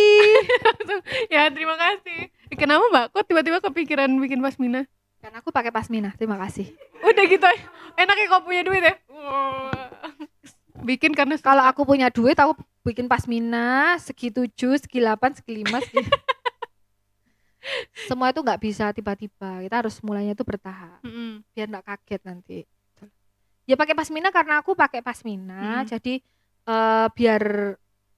[1.33, 2.27] ya, terima kasih.
[2.59, 3.05] Kenapa, Mbak?
[3.15, 4.83] Kok tiba-tiba kepikiran bikin pasmina?
[5.19, 7.47] Karena aku pakai pasmina terima kasih Udah gitu.
[7.95, 8.93] Enak ya kau punya duit ya?
[10.79, 15.77] Bikin karena kalau aku punya duit aku bikin pasmina segi tujuh segi delapan segi lima
[15.79, 15.99] segi
[18.07, 21.43] semua itu nggak bisa tiba-tiba kita harus mulainya itu bertahap Mm-mm.
[21.51, 22.59] biar nggak kaget nanti
[23.67, 25.85] ya pakai pasmina karena aku pakai pasmina Hmm.
[25.85, 26.13] jadi
[26.65, 27.43] eh, biar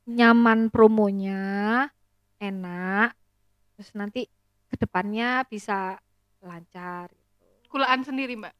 [0.05, 1.89] nyaman promonya
[2.37, 3.17] enak
[3.75, 4.29] terus nanti
[4.69, 5.97] ke depannya bisa
[6.41, 7.07] lancar
[7.65, 8.51] Kulaan sendiri, Mbak.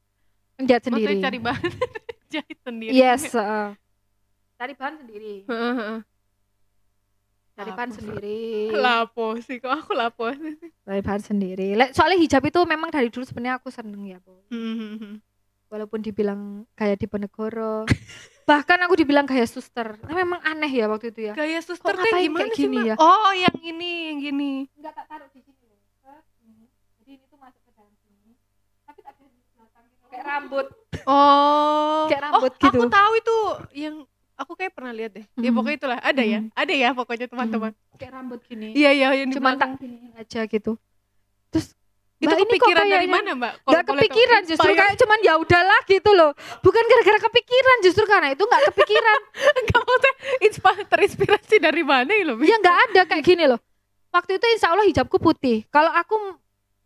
[0.61, 1.71] Jahit Maksudnya sendiri cari bahan
[2.33, 2.91] jahit sendiri.
[2.93, 3.75] yes eh.
[4.55, 5.99] cari bahan sendiri Heeh, heeh.
[7.51, 8.39] cari bahan sendiri
[8.71, 10.55] Lapo sih, kok aku lapo sih.
[10.81, 14.37] cari bahan sendiri Le- soalnya hijab itu memang dari dulu sebenarnya aku seneng ya Bu.
[14.47, 15.19] Hmm,
[15.67, 17.83] walaupun dibilang kayak di Penegoro
[18.47, 21.99] bahkan aku dibilang kayak suster Nah, memang aneh ya waktu itu ya Gaya suster tuh
[21.99, 22.85] ngapain gimana kayak sih, gini Mbak?
[22.85, 22.95] ya?
[22.97, 24.51] Oh, yang ini, yang gini.
[24.73, 26.65] enggak tak taruh di sini loh Set, ini.
[26.97, 28.35] jadi ini tuh masuk ke dalam sini
[28.83, 30.00] tapi tak ada di belakang gitu.
[30.11, 30.67] Kayak rambut
[31.03, 32.05] Oh.
[32.05, 32.77] Kayak rambut oh, gitu.
[32.77, 33.35] Aku tahu itu
[33.75, 33.95] yang
[34.35, 35.25] aku kayak pernah lihat deh.
[35.35, 35.55] Ya Hmm.
[35.55, 36.39] pokoknya itulah, ada ya.
[36.39, 36.53] Hmm.
[36.53, 37.71] Ada ya pokoknya teman-teman.
[37.95, 40.73] kayak rambut gini Iya, iya, yang di cuman tak giniin aja gitu
[41.47, 41.77] terus
[42.17, 43.53] Itu Mbak, ini kok kepikiran dari kayaknya- mana, Mbak?
[43.61, 43.89] Boleh tahu.
[43.91, 48.61] kepikiran justru kayak cuman ya udahlah gitu loh bukan gara-gara kepikiran justru karena itu nggak
[48.67, 49.19] kepikiran
[49.71, 52.37] maksudnya inspa- terinspirasi dari mana ya, loh?
[52.39, 53.57] ya nggak ada kayak gini loh
[54.09, 56.13] waktu itu insya Allah hijabku putih kalau aku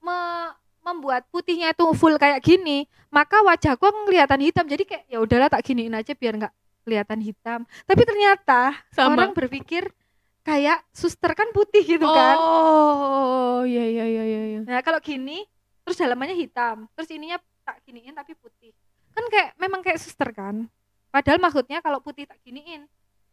[0.01, 0.51] me-
[0.85, 5.65] membuat putihnya itu full kayak gini maka wajahku kelihatan hitam jadi kayak ya udahlah tak
[5.65, 6.53] giniin aja biar nggak
[6.85, 9.17] kelihatan hitam tapi ternyata Sama.
[9.17, 9.89] orang berpikir
[10.45, 14.41] kayak suster kan putih gitu kan Oh, iya iya iya iya.
[14.47, 14.59] iya.
[14.61, 15.41] nah kalau gini
[15.81, 18.69] terus dalamannya hitam terus ininya tak giniin tapi putih
[19.09, 20.69] kan kayak memang kayak suster kan
[21.09, 22.85] padahal maksudnya kalau putih tak giniin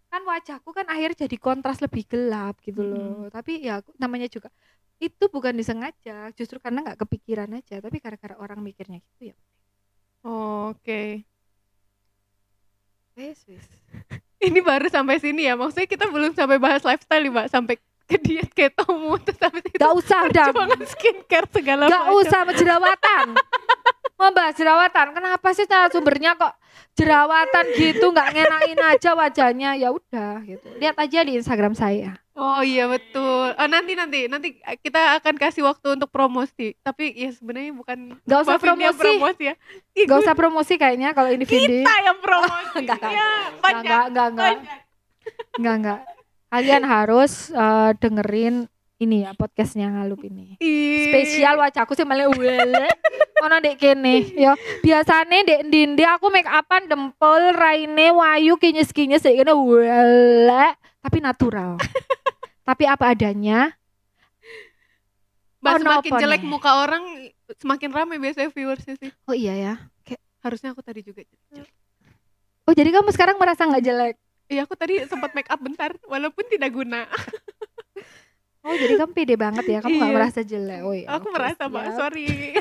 [0.08, 4.48] kan wajahku kan akhirnya jadi kontras lebih gelap gitu loh tapi ya aku- namanya juga
[5.02, 9.36] itu bukan disengaja justru karena nggak kepikiran aja tapi gara-gara orang mikirnya gitu ya
[10.22, 11.26] Oke.
[13.18, 13.66] wes wes
[14.42, 15.54] Ini baru sampai sini ya.
[15.54, 17.46] Maksudnya kita belum sampai bahas lifestyle, nih, Mbak.
[17.46, 17.74] Sampai
[18.12, 20.46] ke diet ketomu terus habis itu gak usah udah
[20.84, 22.20] skincare segala gak macam.
[22.20, 23.26] usah jerawatan
[24.20, 26.54] mau bahas jerawatan kenapa sih cara sumbernya kok
[26.94, 32.64] jerawatan gitu nggak ngenain aja wajahnya ya udah gitu lihat aja di Instagram saya Oh
[32.64, 33.52] iya betul.
[33.52, 34.48] Oh nanti nanti nanti
[34.80, 36.72] kita akan kasih waktu untuk promosi.
[36.80, 38.96] Tapi ya sebenarnya bukan Gak usah promosi.
[38.96, 39.54] promosi ya.
[39.92, 41.84] Ih, Gak usah promosi kayaknya kalau ini Vindi.
[41.84, 42.72] kita yang promosi.
[42.80, 43.12] Enggak, enggak.
[43.12, 43.84] ya, Enggak, panjang.
[43.84, 44.78] enggak, enggak, enggak,
[45.52, 45.98] enggak, enggak.
[46.48, 48.56] Kalian harus eh, dengerin
[48.96, 50.56] ini ya podcastnya ngalup ini.
[51.04, 52.86] Spesial wajahku sih malah wele.
[53.42, 54.54] Ono dek kene, yo.
[54.80, 60.66] Biasane dek ndi aku make upan dempul, raine, wayu, kinyes-kinyes dek kene wele,
[61.02, 61.76] tapi natural.
[62.68, 63.74] tapi apa adanya.
[65.62, 67.04] Mbak, Ono semakin apa jelek muka orang
[67.54, 69.10] semakin ramai biasanya viewersnya sih.
[69.26, 69.74] Oh iya ya.
[70.42, 71.70] Harusnya aku tadi juga jelek.
[72.66, 74.14] Oh jadi kamu sekarang merasa nggak jelek?
[74.50, 77.06] Iya aku tadi sempat make up bentar walaupun tidak guna.
[78.62, 80.18] Oh jadi kamu pede banget ya, kamu nggak Iya.
[80.22, 80.80] merasa jelek.
[80.86, 81.10] Oh iya.
[81.10, 82.54] aku oke, merasa Mbak, sorry.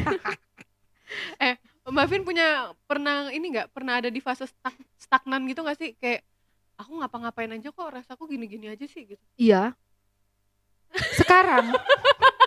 [1.45, 5.77] eh, Mbak Vin punya pernah ini nggak pernah ada di fase stag- stagnan gitu nggak
[5.77, 6.25] sih kayak
[6.81, 9.23] aku ngapa-ngapain aja kok rasaku gini-gini aja sih gitu.
[9.37, 9.77] Iya.
[11.15, 11.71] Sekarang.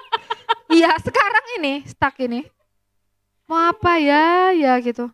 [0.77, 2.45] iya, sekarang ini stuck ini.
[3.47, 4.53] Mau apa ya?
[4.53, 5.09] Ya gitu.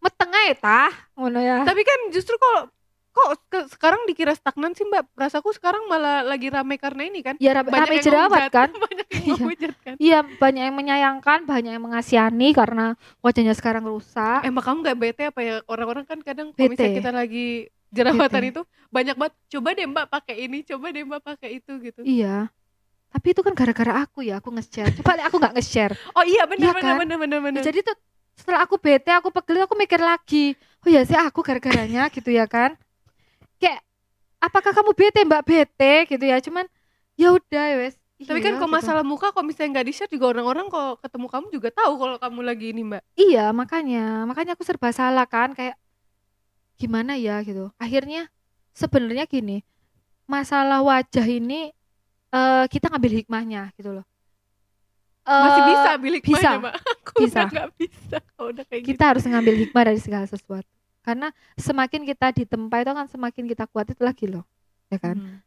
[0.00, 1.62] Meteng aja tah, ngono ya.
[1.62, 2.70] Tapi kan justru kok
[3.10, 5.08] kok ke- sekarang dikira stagnan sih Mbak.
[5.16, 7.34] Rasaku sekarang malah lagi rame karena ini kan.
[7.40, 8.68] Ya rame, rame yang jerawat kan?
[8.84, 9.70] Banyak yang Iya.
[9.80, 9.94] kan.
[9.96, 14.44] Iya, banyak yang menyayangkan, banyak yang mengasihani karena wajahnya sekarang rusak.
[14.44, 18.50] Emang kamu nggak bete apa ya orang-orang kan kadang kalau misalnya kita lagi jerawatan Bete.
[18.50, 22.50] itu banyak banget coba deh mbak pakai ini coba deh mbak pakai itu gitu Iya.
[23.06, 24.92] Tapi itu kan gara-gara aku ya, aku nge-share.
[25.00, 25.94] Coba aku nggak nge-share.
[26.12, 26.96] oh iya benar Iya benar kan?
[27.00, 27.96] benar benar benar Jadi tuh
[28.36, 30.52] setelah aku bete, aku pegel, aku mikir lagi.
[30.84, 32.76] Oh ya sih aku gara-garanya gitu ya kan.
[33.62, 33.80] Kayak
[34.42, 36.38] apakah kamu bete Mbak bete gitu ya.
[36.44, 36.66] Cuman
[37.16, 37.96] ya udah wes.
[38.16, 38.78] tapi kan Iya, kalau gitu.
[38.80, 42.16] masalah muka kalau misalnya nggak di share juga orang-orang kalau ketemu kamu juga tahu kalau
[42.16, 45.76] kamu lagi ini mbak Iya, makanya, makanya aku serba salah kan kayak
[46.76, 47.72] gimana ya gitu.
[47.76, 48.28] Akhirnya
[48.72, 49.64] sebenarnya gini,
[50.28, 51.72] masalah wajah ini
[52.30, 54.06] eh kita ngambil hikmahnya gitu loh.
[55.26, 56.50] masih Eh, bisa bilik bisa.
[56.54, 57.40] mbak aku Bisa.
[57.42, 60.70] udah nggak bisa kalau udah kayak kita harus ngambil hikmah dari segala sesuatu.
[61.02, 64.44] Karena semakin kita ditempa itu kan semakin kita kuat itu lagi loh.
[64.86, 65.16] Ya gitu kan?
[65.18, 65.38] Hmm.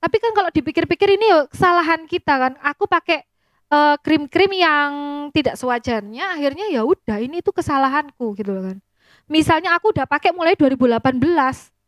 [0.00, 2.52] Tapi kan kalau dipikir-pikir ini yuk kesalahan kita kan.
[2.60, 3.24] Aku pakai
[3.72, 4.92] eh, krim-krim yang
[5.32, 8.78] tidak sewajarnya akhirnya ya udah ini itu kesalahanku gitu loh kan.
[9.26, 11.16] Misalnya aku udah pakai mulai 2018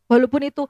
[0.07, 0.63] walaupun itu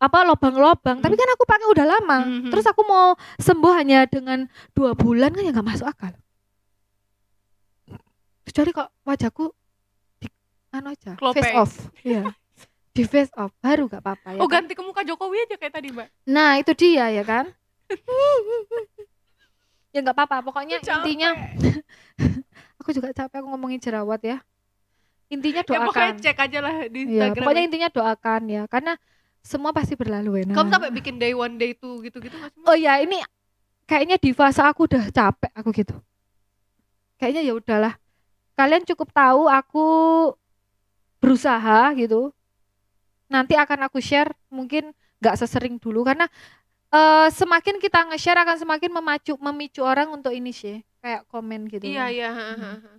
[0.00, 2.18] apa lobang-lobang tapi kan aku pakai udah lama.
[2.24, 2.50] Mhm.
[2.50, 6.14] Terus aku mau sembuh hanya dengan dua bulan kan ya nggak masuk akal.
[8.42, 9.44] Kecuali kok wajahku
[10.18, 10.26] di
[10.72, 11.38] anu aja Klope.
[11.38, 11.72] face off.
[12.02, 12.26] Iya.
[12.90, 14.42] Di face off baru gak apa-apa ya.
[14.42, 14.66] oh kan?
[14.66, 17.46] ganti ke muka Jokowi aja kayak tadi mbak Nah itu dia ya kan
[19.94, 21.06] Ya nggak apa-apa pokoknya Capek.
[21.06, 21.30] intinya
[22.82, 24.42] Aku juga capek aku ngomongin jerawat ya
[25.30, 27.38] intinya Ya pokoknya doakan cek aja lah di Iya, Instagram.
[27.40, 27.68] pokoknya ya.
[27.70, 28.92] intinya doakan ya karena
[29.40, 32.34] semua pasti berlalu enak Kamu sampai bikin day one day two gitu-gitu?
[32.34, 32.66] Mbak?
[32.66, 33.22] oh ya ini
[33.86, 35.96] kayaknya di fase aku udah capek aku gitu
[37.16, 37.94] kayaknya ya udahlah
[38.54, 39.84] kalian cukup tahu aku
[41.18, 42.32] berusaha gitu
[43.26, 44.90] nanti akan aku share mungkin
[45.20, 46.26] nggak sesering dulu karena
[46.90, 51.86] eh, semakin kita nge-share akan semakin memacu memicu orang untuk ini sih kayak komen gitu
[51.86, 52.10] Iya loh.
[52.10, 52.28] iya.
[52.30, 52.98] Hmm.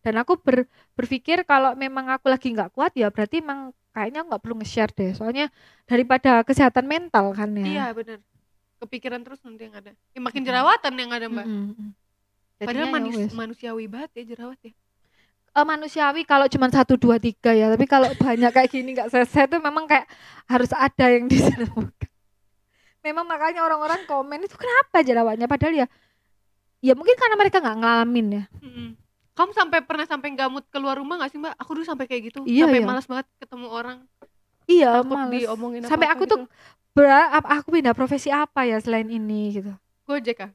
[0.00, 0.64] Dan aku ber-
[0.94, 5.12] berpikir kalau memang aku lagi nggak kuat ya berarti emang kayaknya nggak perlu nge-share deh
[5.12, 5.52] soalnya
[5.84, 8.18] daripada kesehatan mental kan ya Iya benar.
[8.80, 9.92] Kepikiran terus nanti yang ada.
[9.92, 11.44] Ya, makin jerawatan yang ada mbak.
[11.44, 11.92] Mm-mm.
[12.56, 13.32] Padahal Jadinya ya wes.
[13.32, 14.72] manusiawi banget ya jerawat ya.
[15.50, 19.50] Eh, manusiawi kalau cuma satu dua tiga ya tapi kalau banyak kayak gini nggak selesai
[19.50, 20.06] tuh memang kayak
[20.46, 22.08] harus ada yang disembuhkan
[23.02, 25.86] memang makanya orang-orang komen itu kenapa jerawatnya padahal ya
[26.78, 28.88] ya mungkin karena mereka nggak ngalamin ya Mm-mm.
[29.40, 31.56] Kamu sampai pernah sampai gamut keluar rumah gak sih mbak?
[31.56, 32.44] Aku dulu sampai kayak gitu.
[32.44, 32.86] Iya, sampai iya.
[32.86, 33.98] malas banget ketemu orang.
[34.68, 35.32] iya Takut males.
[35.34, 36.52] diomongin sampai aku tuh gitu.
[36.92, 39.72] bra- ap- aku pindah profesi apa ya selain ini gitu
[40.06, 40.50] Gojek ah.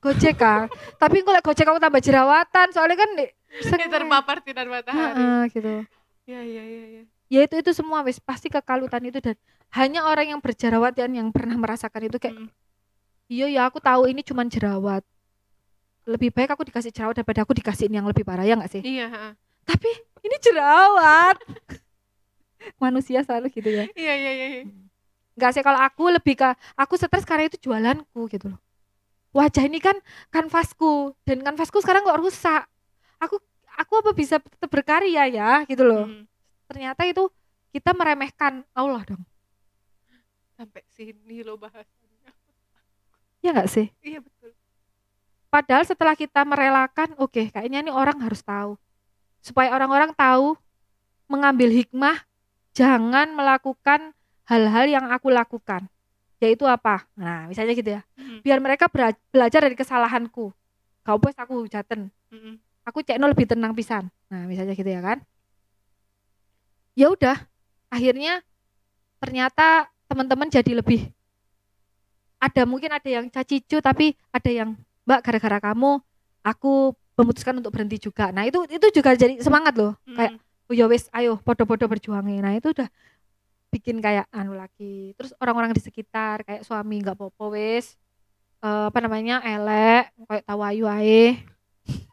[0.00, 0.66] gojek kan
[1.02, 3.30] tapi kalau gojek aku tambah jerawatan soalnya kan di-
[3.78, 5.22] Ya, terpapar sinar matahari.
[5.22, 5.70] Heeh, gitu
[6.26, 6.82] Iya iya iya.
[6.88, 7.02] iya.
[7.30, 9.38] ya itu itu semua wis pasti kekalutan itu dan
[9.70, 12.48] hanya orang yang berjerawat yang pernah merasakan itu kayak Mm.
[13.28, 15.06] iya ya aku tahu ini cuman jerawat
[16.10, 19.06] lebih baik aku dikasih jerawat daripada aku dikasihin yang lebih parah ya nggak sih Iya.
[19.06, 19.26] ha.
[19.62, 19.86] tapi
[20.20, 21.36] ini jerawat
[22.82, 24.46] manusia selalu gitu ya Iya iya iya.
[24.50, 24.62] iya.
[25.32, 28.60] nggak sih kalau aku lebih ke aku stres karena itu jualanku gitu loh
[29.30, 29.94] wajah ini kan
[30.28, 32.66] kanvasku dan kanvasku sekarang kok rusak
[33.16, 33.38] aku
[33.72, 36.24] aku apa bisa tetap berkarya ya gitu loh Mm.
[36.66, 37.30] ternyata itu
[37.70, 39.22] kita meremehkan Allah dong
[40.52, 42.30] Sampai sini lo bahasannya.
[43.40, 44.52] ya nggak sih Iya betul.
[45.50, 48.78] Padahal setelah kita merelakan, oke, kayaknya ini orang harus tahu.
[49.42, 50.54] Supaya orang-orang tahu
[51.26, 52.22] mengambil hikmah,
[52.70, 54.14] jangan melakukan
[54.46, 55.90] hal-hal yang aku lakukan.
[56.38, 57.04] Yaitu apa?
[57.18, 58.06] Nah, misalnya gitu ya.
[58.14, 58.46] Mm.
[58.46, 60.54] Biar mereka bela- belajar dari kesalahanku.
[61.02, 62.08] Kau bos aku hujaten.
[62.30, 62.56] Mm-mm.
[62.86, 64.06] Aku cekno lebih tenang pisan.
[64.30, 65.18] Nah, misalnya gitu ya kan.
[66.94, 67.36] Ya udah,
[67.90, 68.40] akhirnya
[69.18, 71.10] ternyata teman-teman jadi lebih
[72.40, 74.74] ada mungkin ada yang cacicu tapi ada yang
[75.10, 75.98] mbak gara-gara kamu
[76.46, 78.30] aku memutuskan untuk berhenti juga.
[78.30, 79.98] Nah itu itu juga jadi semangat loh.
[80.06, 80.70] Kayak Mm.
[80.70, 82.46] oh ya wes ayo podo-podo berjuangin.
[82.46, 82.86] Nah itu udah
[83.74, 85.18] bikin kayak anu lagi.
[85.18, 87.98] Terus orang-orang di sekitar kayak suami nggak popo wes
[88.60, 91.40] Eh, apa namanya elek kayak tawayu ae.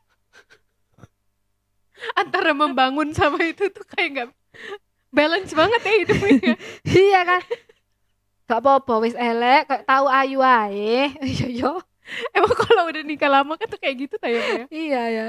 [2.19, 4.29] Antara membangun sama itu tuh kayak nggak
[5.11, 6.53] balance banget ya hidupnya.
[7.03, 7.43] iya kan?
[8.47, 11.11] Gak apa-apa wis elek kayak tahu ayu ae.
[11.35, 11.73] Iya yo
[12.31, 14.65] Emang kalau udah nikah lama kan tuh kayak gitu tayangnya.
[14.71, 15.27] iya ya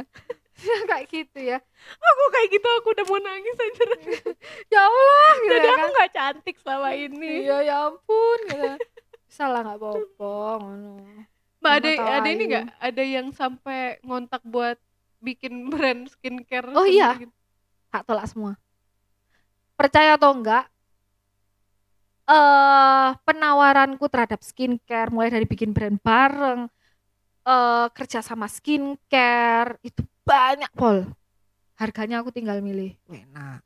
[0.91, 1.59] kayak gitu ya
[1.99, 3.85] Aku kayak gitu aku udah mau nangis aja.
[4.75, 7.33] ya Allah gitu Jadi ya aku kan cantik selama ini.
[7.47, 8.71] iya ya ampun gitu
[9.29, 11.05] salah nggak ngono
[11.59, 11.91] Mbak ada
[12.23, 12.67] ada ini nggak?
[12.79, 14.79] Ada yang sampai ngontak buat
[15.19, 16.71] bikin brand skincare.
[16.71, 17.19] Oh, iya.
[17.19, 17.35] gitu?
[17.91, 18.55] tak tolak semua
[19.75, 20.67] percaya atau enggak
[22.29, 26.69] eh penawaranku terhadap skincare mulai dari bikin brand bareng
[27.43, 31.09] eh kerja sama skincare itu banyak pol.
[31.75, 32.93] Harganya aku tinggal milih.
[33.09, 33.65] Enak.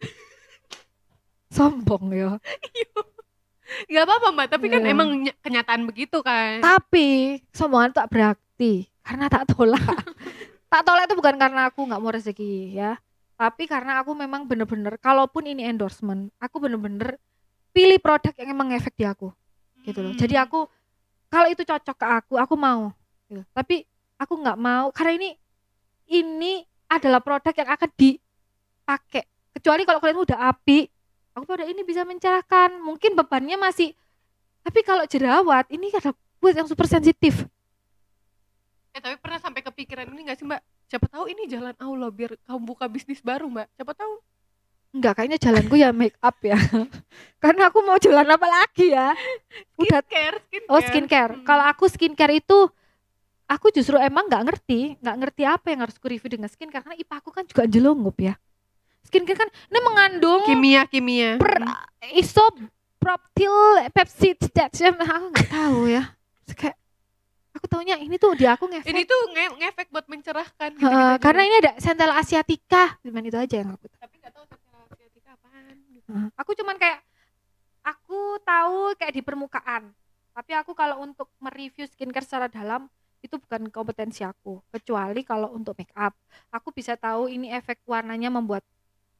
[1.54, 2.30] Sombong ya
[3.86, 4.90] Gak apa-apa mbak, tapi kan Iya.
[4.90, 6.58] emang ny- kenyataan begitu kan.
[6.58, 9.78] tapi sombongan tak berarti karena tak tolak.
[10.70, 12.94] Tak tolak itu bukan karena aku nggak mau rezeki ya.
[13.34, 17.18] Tapi karena aku memang bener-bener kalaupun ini endorsement aku bener-bener
[17.70, 19.30] pilih produk yang emang efek di aku
[19.86, 20.20] gitu loh Hmm.
[20.20, 20.66] jadi aku
[21.30, 22.90] kalau itu cocok ke aku aku mau
[23.30, 23.42] gitu.
[23.54, 23.86] tapi
[24.20, 25.30] aku nggak mau karena ini
[26.10, 26.52] ini
[26.90, 29.24] adalah produk yang akan dipakai
[29.56, 30.90] kecuali kalau kalian udah api
[31.32, 33.94] aku produk ini bisa mencerahkan mungkin bebannya masih
[34.60, 37.46] tapi kalau jerawat ini adalah buat yang super sensitif
[38.90, 40.58] Eh tapi pernah sampai kepikiran ini gak sih mbak?
[40.90, 43.70] Siapa tahu ini jalan Allah biar kamu buka bisnis baru mbak.
[43.78, 44.18] Siapa tahu?
[44.90, 46.58] Enggak, kayaknya jalanku ya make up ya.
[47.42, 49.14] Karena aku mau jualan apa lagi ya?
[49.78, 50.66] Udah Skincare, skincare.
[50.68, 51.32] oh skincare.
[51.38, 51.44] Hmm.
[51.46, 52.58] Kalau aku skincare itu
[53.46, 56.98] aku justru emang nggak ngerti, nggak ngerti apa yang harus ku review dengan skincare karena
[56.98, 58.34] IPA aku kan juga jelungup ya.
[59.06, 61.38] Skincare kan ini mengandung kimia kimia.
[61.38, 61.62] per
[62.12, 63.54] isopropyl
[63.94, 64.42] peptide
[64.98, 66.02] aku nggak tahu ya.
[66.50, 66.76] Kayak
[67.54, 68.90] aku taunya ini tuh di aku ngefek.
[68.90, 70.70] Ini tuh nge ngefek buat mencerahkan.
[70.74, 73.98] gitu, Heeh, karena ini ada centella asiatica, cuman itu aja yang aku tahu.
[73.98, 75.32] tapi nggak tahu sensitif asiatica
[76.10, 76.26] Heeh.
[76.34, 77.00] Aku cuman kayak
[77.86, 79.94] aku tahu kayak di permukaan.
[80.34, 82.90] Tapi aku kalau untuk mereview skincare secara dalam
[83.22, 84.58] itu bukan kompetensi aku.
[84.74, 86.16] Kecuali kalau untuk make up,
[86.50, 88.64] aku bisa tahu ini efek warnanya membuat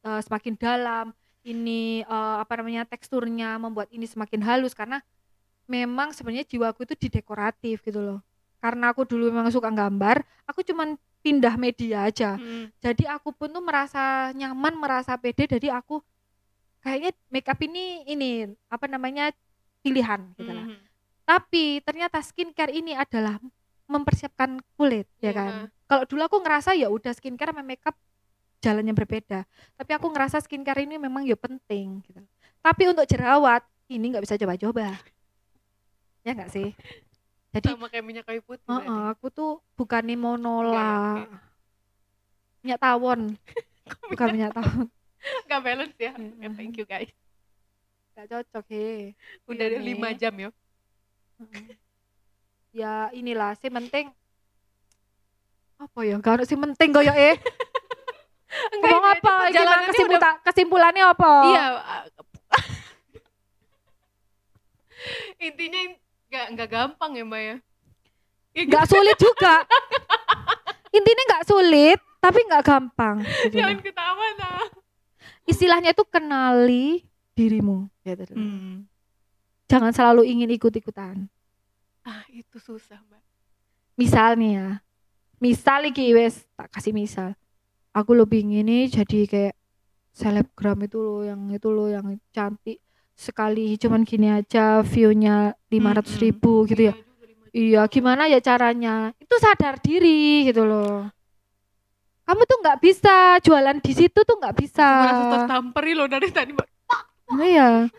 [0.03, 1.05] eh, semakin dalam,
[1.45, 4.99] ini eh, apa namanya teksturnya membuat ini semakin halus karena
[5.69, 8.19] memang sebenarnya jiwaku itu di dekoratif gitu loh.
[8.61, 12.37] Karena aku dulu memang suka gambar, aku cuman pindah media aja.
[12.37, 12.69] Hmm.
[12.81, 15.45] Jadi aku pun tuh merasa nyaman, merasa pede.
[15.45, 16.01] Jadi aku
[16.81, 18.29] kayaknya makeup ini ini
[18.67, 19.29] apa namanya
[19.79, 20.65] pilihan gitu lah.
[20.65, 20.77] Mhm.
[21.23, 23.37] Tapi ternyata skincare ini adalah
[23.85, 25.33] mempersiapkan kulit ya Iya.
[25.33, 25.51] kan.
[25.85, 27.95] Kalau dulu aku ngerasa ya udah skincare sama makeup
[28.59, 29.45] jalan yang berbeda.
[29.75, 32.21] Tapi aku ngerasa skincare ini memang ya penting gitu.
[32.61, 34.97] Tapi untuk jerawat ini nggak bisa coba-coba.
[36.21, 36.69] Ya nggak sih?
[37.51, 38.63] Jadi Sama kayak minyak kayu putih.
[38.63, 39.11] Heeh, berarti.
[39.11, 41.27] aku tuh bukannya mau nolak ya,
[42.63, 43.35] minyak tawon,
[44.13, 44.87] bukan minyak tawon.
[45.47, 46.11] Gak balance ya.
[46.13, 47.11] Mm, Oke, thank you guys.
[48.13, 49.13] Gak cocok he.
[49.45, 50.17] Udah Iya, lima nih.
[50.17, 50.49] jam ya.
[52.71, 54.13] Ya inilah sih penting
[55.75, 57.33] apa ya gak ada sih penting koyo eh
[58.71, 61.65] Enggak, ngomong apa gimana kesimpulan udah- kesimpulannya apa Iya.
[65.41, 65.81] Intinya
[66.29, 67.55] nggak nggak gampang ya mbak ya.
[68.53, 69.63] Iya, nggak sulit juga
[70.91, 74.61] intinya nggak sulit tapi nggak gampang gitu Jangan ketawa nah.
[75.51, 77.03] Istilahnya itu kenali
[77.35, 77.91] dirimu.
[78.01, 78.33] Gitu.
[78.33, 78.87] Hmm.
[79.67, 81.31] jangan selalu ingin ikut-ikutan.
[82.03, 83.23] Ah itu susah mbak.
[83.95, 84.69] misal nih ya.
[85.37, 87.37] Misal iki wes tak kasih misal.
[87.91, 89.55] Aku lebih ingin nih jadi kayak
[90.11, 92.83] selebgram itu loh yang itu loh yang cantik
[93.15, 93.79] sekali.
[93.79, 96.95] Cuman gini aja view-nya 500 ribu gitu ya.
[97.51, 99.11] Iya gimana ya caranya?
[99.19, 101.11] Itu sadar diri gitu loh
[102.31, 104.87] kamu tuh nggak bisa jualan di situ tuh nggak bisa
[105.35, 106.67] tertamperi loh dari tadi mbak.
[107.35, 107.91] Iya.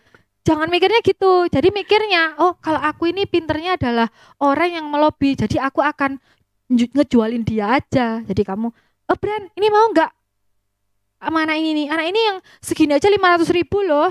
[0.43, 1.47] Jangan mikirnya gitu.
[1.47, 4.09] Jadi mikirnya, oh kalau aku ini pinternya adalah
[4.41, 5.37] orang yang melobi.
[5.37, 6.17] Jadi aku akan
[6.67, 8.25] ngejualin dia aja.
[8.25, 8.73] Jadi kamu,
[9.07, 10.11] oh brand, ini mau nggak?
[11.23, 14.11] Sama anak ini nih, anak ini yang segini aja 500 ribu loh.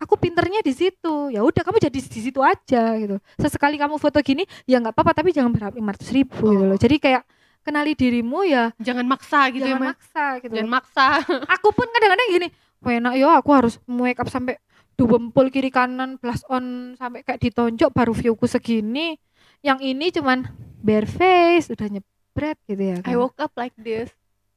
[0.00, 1.28] Aku pinternya di situ.
[1.28, 3.20] Ya udah kamu jadi di situ aja gitu.
[3.36, 5.12] Sesekali kamu foto gini, ya nggak apa-apa.
[5.12, 6.68] Tapi jangan berharap 500 ribu gitu Oh.
[6.72, 6.78] loh.
[6.80, 7.22] Jadi kayak
[7.66, 9.90] kenali dirimu ya Jangan maksa gitu ya jangan mbak.
[9.92, 10.52] maksa gitu.
[10.54, 11.06] Jangan maksa.
[11.54, 12.48] aku pun kadang-kadang gini
[12.78, 14.54] "Wah, enak yo aku harus make up sampai
[14.94, 16.64] duempul kiri kanan blush on
[16.94, 19.18] sampai kayak ditonjok baru viewku segini
[19.60, 20.46] yang ini cuman
[20.78, 23.18] bare face udah nyebret gitu ya I kan.
[23.18, 24.08] woke up like this.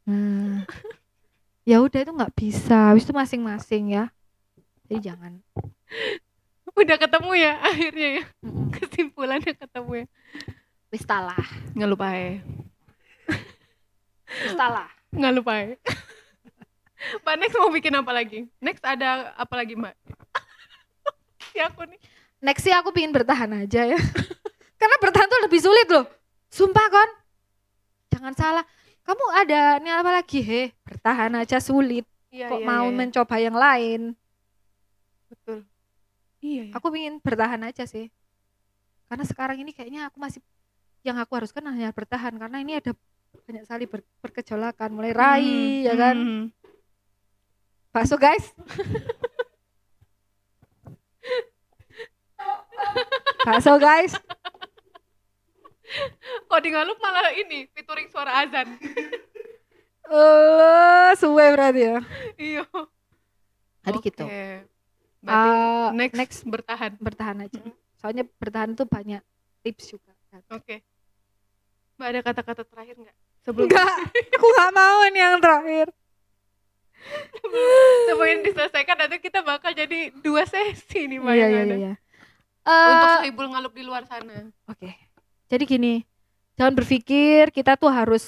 [0.06, 0.64] Nah,
[1.64, 4.08] ya udah itu nggak bisa habis itu masing-masing ya
[4.86, 5.42] jadi jangan
[6.72, 8.24] Udah ketemu ya akhirnya ya.
[8.72, 10.06] Kesimpulannya ketemu ya.
[10.88, 12.40] wis talah Nggak lupa ya.
[14.46, 15.74] Wis talah Nggak lupa ya.
[17.26, 18.46] Mbak next mau bikin apa lagi?
[18.62, 19.96] Next ada apa lagi mbak?
[21.50, 22.00] si aku nih.
[22.40, 24.00] next sih aku pingin bertahan aja ya
[24.80, 26.06] karena bertahan tuh lebih sulit loh
[26.48, 27.10] sumpah kon
[28.16, 28.66] jangan salah
[29.04, 32.98] kamu ada ini apa lagi he bertahan aja sulit Iya, kok iya, mau iya, iya.
[33.02, 34.02] mencoba yang lain
[35.34, 35.66] Betul.
[36.40, 36.74] Iya ya.
[36.78, 38.08] aku ingin bertahan aja sih
[39.10, 40.40] karena sekarang ini kayaknya aku masih
[41.02, 42.94] yang aku haruskan hanya bertahan karena ini ada
[43.40, 45.50] banyak sekali ber- berkejolakan mulai rai
[45.84, 46.46] ya kan Hmm.
[47.90, 48.46] bakso guys
[53.46, 54.14] bakso guys
[56.46, 58.78] Kok di Ngalup malah ini featuring suara azan.
[60.08, 61.98] eh suwe berarti ya
[62.36, 62.64] iya.
[63.84, 64.06] jadi Oke.
[64.06, 64.26] gitu
[65.20, 66.94] Berarti Eh, next, next bertahan.
[66.96, 67.62] bertahan aja
[67.96, 69.20] soalnya bertahan tuh banyak
[69.60, 70.42] tips juga kan.
[70.52, 70.82] Oke.
[72.00, 73.16] Mbak ada kata-kata terakhir nggak?
[73.44, 73.92] Sebelum enggak
[74.40, 75.88] aku nggak mau ini yang terakhir
[78.08, 81.94] sebelum diselesaikan nanti kita bakal jadi dua sesi nih Mbak iya iya iya
[82.64, 84.46] Untuk Eh, sehibul ngalup di luar sana.
[84.70, 84.94] Oke.
[85.50, 85.94] Jadi gini,
[86.54, 88.22] jangan berpikir kita tuh harus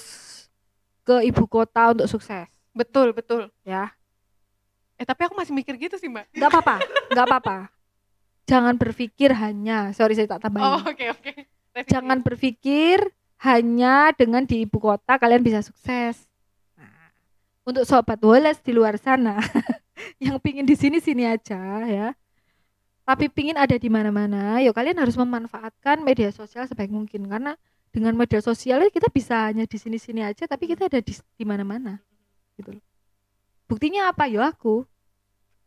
[1.06, 3.52] ke ibu kota untuk sukses, Betul, betul.
[3.62, 3.92] ya.
[4.98, 6.34] Eh tapi aku masih mikir gitu sih Mbak.
[6.34, 6.76] Nggak apa-apa,
[7.14, 7.56] nggak apa-apa.
[8.50, 10.66] Jangan berpikir hanya, sorry saya tak tambahin.
[10.66, 11.32] Oh, oke oke.
[11.72, 11.92] Revisi.
[11.94, 12.98] Jangan berpikir
[13.42, 16.30] hanya dengan di ibu kota kalian bisa sukses.
[16.78, 17.10] Nah,
[17.66, 19.42] untuk sobat Wallace di luar sana
[20.22, 22.08] yang pingin di sini sini aja ya.
[23.02, 27.58] Tapi pingin ada di mana-mana, ya kalian harus memanfaatkan media sosial sebaik mungkin karena
[27.90, 31.98] dengan media sosial kita bisa hanya di sini-sini aja tapi kita ada di di mana-mana.
[32.54, 32.84] Gitu loh.
[33.66, 34.30] Buktinya apa?
[34.30, 34.86] Ya aku.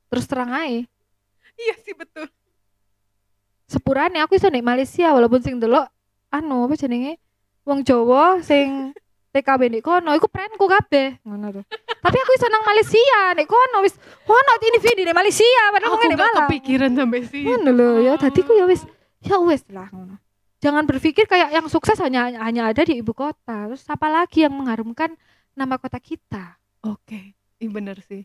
[0.07, 0.87] Terus terang aja.
[1.55, 2.31] Iya sih betul.
[3.65, 5.89] sepurane aku iso nek Malaysia walaupun sing delok
[6.29, 7.17] anu apa jenenge
[7.65, 8.93] wong Jawa sing
[9.35, 11.63] TKB nek kono iku friendku kabeh ngono tuh.
[11.99, 15.97] Tapi aku iso nang Malaysia nek kono wis ono ini video nek Malaysia padahal Aku
[15.99, 16.47] nggak Malang.
[16.47, 17.43] kepikiran sampai sih.
[17.43, 18.87] Ngono lho ya tadi ku ya wis
[19.19, 20.15] ya wis lah ngono.
[20.63, 23.67] Jangan berpikir kayak yang sukses hanya hanya ada di ibu kota.
[23.67, 25.11] Terus apa lagi yang mengharumkan
[25.51, 26.55] nama kota kita?
[26.79, 27.35] Oke.
[27.59, 28.23] Ih bener sih.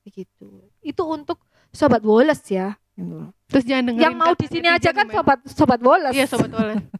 [0.00, 1.36] begitu itu untuk
[1.68, 3.28] sobat Wallace ya Gitu.
[3.46, 5.14] Terus jangan dengerin yang mau di sini aja kan gimana.
[5.22, 6.82] sobat sobat Wallace Iya sobat Wallace.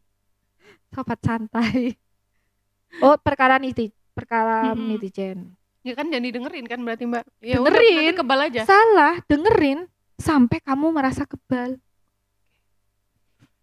[0.90, 1.94] sobat santai
[3.05, 4.94] oh perkara niti perkara Mm-mm.
[4.94, 7.24] netizen ya kan jangan didengerin kan berarti Mbak.
[7.40, 7.94] Ya udah, Dengerin.
[7.97, 8.62] nanti kebal aja.
[8.65, 9.81] salah dengerin
[10.19, 11.78] sampai kamu merasa kebal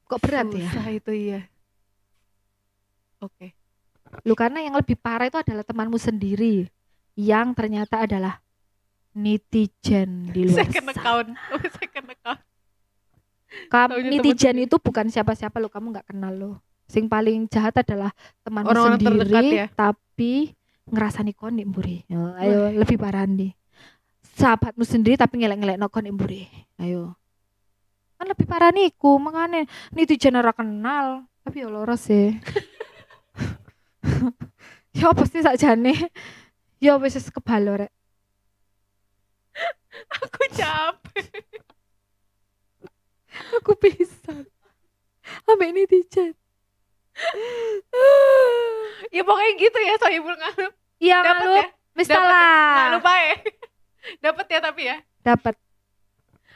[0.05, 1.41] kok berat ya Susah itu iya.
[3.19, 3.51] Oke.
[4.23, 6.69] lu karena yang lebih parah itu adalah temanmu sendiri
[7.13, 8.39] yang ternyata adalah
[9.11, 10.93] netizen di luar Second sana.
[10.93, 11.27] account.
[11.49, 12.39] Oh, second account.
[13.65, 16.53] Kamu netizen itu bukan siapa-siapa lo, kamu nggak kenal lo.
[16.85, 18.13] Sing paling jahat adalah
[18.45, 19.65] temanmu Orang-orang sendiri, terdekat ya?
[19.73, 20.53] tapi
[20.85, 21.97] ngerasani kon nih mburi.
[22.05, 23.57] Yo, ayo lebih parah nih.
[24.37, 26.45] Sahabatmu sendiri tapi ngelek-ngelek no kon mburi.
[26.77, 27.17] Ayo.
[28.15, 32.31] Kan lebih parah niku, makanya netizen ora kenal, tapi ya loro sih.
[34.95, 36.13] ya apa sih sakjane?
[36.79, 37.91] Ya wis wis kebalo rek.
[40.21, 41.27] Aku capek.
[43.59, 44.47] Aku pisan.
[45.49, 46.37] Ambek netizen.
[49.15, 50.73] Ya pokoknya gitu ya Sohibul ngalup.
[50.99, 51.67] Iya ngalup, ya?
[51.95, 52.51] wis Dapat ya?
[52.75, 53.35] Nggak lupa ya.
[54.25, 54.97] Dapat ya tapi ya.
[55.25, 55.55] Dapat.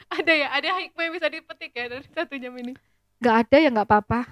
[0.09, 2.73] Ada ya, ada hikmah yang bisa dipetik ya dari satu jam ini.
[3.19, 4.31] nggak ada ya nggak apa-apa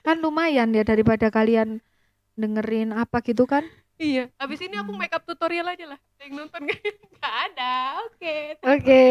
[0.00, 1.84] kan lumayan ya daripada kalian
[2.32, 3.68] dengerin apa gitu kan
[4.02, 6.00] Iya, abis ini aku make up tutorial aja lah.
[6.18, 6.66] Yang nonton
[7.14, 8.02] nggak ada.
[8.10, 8.34] Oke.
[8.58, 9.02] oke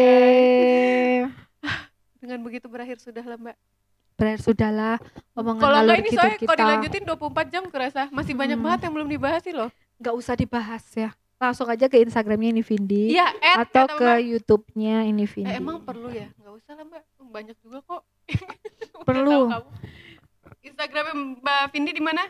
[2.20, 3.56] Dengan begitu berakhir sudah lah Mbak.
[4.22, 4.96] Berakhir sudahlah
[5.32, 8.64] omongan Kalau enggak ini gitu soalnya kalau kita dilanjutin 24 jam kerasa masih banyak Hmm.
[8.64, 9.66] banget yang belum dibahas sih loh.
[9.96, 14.10] nggak usah dibahas ya langsung aja ke Instagramnya ini Vindi add atau ke.
[14.24, 16.30] YouTube-nya ini Vindi Eh, emang perlu ya?
[16.36, 17.02] Nggak usah lah Mbak.
[17.24, 18.02] Banyak juga kok.
[19.02, 19.50] Perlu.
[20.60, 22.22] Instagramnya Mbak Vindi di mana?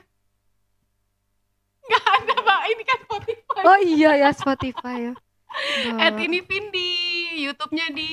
[1.82, 2.60] Nggak ada Mbak.
[2.66, 3.60] Ini kan Spotify.
[3.62, 5.14] oh iya ya Spotify ya
[6.02, 6.90] At ini Vindi.
[7.38, 8.10] YouTube-nya di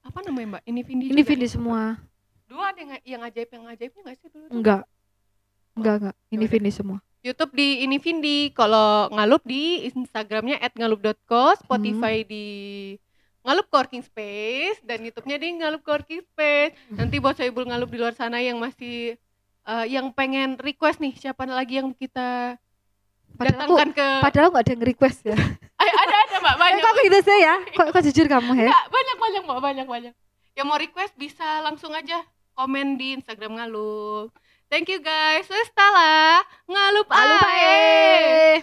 [0.00, 0.62] apa namanya Mbak?
[0.64, 1.04] Ini Vindi.
[1.08, 1.22] ini.
[1.22, 1.94] Vindi semua
[2.50, 4.46] Dulu ada yang yang ajaib yang ajaibnya nggak sih dulu?
[4.50, 4.82] enggak
[5.78, 6.50] enggak enggak ini Yaudah.
[6.50, 8.38] Vindi semua YouTube di ini Vindi.
[8.50, 12.46] Kalau ngalup di Instagramnya @ngalup.co, Spotify di
[13.44, 16.72] Ngalup Coworking Space dan YouTube-nya di Ngalup Coworking Space.
[16.90, 19.20] Nanti buat Soibul Ngalup di luar sana yang masih
[19.68, 22.56] eh, yang pengen request nih siapa lagi yang kita
[23.36, 25.36] padahal aku datangkan ke padahal nggak ada yang request ya
[25.80, 26.82] Ay, ada ada Mbak banyak.
[26.82, 30.14] kok gitu sih ya kok, kok jujur kamu ya banyak banyak Mbak, banyak banyak.
[30.58, 32.20] Yang mau request bisa langsung aja
[32.60, 34.36] komen di Instagram Ngalup.
[34.68, 35.48] Thank you guys.
[35.48, 38.60] Wes tala, ngalup ae.